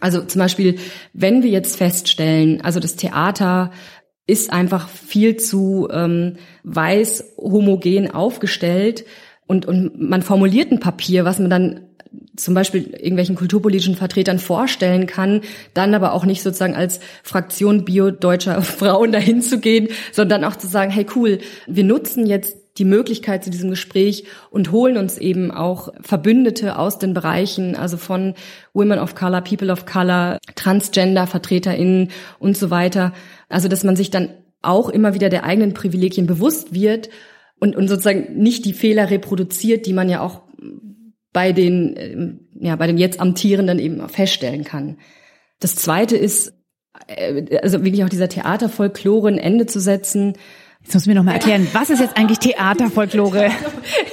Also 0.01 0.23
zum 0.23 0.41
Beispiel, 0.41 0.77
wenn 1.13 1.43
wir 1.43 1.51
jetzt 1.51 1.77
feststellen, 1.77 2.61
also 2.61 2.81
das 2.81 2.97
Theater 2.97 3.71
ist 4.27 4.53
einfach 4.53 4.89
viel 4.89 5.37
zu 5.37 5.89
ähm, 5.91 6.37
weiß 6.65 7.35
homogen 7.39 8.11
aufgestellt 8.11 9.05
und, 9.47 9.67
und 9.67 10.01
man 10.01 10.23
formuliert 10.23 10.73
ein 10.73 10.81
Papier, 10.81 11.25
was 11.25 11.39
man 11.39 11.51
dann 11.51 11.81
zum 12.37 12.55
Beispiel 12.55 12.95
irgendwelchen 12.95 13.37
kulturpolitischen 13.37 13.97
Vertretern 13.97 14.39
vorstellen 14.39 15.07
kann, 15.07 15.41
dann 15.75 15.95
aber 15.95 16.13
auch 16.13 16.25
nicht 16.25 16.43
sozusagen 16.43 16.77
als 16.77 17.01
Fraktion 17.23 17.85
bio-deutscher 17.85 18.61
Frauen 18.63 19.13
dahin 19.13 19.43
zu 19.43 19.59
gehen, 19.59 19.89
sondern 20.13 20.45
auch 20.45 20.57
zu 20.57 20.67
sagen, 20.67 20.91
hey 20.91 21.07
cool, 21.15 21.39
wir 21.67 21.85
nutzen 21.85 22.27
jetzt 22.27 22.57
die 22.79 22.85
Möglichkeit 22.85 23.43
zu 23.43 23.51
diesem 23.51 23.71
Gespräch 23.71 24.25
und 24.51 24.71
holen 24.71 24.99
uns 24.99 25.19
eben 25.19 25.51
auch 25.51 25.89
Verbündete 26.01 26.79
aus 26.79 26.99
den 26.99 27.15
Bereichen, 27.15 27.75
also 27.75 27.97
von 27.97 28.35
Women 28.75 28.99
of 28.99 29.15
Color, 29.15 29.41
People 29.41 29.73
of 29.73 29.87
Color, 29.87 30.39
Transgender, 30.55 31.27
VertreterInnen 31.27 32.11
und 32.39 32.57
so 32.57 32.71
weiter. 32.71 33.13
Also, 33.49 33.69
dass 33.69 33.85
man 33.85 33.97
sich 33.97 34.11
dann 34.11 34.31
auch 34.63 34.91
immer 34.91 35.15
wieder 35.15 35.29
der 35.29 35.45
eigenen 35.45 35.75
Privilegien 35.75 36.27
bewusst 36.27 36.75
wird 36.75 37.09
und, 37.59 37.77
und 37.77 37.89
sozusagen 37.89 38.37
nicht 38.37 38.65
die 38.65 38.73
Fehler 38.73 39.11
reproduziert, 39.11 39.87
die 39.87 39.93
man 39.93 40.09
ja 40.09 40.21
auch 40.21 40.43
bei 41.37 41.53
den, 41.53 41.95
ähm, 41.99 42.41
ja, 42.59 42.77
bei 42.77 42.87
den 42.87 42.97
jetzt 42.97 43.21
Amtierenden 43.21 43.79
eben 43.79 44.09
feststellen 44.09 44.65
kann. 44.65 44.97
Das 45.61 45.75
zweite 45.77 46.17
ist, 46.17 46.55
äh, 47.09 47.59
also 47.59 47.85
wirklich 47.85 48.03
auch 48.05 48.09
dieser 48.09 48.31
Theaterfolklore 48.31 49.29
ein 49.29 49.37
Ende 49.37 49.67
zu 49.67 49.79
setzen. 49.79 50.33
Jetzt 50.83 50.95
muss 50.95 51.07
mir 51.07 51.15
noch 51.15 51.25
mal 51.25 51.35
erklären, 51.35 51.69
was 51.75 51.91
ist 51.91 52.01
jetzt 52.01 52.17
eigentlich 52.17 52.39
Theaterfolklore? 52.39 53.51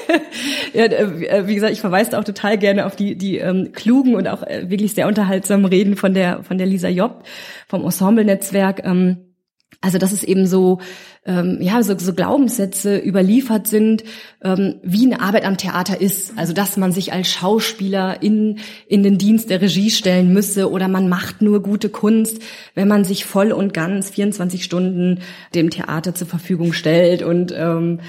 ja, 0.73 0.83
äh, 0.83 1.47
wie 1.47 1.55
gesagt, 1.55 1.71
ich 1.71 1.79
verweise 1.79 2.19
auch 2.19 2.25
total 2.25 2.57
gerne 2.57 2.85
auf 2.85 2.97
die, 2.97 3.15
die 3.15 3.37
ähm, 3.37 3.71
klugen 3.71 4.15
und 4.15 4.27
auch 4.27 4.43
äh, 4.43 4.69
wirklich 4.69 4.93
sehr 4.93 5.07
unterhaltsamen 5.07 5.63
Reden 5.65 5.95
von 5.95 6.13
der, 6.13 6.43
von 6.43 6.57
der 6.57 6.67
Lisa 6.67 6.89
Job 6.89 7.23
vom 7.69 7.85
Ensemble-Netzwerk. 7.85 8.83
Ähm, 8.83 9.32
also 9.81 9.97
dass 9.97 10.11
es 10.11 10.23
eben 10.23 10.47
so 10.47 10.79
ähm, 11.25 11.57
ja 11.61 11.81
so, 11.83 11.97
so 11.97 12.13
Glaubenssätze 12.13 12.97
überliefert 12.97 13.67
sind, 13.67 14.03
ähm, 14.43 14.75
wie 14.83 15.05
eine 15.05 15.21
Arbeit 15.21 15.45
am 15.45 15.57
Theater 15.57 15.99
ist. 15.99 16.33
Also 16.37 16.53
dass 16.53 16.77
man 16.77 16.91
sich 16.91 17.13
als 17.13 17.29
Schauspieler 17.29 18.21
in 18.21 18.59
in 18.87 19.03
den 19.03 19.17
Dienst 19.17 19.49
der 19.49 19.61
Regie 19.61 19.89
stellen 19.89 20.33
müsse 20.33 20.69
oder 20.69 20.87
man 20.87 21.09
macht 21.09 21.41
nur 21.41 21.61
gute 21.61 21.89
Kunst, 21.89 22.41
wenn 22.75 22.87
man 22.87 23.03
sich 23.03 23.25
voll 23.25 23.51
und 23.51 23.73
ganz 23.73 24.09
24 24.09 24.63
Stunden 24.63 25.19
dem 25.55 25.69
Theater 25.69 26.13
zur 26.15 26.27
Verfügung 26.27 26.73
stellt 26.73 27.23
und 27.23 27.53
ähm, 27.55 27.99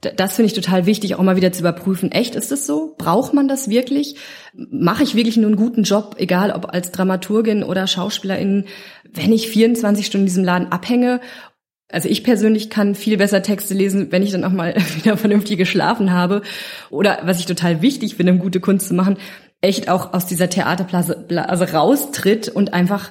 das 0.00 0.36
finde 0.36 0.46
ich 0.46 0.52
total 0.52 0.86
wichtig, 0.86 1.16
auch 1.16 1.22
mal 1.22 1.36
wieder 1.36 1.50
zu 1.50 1.60
überprüfen. 1.60 2.12
Echt, 2.12 2.36
ist 2.36 2.52
das 2.52 2.66
so? 2.66 2.94
Braucht 2.98 3.34
man 3.34 3.48
das 3.48 3.68
wirklich? 3.68 4.16
Mache 4.54 5.02
ich 5.02 5.16
wirklich 5.16 5.36
nur 5.36 5.48
einen 5.48 5.56
guten 5.56 5.82
Job, 5.82 6.14
egal 6.18 6.52
ob 6.52 6.72
als 6.72 6.92
Dramaturgin 6.92 7.64
oder 7.64 7.86
Schauspielerin, 7.88 8.66
wenn 9.12 9.32
ich 9.32 9.48
24 9.48 10.06
Stunden 10.06 10.22
in 10.22 10.28
diesem 10.28 10.44
Laden 10.44 10.70
abhänge? 10.70 11.20
Also 11.90 12.08
ich 12.08 12.22
persönlich 12.22 12.70
kann 12.70 12.94
viel 12.94 13.16
besser 13.16 13.42
Texte 13.42 13.74
lesen, 13.74 14.12
wenn 14.12 14.22
ich 14.22 14.30
dann 14.30 14.44
auch 14.44 14.52
mal 14.52 14.76
wieder 14.96 15.16
vernünftig 15.16 15.58
geschlafen 15.58 16.12
habe. 16.12 16.42
Oder 16.90 17.20
was 17.24 17.40
ich 17.40 17.46
total 17.46 17.82
wichtig 17.82 18.14
finde, 18.14 18.32
um 18.32 18.38
gute 18.38 18.60
Kunst 18.60 18.86
zu 18.86 18.94
machen, 18.94 19.16
echt 19.60 19.88
auch 19.88 20.12
aus 20.14 20.26
dieser 20.26 20.48
Theaterblase 20.48 21.26
raustritt 21.72 22.48
und 22.48 22.72
einfach 22.72 23.10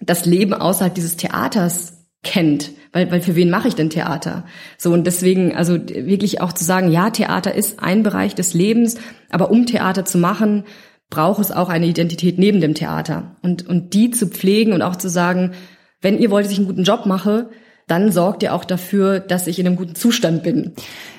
das 0.00 0.26
Leben 0.26 0.52
außerhalb 0.52 0.94
dieses 0.94 1.16
Theaters 1.16 1.99
kennt, 2.22 2.72
weil, 2.92 3.10
weil 3.10 3.20
für 3.20 3.36
wen 3.36 3.50
mache 3.50 3.68
ich 3.68 3.74
denn 3.74 3.90
Theater? 3.90 4.44
So 4.76 4.92
und 4.92 5.06
deswegen 5.06 5.54
also 5.54 5.74
wirklich 5.74 6.40
auch 6.40 6.52
zu 6.52 6.64
sagen, 6.64 6.90
ja, 6.90 7.10
Theater 7.10 7.54
ist 7.54 7.82
ein 7.82 8.02
Bereich 8.02 8.34
des 8.34 8.54
Lebens, 8.54 8.96
aber 9.30 9.50
um 9.50 9.66
Theater 9.66 10.04
zu 10.04 10.18
machen, 10.18 10.64
braucht 11.08 11.40
es 11.40 11.50
auch 11.50 11.68
eine 11.68 11.86
Identität 11.86 12.38
neben 12.38 12.60
dem 12.60 12.74
Theater 12.74 13.36
und 13.42 13.66
und 13.66 13.94
die 13.94 14.10
zu 14.10 14.26
pflegen 14.26 14.72
und 14.72 14.82
auch 14.82 14.96
zu 14.96 15.08
sagen, 15.08 15.52
wenn 16.00 16.18
ihr 16.18 16.30
wollt, 16.30 16.44
dass 16.44 16.52
ich 16.52 16.58
einen 16.58 16.68
guten 16.68 16.84
Job 16.84 17.06
mache, 17.06 17.50
dann 17.90 18.12
sorgt 18.12 18.44
ihr 18.44 18.54
auch 18.54 18.64
dafür, 18.64 19.18
dass 19.18 19.48
ich 19.48 19.58
in 19.58 19.66
einem 19.66 19.74
guten 19.74 19.96
Zustand 19.96 20.44
bin. 20.44 20.74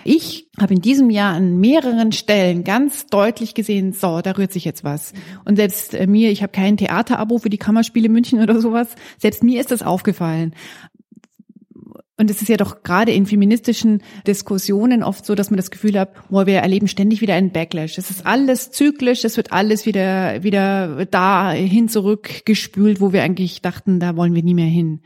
Ich 0.05 0.47
habe 0.57 0.73
in 0.73 0.81
diesem 0.81 1.09
Jahr 1.09 1.33
an 1.33 1.59
mehreren 1.59 2.13
Stellen 2.13 2.63
ganz 2.63 3.07
deutlich 3.07 3.53
gesehen, 3.53 3.91
so, 3.91 4.21
da 4.21 4.31
rührt 4.31 4.53
sich 4.53 4.63
jetzt 4.63 4.85
was. 4.85 5.11
Und 5.43 5.57
selbst 5.57 5.93
äh, 5.93 6.07
mir, 6.07 6.31
ich 6.31 6.41
habe 6.41 6.53
kein 6.53 6.77
Theaterabo 6.77 7.39
für 7.39 7.49
die 7.49 7.57
Kammerspiele 7.57 8.07
München 8.07 8.41
oder 8.41 8.61
sowas, 8.61 8.87
selbst 9.17 9.43
mir 9.43 9.59
ist 9.59 9.71
das 9.71 9.83
aufgefallen. 9.83 10.55
Und 12.21 12.29
es 12.29 12.39
ist 12.39 12.49
ja 12.49 12.57
doch 12.57 12.83
gerade 12.83 13.11
in 13.11 13.25
feministischen 13.25 14.03
Diskussionen 14.27 15.01
oft 15.01 15.25
so, 15.25 15.33
dass 15.33 15.49
man 15.49 15.57
das 15.57 15.71
Gefühl 15.71 15.99
hat, 15.99 16.29
boah, 16.29 16.45
wir 16.45 16.59
erleben 16.59 16.87
ständig 16.87 17.19
wieder 17.19 17.33
einen 17.33 17.51
Backlash. 17.51 17.97
Es 17.97 18.11
ist 18.11 18.27
alles 18.27 18.69
zyklisch, 18.69 19.25
es 19.25 19.37
wird 19.37 19.51
alles 19.51 19.87
wieder, 19.87 20.43
wieder 20.43 21.07
dahin 21.07 21.89
zurückgespült, 21.89 23.01
wo 23.01 23.11
wir 23.11 23.23
eigentlich 23.23 23.63
dachten, 23.63 23.99
da 23.99 24.15
wollen 24.15 24.35
wir 24.35 24.43
nie 24.43 24.53
mehr 24.53 24.67
hin. 24.67 24.99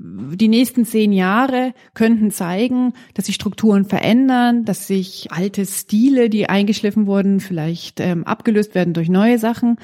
Die 0.00 0.48
nächsten 0.48 0.84
zehn 0.84 1.12
Jahre 1.12 1.72
könnten 1.94 2.32
zeigen, 2.32 2.94
dass 3.14 3.26
sich 3.26 3.36
Strukturen 3.36 3.84
verändern, 3.84 4.64
dass 4.64 4.88
sich 4.88 5.28
alte 5.30 5.64
Stile, 5.66 6.28
die 6.28 6.48
eingeschliffen 6.48 7.06
wurden, 7.06 7.38
vielleicht 7.38 8.00
ähm, 8.00 8.24
abgelöst 8.24 8.74
werden 8.74 8.92
durch 8.92 9.08
neue 9.08 9.38
Sachen 9.38 9.78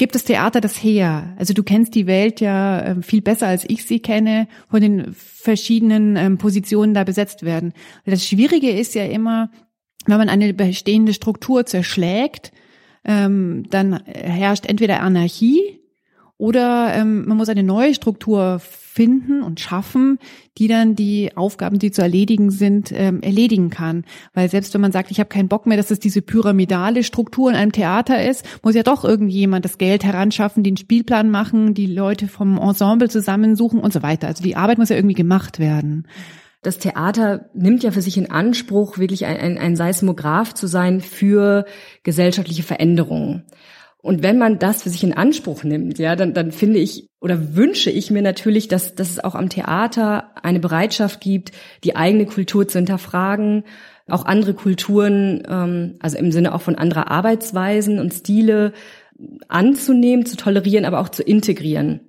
gibt 0.00 0.14
das 0.14 0.24
Theater 0.24 0.62
das 0.62 0.82
her? 0.82 1.34
Also 1.38 1.52
du 1.52 1.62
kennst 1.62 1.94
die 1.94 2.06
Welt 2.06 2.40
ja 2.40 2.82
ähm, 2.86 3.02
viel 3.02 3.20
besser 3.20 3.46
als 3.46 3.68
ich 3.68 3.84
sie 3.84 4.00
kenne, 4.00 4.48
von 4.70 4.80
den 4.80 5.12
verschiedenen 5.12 6.16
ähm, 6.16 6.38
Positionen 6.38 6.94
da 6.94 7.04
besetzt 7.04 7.42
werden. 7.42 7.74
Das 8.06 8.26
Schwierige 8.26 8.70
ist 8.70 8.94
ja 8.94 9.04
immer, 9.04 9.50
wenn 10.06 10.16
man 10.16 10.30
eine 10.30 10.54
bestehende 10.54 11.12
Struktur 11.12 11.66
zerschlägt, 11.66 12.50
ähm, 13.04 13.66
dann 13.68 14.02
herrscht 14.06 14.64
entweder 14.64 15.02
Anarchie 15.02 15.79
oder 16.40 16.94
ähm, 16.94 17.26
man 17.26 17.36
muss 17.36 17.50
eine 17.50 17.62
neue 17.62 17.94
Struktur 17.94 18.60
finden 18.60 19.42
und 19.42 19.60
schaffen, 19.60 20.18
die 20.56 20.68
dann 20.68 20.96
die 20.96 21.36
Aufgaben, 21.36 21.78
die 21.78 21.90
zu 21.90 22.00
erledigen 22.00 22.50
sind, 22.50 22.90
ähm, 22.92 23.20
erledigen 23.20 23.68
kann. 23.68 24.04
Weil 24.32 24.48
selbst 24.48 24.72
wenn 24.72 24.80
man 24.80 24.90
sagt, 24.90 25.10
ich 25.10 25.20
habe 25.20 25.28
keinen 25.28 25.48
Bock 25.48 25.66
mehr, 25.66 25.76
dass 25.76 25.90
es 25.90 26.00
diese 26.00 26.22
pyramidale 26.22 27.04
Struktur 27.04 27.50
in 27.50 27.56
einem 27.56 27.72
Theater 27.72 28.24
ist, 28.24 28.44
muss 28.62 28.74
ja 28.74 28.82
doch 28.82 29.04
irgendjemand 29.04 29.66
das 29.66 29.76
Geld 29.76 30.02
heranschaffen, 30.02 30.62
den 30.62 30.78
Spielplan 30.78 31.30
machen, 31.30 31.74
die 31.74 31.86
Leute 31.86 32.26
vom 32.26 32.56
Ensemble 32.56 33.10
zusammensuchen 33.10 33.78
und 33.78 33.92
so 33.92 34.02
weiter. 34.02 34.26
Also 34.26 34.42
die 34.42 34.56
Arbeit 34.56 34.78
muss 34.78 34.88
ja 34.88 34.96
irgendwie 34.96 35.14
gemacht 35.14 35.58
werden. 35.58 36.08
Das 36.62 36.78
Theater 36.78 37.50
nimmt 37.52 37.82
ja 37.82 37.90
für 37.90 38.02
sich 38.02 38.16
in 38.16 38.30
Anspruch, 38.30 38.96
wirklich 38.96 39.26
ein, 39.26 39.36
ein, 39.36 39.58
ein 39.58 39.76
Seismograph 39.76 40.54
zu 40.54 40.66
sein 40.66 41.02
für 41.02 41.66
gesellschaftliche 42.02 42.62
Veränderungen. 42.62 43.44
Und 44.02 44.22
wenn 44.22 44.38
man 44.38 44.58
das 44.58 44.82
für 44.82 44.88
sich 44.88 45.04
in 45.04 45.12
Anspruch 45.12 45.62
nimmt, 45.62 45.98
ja, 45.98 46.16
dann, 46.16 46.32
dann 46.32 46.52
finde 46.52 46.78
ich 46.78 47.08
oder 47.20 47.54
wünsche 47.54 47.90
ich 47.90 48.10
mir 48.10 48.22
natürlich, 48.22 48.66
dass, 48.68 48.94
dass 48.94 49.10
es 49.10 49.22
auch 49.22 49.34
am 49.34 49.50
Theater 49.50 50.30
eine 50.42 50.58
Bereitschaft 50.58 51.20
gibt, 51.20 51.52
die 51.84 51.96
eigene 51.96 52.24
Kultur 52.24 52.66
zu 52.66 52.78
hinterfragen, 52.78 53.64
auch 54.08 54.24
andere 54.24 54.54
Kulturen, 54.54 55.42
ähm, 55.48 55.96
also 56.00 56.16
im 56.16 56.32
Sinne 56.32 56.54
auch 56.54 56.62
von 56.62 56.76
anderer 56.76 57.10
Arbeitsweisen 57.10 57.98
und 57.98 58.14
Stile 58.14 58.72
anzunehmen, 59.48 60.24
zu 60.24 60.36
tolerieren, 60.36 60.86
aber 60.86 61.00
auch 61.00 61.10
zu 61.10 61.22
integrieren. 61.22 62.00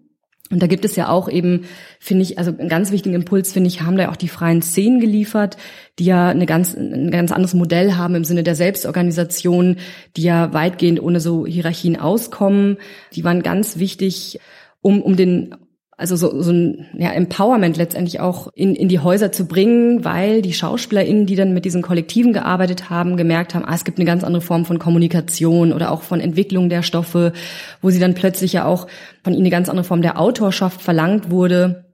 Und 0.51 0.61
da 0.61 0.67
gibt 0.67 0.85
es 0.85 0.95
ja 0.95 1.09
auch 1.09 1.29
eben, 1.29 1.65
finde 1.99 2.23
ich, 2.23 2.37
also 2.37 2.51
einen 2.51 2.69
ganz 2.69 2.91
wichtigen 2.91 3.15
Impuls, 3.15 3.53
finde 3.53 3.69
ich, 3.69 3.81
haben 3.81 3.95
da 3.95 4.03
ja 4.03 4.11
auch 4.11 4.17
die 4.17 4.27
freien 4.27 4.61
Szenen 4.61 4.99
geliefert, 4.99 5.57
die 5.97 6.05
ja 6.05 6.29
eine 6.29 6.45
ganz, 6.45 6.75
ein 6.75 7.09
ganz 7.09 7.31
anderes 7.31 7.53
Modell 7.53 7.93
haben 7.93 8.15
im 8.15 8.25
Sinne 8.25 8.43
der 8.43 8.55
Selbstorganisation, 8.55 9.77
die 10.17 10.23
ja 10.23 10.53
weitgehend 10.53 11.01
ohne 11.01 11.19
so 11.21 11.45
Hierarchien 11.45 11.97
auskommen. 11.97 12.77
Die 13.13 13.23
waren 13.23 13.43
ganz 13.43 13.77
wichtig, 13.77 14.39
um, 14.81 15.01
um 15.01 15.15
den 15.15 15.55
also 15.97 16.15
so, 16.15 16.41
so 16.41 16.51
ein 16.51 16.87
ja, 16.97 17.11
Empowerment 17.11 17.77
letztendlich 17.77 18.19
auch 18.19 18.47
in, 18.55 18.75
in 18.75 18.89
die 18.89 18.99
Häuser 18.99 19.31
zu 19.31 19.45
bringen, 19.45 20.03
weil 20.03 20.41
die 20.41 20.53
SchauspielerInnen, 20.53 21.27
die 21.27 21.35
dann 21.35 21.53
mit 21.53 21.63
diesen 21.63 21.83
Kollektiven 21.83 22.33
gearbeitet 22.33 22.89
haben, 22.89 23.17
gemerkt 23.17 23.53
haben, 23.53 23.65
ah, 23.65 23.75
es 23.75 23.83
gibt 23.83 23.99
eine 23.99 24.05
ganz 24.05 24.23
andere 24.23 24.41
Form 24.41 24.65
von 24.65 24.79
Kommunikation 24.79 25.73
oder 25.73 25.91
auch 25.91 26.01
von 26.01 26.19
Entwicklung 26.19 26.69
der 26.69 26.81
Stoffe, 26.81 27.33
wo 27.81 27.91
sie 27.91 27.99
dann 27.99 28.15
plötzlich 28.15 28.53
ja 28.53 28.65
auch 28.65 28.87
von 29.23 29.33
ihnen 29.33 29.43
eine 29.43 29.51
ganz 29.51 29.69
andere 29.69 29.83
Form 29.83 30.01
der 30.01 30.19
Autorschaft 30.19 30.81
verlangt 30.81 31.29
wurde 31.29 31.85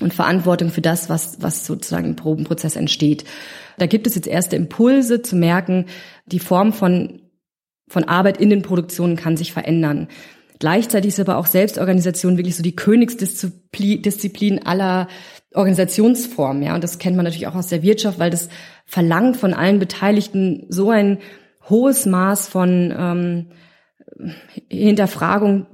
und 0.00 0.12
Verantwortung 0.12 0.70
für 0.70 0.80
das, 0.80 1.08
was, 1.08 1.40
was 1.40 1.64
sozusagen 1.66 2.06
im 2.06 2.16
Probenprozess 2.16 2.74
entsteht. 2.74 3.24
Da 3.78 3.86
gibt 3.86 4.06
es 4.06 4.14
jetzt 4.14 4.26
erste 4.26 4.56
Impulse 4.56 5.22
zu 5.22 5.36
merken, 5.36 5.86
die 6.26 6.40
Form 6.40 6.72
von, 6.72 7.20
von 7.88 8.04
Arbeit 8.04 8.40
in 8.40 8.50
den 8.50 8.62
Produktionen 8.62 9.16
kann 9.16 9.36
sich 9.36 9.52
verändern. 9.52 10.08
Gleichzeitig 10.62 11.08
ist 11.08 11.18
aber 11.18 11.38
auch 11.38 11.46
Selbstorganisation 11.46 12.36
wirklich 12.36 12.54
so 12.54 12.62
die 12.62 12.76
Königsdisziplin 12.76 14.64
aller 14.64 15.08
Organisationsformen, 15.52 16.62
ja. 16.62 16.76
Und 16.76 16.84
das 16.84 17.00
kennt 17.00 17.16
man 17.16 17.24
natürlich 17.24 17.48
auch 17.48 17.56
aus 17.56 17.66
der 17.66 17.82
Wirtschaft, 17.82 18.20
weil 18.20 18.30
das 18.30 18.48
verlangt 18.86 19.36
von 19.36 19.54
allen 19.54 19.80
Beteiligten 19.80 20.66
so 20.68 20.90
ein 20.90 21.18
hohes 21.68 22.06
Maß 22.06 22.46
von 22.46 22.94
ähm, 22.96 23.46
Hinterfragung 24.68 25.66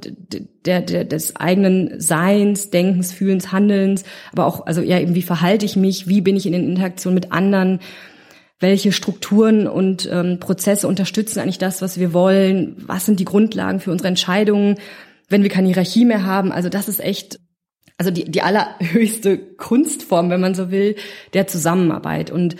der, 0.65 0.81
der, 0.81 1.05
des 1.05 1.37
eigenen 1.37 2.01
Seins, 2.01 2.71
Denkens, 2.71 3.13
Fühlens, 3.13 3.53
Handelns, 3.53 4.05
aber 4.33 4.47
auch, 4.47 4.65
also 4.65 4.81
ja, 4.81 4.99
eben, 4.99 5.15
wie 5.15 5.21
verhalte 5.21 5.67
ich 5.67 5.77
mich, 5.77 6.09
wie 6.09 6.23
bin 6.23 6.35
ich 6.35 6.47
in 6.47 6.53
den 6.53 6.67
Interaktionen 6.67 7.15
mit 7.15 7.31
anderen, 7.31 7.81
welche 8.61 8.93
Strukturen 8.93 9.67
und 9.67 10.09
ähm, 10.11 10.41
Prozesse 10.41 10.89
unterstützen 10.89 11.41
eigentlich 11.41 11.59
das, 11.59 11.81
was 11.81 11.99
wir 11.99 12.13
wollen, 12.13 12.77
was 12.87 13.07
sind 13.07 13.21
die 13.21 13.25
Grundlagen 13.25 13.81
für 13.81 13.93
unsere 13.93 14.09
Entscheidungen, 14.09 14.79
wenn 15.29 15.43
wir 15.43 15.51
keine 15.51 15.69
Hierarchie 15.69 16.05
mehr 16.05 16.25
haben. 16.25 16.51
Also 16.51 16.69
das 16.69 16.89
ist 16.89 17.01
echt, 17.01 17.39
also 17.99 18.11
die, 18.11 18.25
die 18.25 18.43
allerhöchste 18.43 19.39
Kunstform, 19.39 20.31
wenn 20.31 20.41
man 20.41 20.55
so 20.55 20.71
will, 20.71 20.97
der 21.35 21.47
Zusammenarbeit. 21.47 22.31
Und 22.31 22.57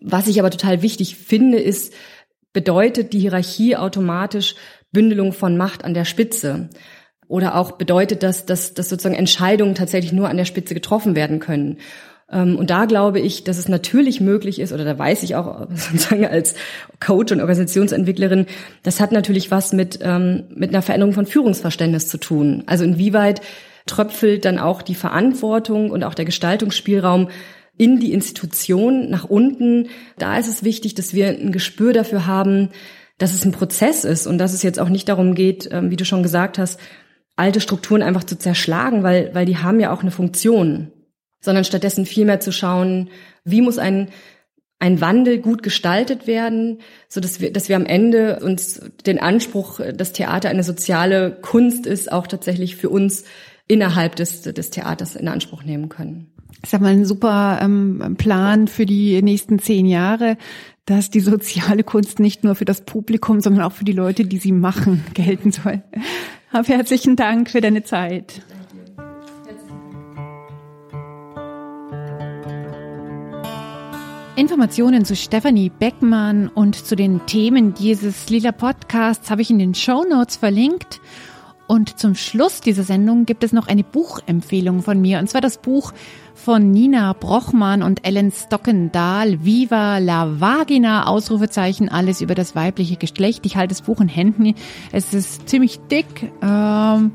was 0.00 0.26
ich 0.26 0.38
aber 0.38 0.50
total 0.50 0.82
wichtig 0.82 1.16
finde, 1.16 1.58
ist, 1.58 1.92
bedeutet 2.52 3.12
die 3.12 3.20
Hierarchie 3.20 3.76
automatisch 3.76 4.54
Bündelung 4.90 5.32
von 5.34 5.58
Macht 5.58 5.84
an 5.84 5.92
der 5.92 6.06
Spitze? 6.06 6.70
Oder 7.28 7.56
auch 7.56 7.72
bedeutet 7.72 8.22
das, 8.22 8.46
dass, 8.46 8.72
dass 8.72 8.88
sozusagen 8.88 9.16
Entscheidungen 9.16 9.74
tatsächlich 9.74 10.12
nur 10.12 10.28
an 10.28 10.36
der 10.36 10.44
Spitze 10.44 10.74
getroffen 10.74 11.16
werden 11.16 11.40
können? 11.40 11.78
Ähm, 12.30 12.56
und 12.56 12.70
da 12.70 12.86
glaube 12.86 13.20
ich, 13.20 13.44
dass 13.44 13.58
es 13.58 13.68
natürlich 13.68 14.20
möglich 14.20 14.58
ist, 14.58 14.72
oder 14.72 14.84
da 14.84 14.98
weiß 14.98 15.22
ich 15.22 15.36
auch 15.36 15.68
sozusagen 15.74 16.26
als 16.26 16.54
Coach 17.00 17.32
und 17.32 17.40
Organisationsentwicklerin, 17.40 18.46
das 18.82 19.00
hat 19.00 19.12
natürlich 19.12 19.50
was 19.50 19.72
mit, 19.72 19.98
ähm, 20.02 20.44
mit 20.54 20.70
einer 20.70 20.82
Veränderung 20.82 21.14
von 21.14 21.26
Führungsverständnis 21.26 22.08
zu 22.08 22.18
tun. 22.18 22.64
Also 22.66 22.84
inwieweit 22.84 23.40
tröpfelt 23.86 24.44
dann 24.44 24.58
auch 24.58 24.82
die 24.82 24.96
Verantwortung 24.96 25.90
und 25.90 26.02
auch 26.02 26.14
der 26.14 26.24
Gestaltungsspielraum 26.24 27.28
in 27.78 28.00
die 28.00 28.12
Institution 28.12 29.10
nach 29.10 29.24
unten. 29.24 29.88
Da 30.18 30.38
ist 30.38 30.48
es 30.48 30.64
wichtig, 30.64 30.94
dass 30.94 31.14
wir 31.14 31.28
ein 31.28 31.52
Gespür 31.52 31.92
dafür 31.92 32.26
haben, 32.26 32.70
dass 33.18 33.32
es 33.32 33.44
ein 33.44 33.52
Prozess 33.52 34.04
ist 34.04 34.26
und 34.26 34.38
dass 34.38 34.52
es 34.52 34.62
jetzt 34.62 34.80
auch 34.80 34.88
nicht 34.88 35.08
darum 35.08 35.34
geht, 35.34 35.68
ähm, 35.70 35.90
wie 35.90 35.96
du 35.96 36.04
schon 36.04 36.22
gesagt 36.22 36.58
hast, 36.58 36.80
alte 37.36 37.60
Strukturen 37.60 38.02
einfach 38.02 38.24
zu 38.24 38.38
zerschlagen, 38.38 39.02
weil, 39.02 39.30
weil 39.34 39.46
die 39.46 39.58
haben 39.58 39.78
ja 39.78 39.92
auch 39.92 40.00
eine 40.00 40.10
Funktion 40.10 40.90
sondern 41.46 41.64
stattdessen 41.64 42.04
vielmehr 42.04 42.40
zu 42.40 42.52
schauen, 42.52 43.08
wie 43.44 43.62
muss 43.62 43.78
ein 43.78 44.08
ein 44.78 45.00
Wandel 45.00 45.38
gut 45.38 45.62
gestaltet 45.62 46.26
werden, 46.26 46.80
so 47.08 47.20
dass 47.20 47.40
wir, 47.40 47.50
dass 47.50 47.68
wir 47.68 47.76
am 47.76 47.86
Ende 47.86 48.40
uns 48.40 48.80
den 49.06 49.18
Anspruch, 49.18 49.80
dass 49.94 50.12
Theater 50.12 50.50
eine 50.50 50.64
soziale 50.64 51.38
Kunst 51.40 51.86
ist, 51.86 52.12
auch 52.12 52.26
tatsächlich 52.26 52.76
für 52.76 52.90
uns 52.90 53.24
innerhalb 53.68 54.16
des, 54.16 54.42
des 54.42 54.70
Theaters 54.70 55.16
in 55.16 55.28
Anspruch 55.28 55.62
nehmen 55.62 55.88
können. 55.88 56.30
Ich 56.62 56.70
sag 56.70 56.80
mal, 56.80 56.92
ein 56.92 57.04
super 57.04 57.58
ähm, 57.62 58.16
Plan 58.18 58.68
für 58.68 58.86
die 58.86 59.20
nächsten 59.22 59.58
zehn 59.58 59.86
Jahre, 59.86 60.36
dass 60.84 61.10
die 61.10 61.20
soziale 61.20 61.82
Kunst 61.82 62.20
nicht 62.20 62.44
nur 62.44 62.54
für 62.54 62.64
das 62.64 62.82
Publikum, 62.82 63.40
sondern 63.40 63.64
auch 63.64 63.72
für 63.72 63.84
die 63.84 63.92
Leute, 63.92 64.24
die 64.24 64.38
sie 64.38 64.52
machen, 64.52 65.04
gelten 65.14 65.52
soll. 65.52 65.82
Hab 66.52 66.68
herzlichen 66.68 67.16
Dank 67.16 67.50
für 67.50 67.60
deine 67.60 67.82
Zeit. 67.82 68.42
Informationen 74.36 75.06
zu 75.06 75.16
Stephanie 75.16 75.70
Beckmann 75.70 76.48
und 76.48 76.74
zu 76.74 76.94
den 76.94 77.24
Themen 77.24 77.72
dieses 77.72 78.28
Lila 78.28 78.52
Podcasts 78.52 79.30
habe 79.30 79.40
ich 79.40 79.48
in 79.48 79.58
den 79.58 79.74
Show 79.74 80.04
Notes 80.04 80.36
verlinkt. 80.36 81.00
Und 81.66 81.98
zum 81.98 82.14
Schluss 82.14 82.60
dieser 82.60 82.82
Sendung 82.82 83.24
gibt 83.24 83.42
es 83.44 83.54
noch 83.54 83.66
eine 83.66 83.82
Buchempfehlung 83.82 84.82
von 84.82 85.00
mir, 85.00 85.20
und 85.20 85.30
zwar 85.30 85.40
das 85.40 85.56
Buch 85.56 85.94
von 86.34 86.70
Nina 86.70 87.14
Brochmann 87.14 87.82
und 87.82 88.06
Ellen 88.06 88.30
Stockendahl, 88.30 89.42
Viva 89.42 89.98
la 89.98 90.38
Vagina, 90.38 91.06
Ausrufezeichen, 91.06 91.88
alles 91.88 92.20
über 92.20 92.34
das 92.34 92.54
weibliche 92.54 92.96
Geschlecht. 92.96 93.46
Ich 93.46 93.56
halte 93.56 93.74
das 93.74 93.82
Buch 93.82 94.02
in 94.02 94.08
Händen. 94.08 94.54
Es 94.92 95.14
ist 95.14 95.48
ziemlich 95.48 95.80
dick. 95.90 96.30
Ähm, 96.42 97.12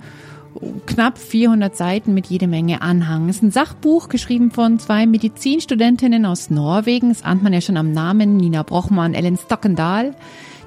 knapp 0.86 1.18
400 1.18 1.76
Seiten 1.76 2.14
mit 2.14 2.28
jede 2.28 2.48
Menge 2.48 2.82
Anhang. 2.82 3.30
Es 3.30 3.38
ist 3.38 3.44
ein 3.44 3.52
Sachbuch, 3.52 4.10
geschrieben 4.10 4.52
von 4.52 4.80
zwei 4.80 5.06
Medizinstudentinnen 5.06 6.26
aus 6.26 6.50
Norwegen. 6.50 7.10
Das 7.10 7.24
ahnt 7.24 7.44
man 7.44 7.54
ja 7.54 7.62
schon 7.62 7.78
am 7.78 7.92
Namen, 7.92 8.38
Nina 8.38 8.64
Brochmann, 8.64 9.14
Ellen 9.14 9.38
Stockendahl. 9.38 10.16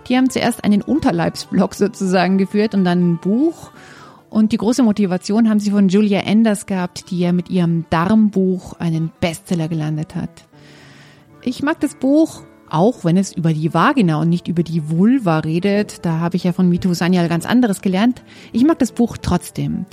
Die 0.08 0.16
haben 0.16 0.30
zuerst 0.30 0.64
einen 0.64 0.82
Unterleibsblock 0.82 1.74
sozusagen 1.74 2.38
geführt 2.38 2.74
und 2.74 2.84
dann 2.84 3.12
ein 3.12 3.18
Buch. 3.18 3.70
Und 4.30 4.52
die 4.52 4.56
große 4.56 4.82
Motivation 4.82 5.48
haben 5.48 5.60
sie 5.60 5.70
von 5.70 5.88
Julia 5.88 6.20
Enders 6.20 6.66
gehabt, 6.66 7.10
die 7.10 7.20
ja 7.20 7.32
mit 7.32 7.50
ihrem 7.50 7.84
Darmbuch 7.90 8.72
einen 8.80 9.12
Bestseller 9.20 9.68
gelandet 9.68 10.16
hat. 10.16 10.44
Ich 11.42 11.62
mag 11.62 11.78
das 11.80 11.94
Buch 11.94 12.42
auch 12.74 13.04
wenn 13.04 13.16
es 13.16 13.32
über 13.32 13.52
die 13.52 13.72
Vagina 13.72 14.20
und 14.20 14.28
nicht 14.28 14.48
über 14.48 14.64
die 14.64 14.90
Vulva 14.90 15.38
redet, 15.38 16.04
da 16.04 16.18
habe 16.18 16.36
ich 16.36 16.44
ja 16.44 16.52
von 16.52 16.68
Mito 16.68 16.92
Sanyal 16.92 17.28
ganz 17.28 17.46
anderes 17.46 17.80
gelernt. 17.80 18.22
Ich 18.52 18.64
mag 18.64 18.80
das 18.80 18.90
Buch 18.90 19.16
trotzdem. 19.16 19.86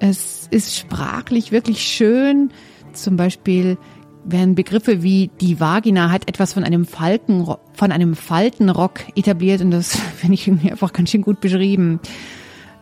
Es 0.00 0.48
ist 0.50 0.76
sprachlich 0.76 1.52
wirklich 1.52 1.82
schön. 1.82 2.50
Zum 2.92 3.16
Beispiel 3.16 3.78
werden 4.24 4.56
Begriffe 4.56 5.04
wie 5.04 5.30
die 5.40 5.60
Vagina 5.60 6.10
hat 6.10 6.28
etwas 6.28 6.52
von 6.52 6.64
einem 6.64 6.84
Falken, 6.84 7.46
von 7.72 7.92
einem 7.92 8.16
Faltenrock 8.16 9.00
etabliert 9.14 9.60
und 9.60 9.70
das 9.70 9.96
finde 10.16 10.34
ich 10.34 10.48
irgendwie 10.48 10.72
einfach 10.72 10.92
ganz 10.92 11.10
schön 11.10 11.22
gut 11.22 11.40
beschrieben. 11.40 12.00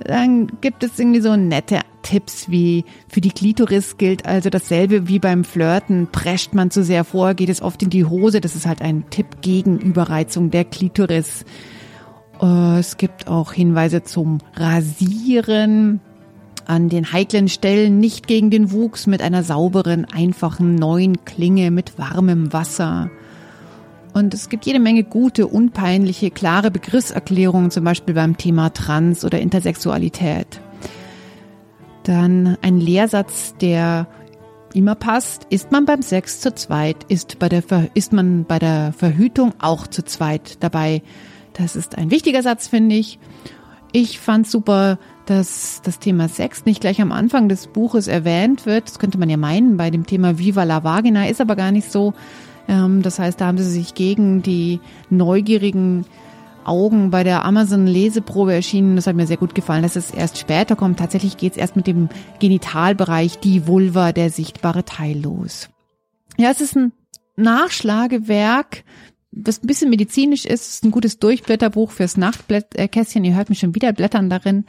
Dann 0.01 0.49
gibt 0.61 0.82
es 0.82 0.99
irgendwie 0.99 1.20
so 1.20 1.36
nette 1.36 1.80
Tipps 2.03 2.51
wie 2.51 2.84
für 3.09 3.20
die 3.20 3.30
Klitoris 3.30 3.97
gilt 3.97 4.26
also 4.26 4.51
dasselbe 4.51 5.09
wie 5.09 5.18
beim 5.18 5.45
Flirten. 5.45 6.09
Prescht 6.11 6.55
man 6.55 6.70
zu 6.70 6.84
sehr 6.84 7.05
vor, 7.05 7.34
geht 7.34 7.49
es 7.49 7.62
oft 7.62 7.82
in 7.82 7.90
die 7.90 8.05
Hose. 8.05 8.40
Das 8.40 8.55
ist 8.55 8.66
halt 8.66 8.82
ein 8.82 9.09
Tipp 9.11 9.40
gegen 9.40 9.78
Überreizung 9.78 10.51
der 10.51 10.64
Klitoris. 10.64 11.45
Äh, 12.40 12.78
es 12.78 12.97
gibt 12.97 13.28
auch 13.28 13.53
Hinweise 13.53 14.03
zum 14.03 14.38
Rasieren 14.55 16.01
an 16.66 16.88
den 16.88 17.12
heiklen 17.12 17.49
Stellen 17.49 18.01
nicht 18.01 18.26
gegen 18.26 18.51
den 18.51 18.72
Wuchs 18.72 19.07
mit 19.07 19.22
einer 19.22 19.42
sauberen, 19.42 20.07
einfachen 20.07 20.74
neuen 20.74 21.24
Klinge 21.24 21.70
mit 21.70 21.99
warmem 21.99 22.53
Wasser. 22.53 23.11
Und 24.14 24.32
es 24.32 24.48
gibt 24.48 24.64
jede 24.64 24.78
Menge 24.78 25.02
gute, 25.02 25.48
unpeinliche, 25.48 26.30
klare 26.30 26.70
Begriffserklärungen, 26.70 27.72
zum 27.72 27.84
Beispiel 27.84 28.14
beim 28.14 28.36
Thema 28.36 28.70
Trans 28.70 29.24
oder 29.24 29.40
Intersexualität. 29.40 30.60
Dann 32.04 32.56
ein 32.62 32.78
Lehrsatz, 32.78 33.54
der 33.60 34.06
immer 34.72 34.94
passt. 34.94 35.46
Ist 35.50 35.72
man 35.72 35.84
beim 35.84 36.00
Sex 36.00 36.40
zu 36.40 36.54
zweit? 36.54 37.04
Ist, 37.08 37.40
bei 37.40 37.48
der 37.48 37.64
ist 37.94 38.12
man 38.12 38.44
bei 38.44 38.60
der 38.60 38.92
Verhütung 38.92 39.52
auch 39.58 39.88
zu 39.88 40.04
zweit 40.04 40.62
dabei? 40.62 41.02
Das 41.54 41.74
ist 41.74 41.98
ein 41.98 42.12
wichtiger 42.12 42.42
Satz, 42.42 42.68
finde 42.68 42.94
ich. 42.94 43.18
Ich 43.90 44.20
fand 44.20 44.46
super, 44.46 44.98
dass 45.26 45.80
das 45.82 45.98
Thema 45.98 46.28
Sex 46.28 46.66
nicht 46.66 46.80
gleich 46.80 47.00
am 47.00 47.10
Anfang 47.10 47.48
des 47.48 47.66
Buches 47.66 48.06
erwähnt 48.06 48.64
wird. 48.64 48.88
Das 48.88 48.98
könnte 49.00 49.18
man 49.18 49.30
ja 49.30 49.36
meinen 49.36 49.76
bei 49.76 49.90
dem 49.90 50.06
Thema 50.06 50.38
Viva 50.38 50.62
la 50.62 50.84
Vagina, 50.84 51.26
ist 51.26 51.40
aber 51.40 51.56
gar 51.56 51.72
nicht 51.72 51.90
so. 51.90 52.14
Ähm, 52.68 53.02
das 53.02 53.18
heißt, 53.18 53.40
da 53.40 53.46
haben 53.46 53.58
sie 53.58 53.70
sich 53.70 53.94
gegen 53.94 54.42
die 54.42 54.80
neugierigen 55.10 56.04
Augen 56.64 57.10
bei 57.10 57.24
der 57.24 57.44
Amazon-Leseprobe 57.44 58.54
erschienen. 58.54 58.96
Das 58.96 59.06
hat 59.06 59.16
mir 59.16 59.26
sehr 59.26 59.36
gut 59.36 59.54
gefallen, 59.54 59.82
dass 59.82 59.96
es 59.96 60.10
erst 60.10 60.38
später 60.38 60.76
kommt. 60.76 60.98
Tatsächlich 60.98 61.36
geht 61.36 61.52
es 61.52 61.58
erst 61.58 61.76
mit 61.76 61.86
dem 61.86 62.08
Genitalbereich, 62.40 63.38
die 63.38 63.66
Vulva, 63.66 64.12
der 64.12 64.30
sichtbare 64.30 64.84
Teil 64.84 65.20
los. 65.20 65.68
Ja, 66.36 66.50
es 66.50 66.60
ist 66.60 66.76
ein 66.76 66.92
Nachschlagewerk, 67.36 68.84
das 69.30 69.62
ein 69.62 69.66
bisschen 69.66 69.90
medizinisch 69.90 70.44
ist. 70.44 70.62
Es 70.62 70.74
ist 70.74 70.84
ein 70.84 70.90
gutes 70.90 71.18
Durchblätterbuch 71.18 71.90
fürs 71.90 72.16
Nachtkästchen. 72.16 73.24
Ihr 73.24 73.36
hört 73.36 73.50
mich 73.50 73.58
schon 73.58 73.74
wieder 73.74 73.92
blättern 73.92 74.30
darin. 74.30 74.64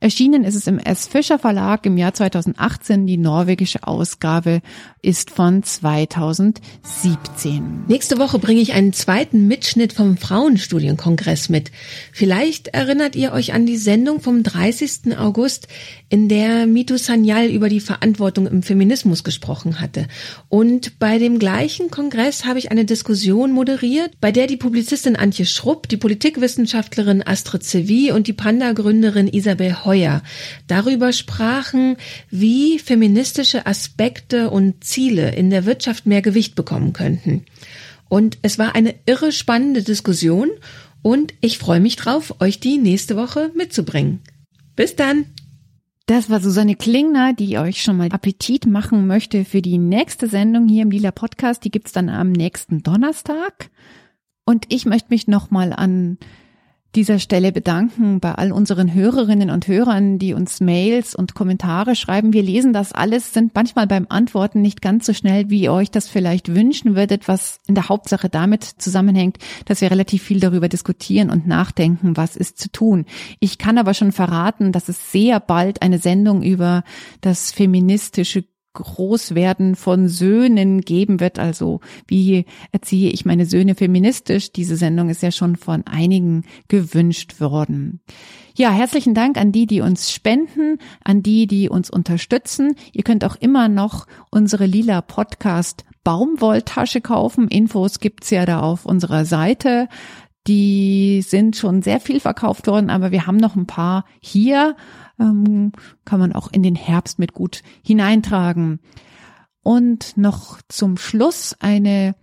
Erschienen 0.00 0.44
ist 0.44 0.54
es 0.54 0.66
im 0.66 0.78
S. 0.78 1.06
Fischer 1.06 1.38
Verlag 1.38 1.86
im 1.86 1.96
Jahr 1.96 2.14
2018. 2.14 3.06
Die 3.06 3.16
norwegische 3.16 3.86
Ausgabe 3.86 4.60
ist 5.02 5.30
von 5.30 5.62
2017. 5.62 7.84
Nächste 7.88 8.18
Woche 8.18 8.38
bringe 8.38 8.60
ich 8.60 8.72
einen 8.72 8.92
zweiten 8.92 9.46
Mitschnitt 9.46 9.92
vom 9.92 10.16
Frauenstudienkongress 10.16 11.48
mit. 11.48 11.70
Vielleicht 12.12 12.68
erinnert 12.68 13.16
ihr 13.16 13.32
euch 13.32 13.52
an 13.52 13.66
die 13.66 13.76
Sendung 13.76 14.20
vom 14.20 14.42
30. 14.42 15.18
August, 15.18 15.68
in 16.08 16.28
der 16.28 16.66
Mitu 16.66 16.96
Sanyal 16.96 17.48
über 17.48 17.68
die 17.68 17.80
Verantwortung 17.80 18.46
im 18.46 18.62
Feminismus 18.62 19.24
gesprochen 19.24 19.80
hatte. 19.80 20.06
Und 20.48 20.98
bei 20.98 21.18
dem 21.18 21.38
gleichen 21.38 21.90
Kongress 21.90 22.44
habe 22.44 22.58
ich 22.58 22.70
eine 22.70 22.84
Diskussion 22.84 23.52
moderiert, 23.52 24.12
bei 24.20 24.32
der 24.32 24.46
die 24.46 24.56
Publizistin 24.56 25.16
Antje 25.16 25.44
Schrupp, 25.44 25.88
die 25.88 25.96
Politikwissenschaftlerin 25.96 27.26
Astrid 27.26 27.64
Sevi 27.64 28.12
und 28.12 28.26
die 28.26 28.32
Panda-Gründerin 28.32 29.28
Isabel 29.28 29.83
Heuer 29.84 30.22
darüber 30.66 31.12
sprachen, 31.12 31.96
wie 32.30 32.78
feministische 32.78 33.66
Aspekte 33.66 34.50
und 34.50 34.84
Ziele 34.84 35.34
in 35.34 35.50
der 35.50 35.66
Wirtschaft 35.66 36.06
mehr 36.06 36.22
Gewicht 36.22 36.54
bekommen 36.54 36.92
könnten. 36.92 37.44
Und 38.08 38.38
es 38.42 38.58
war 38.58 38.74
eine 38.74 38.94
irre 39.06 39.32
spannende 39.32 39.82
Diskussion 39.82 40.50
und 41.02 41.34
ich 41.40 41.58
freue 41.58 41.80
mich 41.80 41.96
drauf, 41.96 42.36
euch 42.40 42.60
die 42.60 42.78
nächste 42.78 43.16
Woche 43.16 43.50
mitzubringen. 43.54 44.20
Bis 44.76 44.96
dann! 44.96 45.26
Das 46.06 46.28
war 46.28 46.40
Susanne 46.40 46.76
Klingner, 46.76 47.32
die 47.32 47.56
euch 47.56 47.82
schon 47.82 47.96
mal 47.96 48.10
Appetit 48.12 48.66
machen 48.66 49.06
möchte 49.06 49.46
für 49.46 49.62
die 49.62 49.78
nächste 49.78 50.28
Sendung 50.28 50.68
hier 50.68 50.82
im 50.82 50.90
Lila 50.90 51.12
Podcast. 51.12 51.64
Die 51.64 51.70
gibt's 51.70 51.92
dann 51.92 52.10
am 52.10 52.30
nächsten 52.30 52.82
Donnerstag. 52.82 53.70
Und 54.44 54.66
ich 54.68 54.84
möchte 54.84 55.08
mich 55.08 55.28
nochmal 55.28 55.72
an 55.72 56.18
dieser 56.94 57.18
Stelle 57.18 57.52
bedanken 57.52 58.20
bei 58.20 58.32
all 58.32 58.52
unseren 58.52 58.94
Hörerinnen 58.94 59.50
und 59.50 59.66
Hörern, 59.66 60.18
die 60.18 60.34
uns 60.34 60.60
Mails 60.60 61.14
und 61.14 61.34
Kommentare 61.34 61.96
schreiben. 61.96 62.32
Wir 62.32 62.42
lesen 62.42 62.72
das 62.72 62.92
alles, 62.92 63.32
sind 63.32 63.54
manchmal 63.54 63.86
beim 63.86 64.06
Antworten 64.08 64.62
nicht 64.62 64.80
ganz 64.80 65.06
so 65.06 65.12
schnell, 65.12 65.50
wie 65.50 65.62
ihr 65.62 65.72
euch 65.72 65.90
das 65.90 66.08
vielleicht 66.08 66.54
wünschen 66.54 66.94
würdet, 66.94 67.28
was 67.28 67.60
in 67.66 67.74
der 67.74 67.88
Hauptsache 67.88 68.28
damit 68.28 68.64
zusammenhängt, 68.64 69.38
dass 69.66 69.80
wir 69.80 69.90
relativ 69.90 70.22
viel 70.22 70.40
darüber 70.40 70.68
diskutieren 70.68 71.30
und 71.30 71.46
nachdenken, 71.46 72.16
was 72.16 72.36
ist 72.36 72.58
zu 72.58 72.70
tun. 72.70 73.06
Ich 73.40 73.58
kann 73.58 73.78
aber 73.78 73.94
schon 73.94 74.12
verraten, 74.12 74.72
dass 74.72 74.88
es 74.88 75.12
sehr 75.12 75.40
bald 75.40 75.82
eine 75.82 75.98
Sendung 75.98 76.42
über 76.42 76.84
das 77.20 77.52
feministische 77.52 78.44
Großwerden 78.74 79.76
von 79.76 80.08
Söhnen 80.08 80.82
geben 80.82 81.20
wird. 81.20 81.38
Also 81.38 81.80
wie 82.06 82.44
erziehe 82.72 83.10
ich 83.10 83.24
meine 83.24 83.46
Söhne 83.46 83.74
feministisch? 83.74 84.52
Diese 84.52 84.76
Sendung 84.76 85.08
ist 85.08 85.22
ja 85.22 85.32
schon 85.32 85.56
von 85.56 85.86
einigen 85.86 86.44
gewünscht 86.68 87.40
worden. 87.40 88.00
Ja, 88.56 88.70
herzlichen 88.70 89.14
Dank 89.14 89.36
an 89.36 89.50
die, 89.50 89.66
die 89.66 89.80
uns 89.80 90.12
spenden, 90.12 90.78
an 91.02 91.22
die, 91.22 91.46
die 91.46 91.68
uns 91.68 91.90
unterstützen. 91.90 92.76
Ihr 92.92 93.02
könnt 93.02 93.24
auch 93.24 93.36
immer 93.36 93.68
noch 93.68 94.06
unsere 94.30 94.66
lila 94.66 95.00
Podcast 95.00 95.84
Baumwolltasche 96.04 97.00
kaufen. 97.00 97.48
Infos 97.48 97.98
gibt's 97.98 98.30
ja 98.30 98.44
da 98.44 98.60
auf 98.60 98.84
unserer 98.84 99.24
Seite. 99.24 99.88
Die 100.46 101.22
sind 101.22 101.56
schon 101.56 101.80
sehr 101.80 102.00
viel 102.00 102.20
verkauft 102.20 102.66
worden, 102.66 102.90
aber 102.90 103.10
wir 103.10 103.26
haben 103.26 103.38
noch 103.38 103.56
ein 103.56 103.66
paar 103.66 104.04
hier 104.20 104.76
ähm, 105.18 105.72
kann 106.04 106.20
man 106.20 106.32
auch 106.32 106.52
in 106.52 106.62
den 106.62 106.74
Herbst 106.74 107.18
mit 107.18 107.32
gut 107.32 107.62
hineintragen. 107.82 108.80
Und 109.62 110.16
noch 110.16 110.60
zum 110.68 110.98
Schluss 110.98 111.56
eine 111.58 112.14